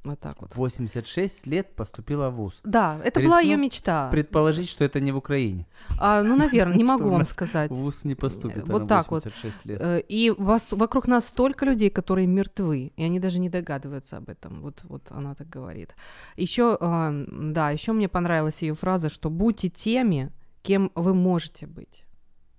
Вот 0.03 0.19
так 0.19 0.41
вот. 0.41 0.57
86 0.57 1.47
лет 1.47 1.75
поступила 1.77 2.31
в 2.31 2.37
ВУЗ. 2.37 2.61
Да, 2.65 2.99
это 3.05 3.21
была 3.21 3.41
ее 3.41 3.51
Рискну 3.51 3.65
мечта. 3.65 4.09
Предположить, 4.11 4.69
что 4.71 4.83
это 4.83 4.99
не 4.99 5.13
в 5.13 5.17
Украине. 5.19 5.67
А, 5.99 6.23
ну, 6.23 6.37
наверное, 6.37 6.77
не 6.77 6.85
могу 6.93 7.11
вам 7.11 7.27
сказать. 7.27 7.71
ВУЗ 7.71 8.05
не 8.05 8.15
поступит 8.15 8.67
Вот 8.67 8.83
она 8.83 8.87
так 8.87 9.11
вот. 9.11 9.25
86 9.25 9.67
лет. 9.67 9.81
Э, 9.83 10.01
И 10.09 10.31
вас, 10.31 10.69
вокруг 10.71 11.07
нас 11.07 11.27
столько 11.27 11.67
людей, 11.67 11.91
которые 11.91 12.27
мертвы, 12.27 12.93
и 12.97 13.03
они 13.03 13.21
даже 13.21 13.41
не 13.41 13.51
догадываются 13.51 14.17
об 14.17 14.31
этом. 14.31 14.63
Вот, 14.63 14.81
вот 14.85 15.03
она 15.11 15.35
так 15.35 15.51
говорит. 15.51 15.95
Еще, 16.37 16.79
а, 16.81 17.13
да, 17.31 17.71
еще 17.71 17.93
мне 17.93 18.09
понравилась 18.09 18.63
ее 18.63 18.75
фраза, 18.75 19.11
что 19.11 19.29
будьте 19.29 19.69
теми, 19.69 20.33
кем 20.63 20.91
вы 20.95 21.13
можете 21.13 21.67
быть. 21.67 22.05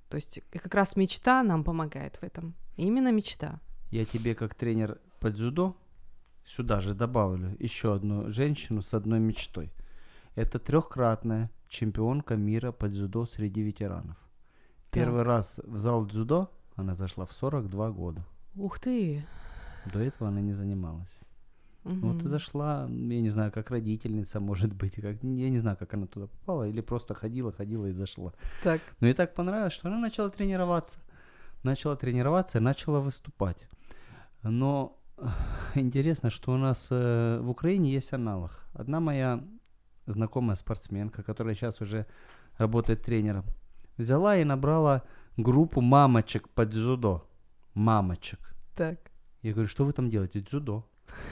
То 0.10 0.16
есть 0.16 0.42
как 0.52 0.76
раз 0.76 0.96
мечта 0.96 1.42
нам 1.42 1.64
помогает 1.64 2.18
в 2.18 2.24
этом. 2.24 2.54
Именно 2.78 3.12
мечта. 3.12 3.60
Я 3.90 4.06
тебе 4.06 4.36
как 4.36 4.54
тренер 4.54 5.00
по 5.20 5.32
дзюдо 5.32 5.76
сюда 6.46 6.80
же 6.80 6.94
добавлю 6.94 7.56
еще 7.60 7.94
одну 7.94 8.30
женщину 8.32 8.82
с 8.82 8.94
одной 8.94 9.20
мечтой. 9.20 9.72
Это 10.36 10.60
трехкратная 10.60 11.50
чемпионка 11.68 12.36
мира 12.36 12.72
по 12.72 12.88
дзюдо 12.88 13.26
среди 13.26 13.62
ветеранов. 13.62 14.18
Первый 14.92 15.24
раз 15.24 15.60
в 15.64 15.78
зал 15.78 16.06
дзюдо 16.06 16.50
она 16.76 16.96
зашла 16.96 17.26
в 17.26 17.34
42 17.34 17.92
года. 17.92 18.26
Ух 18.56 18.80
ты. 18.80 19.26
До 19.94 20.00
этого 20.00 20.30
она 20.30 20.42
не 20.42 20.54
занималась. 20.54 21.22
Ну, 21.84 22.14
Вот 22.14 22.24
и 22.24 22.28
зашла, 22.28 22.88
я 22.88 23.22
не 23.22 23.30
знаю, 23.30 23.52
как 23.52 23.72
родительница, 23.72 24.40
может 24.40 24.74
быть, 24.74 24.96
как, 24.96 25.24
я 25.24 25.50
не 25.50 25.58
знаю, 25.58 25.78
как 25.78 25.94
она 25.96 26.06
туда 26.06 26.28
попала, 26.28 26.68
или 26.68 26.80
просто 26.82 27.16
ходила, 27.16 27.52
ходила 27.52 27.88
и 27.88 27.92
зашла. 27.92 28.34
Так. 28.64 28.82
Но 29.00 29.08
ей 29.08 29.14
так 29.14 29.34
понравилось, 29.34 29.74
что 29.74 29.88
она 29.88 29.98
начала 29.98 30.30
тренироваться. 30.30 31.00
Начала 31.64 31.96
тренироваться 31.96 32.60
и 32.60 32.62
начала 32.62 33.00
выступать. 33.00 33.68
Но 34.44 35.01
интересно, 35.76 36.30
что 36.30 36.54
у 36.54 36.58
нас 36.58 36.88
э, 36.90 37.40
в 37.42 37.50
Украине 37.50 37.92
есть 37.92 38.14
аналог. 38.14 38.66
Одна 38.74 39.00
моя 39.00 39.44
знакомая 40.06 40.56
спортсменка, 40.56 41.24
которая 41.24 41.56
сейчас 41.56 41.82
уже 41.82 42.06
работает 42.58 43.04
тренером, 43.04 43.46
взяла 43.98 44.38
и 44.38 44.44
набрала 44.44 45.04
группу 45.38 45.82
мамочек 45.82 46.50
по 46.50 46.66
дзюдо. 46.66 47.28
Мамочек. 47.74 48.40
Так. 48.76 49.12
Я 49.42 49.54
говорю, 49.54 49.70
что 49.70 49.86
вы 49.86 49.94
там 49.94 50.10
делаете? 50.10 50.42
Дзюдо. 50.42 50.86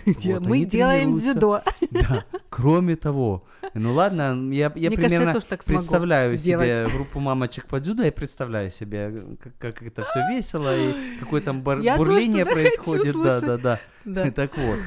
Вот, 0.06 0.42
Мы 0.42 0.66
делаем 0.66 1.16
дзюдо. 1.16 1.62
Да. 1.92 2.26
Кроме 2.50 2.96
того, 2.96 3.44
ну 3.74 3.94
ладно, 3.94 4.52
я, 4.52 4.72
я 4.76 4.90
Мне 4.90 4.98
кажется, 4.98 5.08
примерно 5.08 5.30
я 5.30 5.58
представляю 5.58 6.38
себе 6.38 6.88
группу 6.88 7.20
мамочек 7.20 7.68
по 7.68 7.80
дзюдо, 7.80 8.04
я 8.04 8.12
представляю 8.12 8.72
себе, 8.72 9.24
как, 9.42 9.58
как 9.58 9.84
это 9.84 10.04
все 10.04 10.28
весело 10.30 10.76
и 10.76 10.94
какое 11.20 11.42
там 11.42 11.64
тоже 11.64 11.96
бурление 11.98 12.46
происходит. 12.46 13.16
хочу, 13.16 13.24
Да, 13.24 13.42
да, 13.42 13.58
да. 13.58 13.80
Да. 14.06 14.32
Так 14.32 14.58
вот. 14.58 14.80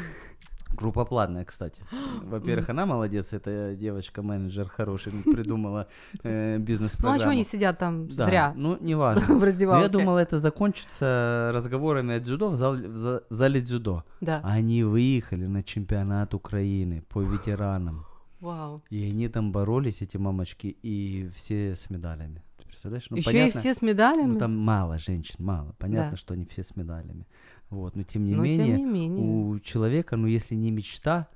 Группа 0.77 1.05
платная, 1.05 1.45
кстати. 1.45 1.83
Во-первых, 2.23 2.69
она 2.71 2.87
молодец, 2.87 3.33
эта 3.33 3.75
девочка-менеджер 3.75 4.69
хороший, 4.69 5.13
придумала 5.25 5.87
э, 6.23 6.57
Ну 6.57 6.63
а 6.63 6.67
бизнес-программу. 6.67 7.21
чего 7.21 7.31
они 7.31 7.45
сидят 7.45 7.79
там 7.79 8.09
Да, 8.09 8.27
зря 8.27 8.53
Ну, 8.57 8.77
неважно. 8.81 9.23
в 9.35 9.39
Но 9.39 9.45
раздевалке? 9.45 9.83
я 9.85 9.89
думал, 9.89 10.17
это 10.17 10.39
закончится 10.39 11.51
разговорами 11.55 12.15
о 12.15 12.21
дзюдо 12.21 12.49
в, 12.51 12.57
зал- 12.57 12.77
в 12.77 12.97
за- 12.97 13.23
в 13.29 13.35
зале 13.35 13.61
дзюдо. 13.61 14.05
Да. 14.21 14.41
Они 14.45 14.85
выехали 14.85 15.47
на 15.47 15.63
чемпионат 15.63 16.35
Украины 16.35 17.03
по 17.09 17.23
ветеранам. 17.23 18.05
Вау. 18.41 18.83
И 18.91 19.05
они 19.05 19.29
там 19.29 19.53
боролись, 19.53 20.03
эти 20.03 20.17
мамочки, 20.17 20.77
и 20.83 21.31
все 21.37 21.75
с 21.77 21.91
медалями. 21.91 22.43
Ты 22.59 22.67
представляешь? 22.67 23.07
Ну, 23.11 23.17
Еще 23.19 23.31
и 23.31 23.33
понятно, 23.33 23.61
все 23.61 23.75
с 23.75 23.83
медалями? 23.83 24.33
Ну, 24.33 24.39
там 24.39 24.57
мало 24.57 24.99
женщин, 24.99 25.37
мало. 25.39 25.75
Понятно, 25.79 26.13
Да. 26.13 26.17
что 26.17 26.35
они 26.35 26.45
все 26.47 26.63
с 26.63 26.75
медалями. 26.77 27.27
Вот, 27.73 27.97
но 27.97 28.03
тем 28.03 28.27
не 28.27 28.35
Но 28.35 28.45
тем 28.45 28.59
менее, 28.59 28.77
не 28.77 28.85
менее. 28.85 29.25
у 29.27 29.59
человека, 29.61 30.17
ну, 30.17 30.27
если 30.27 30.55
не 30.55 30.71
мечта, 30.71 31.29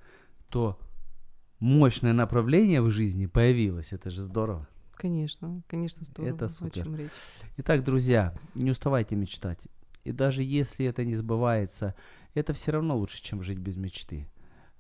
то 0.51 0.78
мощное 1.61 2.12
направление 2.12 2.82
в 2.82 2.91
жизни 2.91 3.24
появилось. 3.26 3.93
Это 3.95 4.11
же 4.11 4.22
здорово. 4.22 4.68
Конечно, 4.93 5.62
конечно, 5.66 6.05
здорово. 6.05 6.34
Это 6.34 6.45
о 6.45 6.49
супер. 6.49 6.84
чем 6.84 6.97
речь. 6.97 7.11
Итак, 7.57 7.82
друзья, 7.84 8.34
не 8.55 8.70
уставайте 8.70 9.16
мечтать. 9.16 9.61
И 10.05 10.12
даже 10.12 10.43
если 10.43 10.84
это 10.87 11.05
не 11.07 11.16
сбывается, 11.16 11.95
это 12.34 12.53
все 12.53 12.72
равно 12.72 12.97
лучше, 12.97 13.22
чем 13.22 13.43
жить 13.43 13.59
без 13.59 13.76
мечты. 13.76 14.28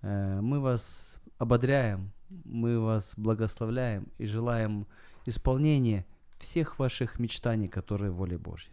Э, 0.02 0.40
Мы 0.42 0.60
вас 0.60 1.20
ободряем, 1.38 2.12
мы 2.44 2.80
вас 2.80 3.14
благословляем 3.16 4.08
и 4.18 4.26
желаем 4.26 4.86
исполнения 5.24 6.04
всех 6.38 6.78
ваших 6.78 7.18
мечтаний, 7.18 7.66
которые 7.68 8.10
воле 8.10 8.36
Божьей. 8.36 8.70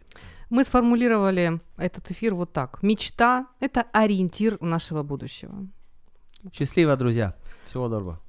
Мы 0.49 0.63
сформулировали 0.63 1.59
этот 1.77 2.11
эфир 2.11 2.33
вот 2.33 2.53
так. 2.53 2.79
Мечта – 2.81 3.59
это 3.59 3.85
ориентир 3.93 4.57
нашего 4.61 5.03
будущего. 5.03 5.67
Счастливо, 6.53 6.95
друзья. 6.95 7.33
Всего 7.67 7.87
доброго. 7.87 8.19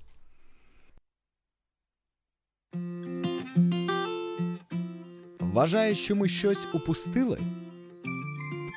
Вважаєш, 5.41 5.99
що 5.99 6.17
ми 6.17 6.29
щось 6.29 6.67
упустили? 6.75 7.39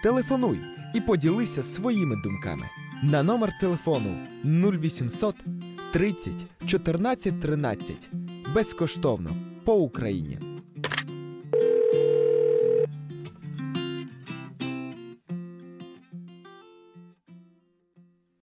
Телефонуй 0.04 0.60
і 0.94 1.02
поділися 1.02 1.64
своїми 1.64 2.16
думками 2.16 2.70
на 3.04 3.24
номер 3.24 3.54
телефону 3.60 4.18
0800 4.44 5.36
30 5.94 6.34
14 6.66 7.42
13 7.42 8.10
безкоштовно 8.54 9.30
по 9.64 9.74
Україні. 9.74 10.47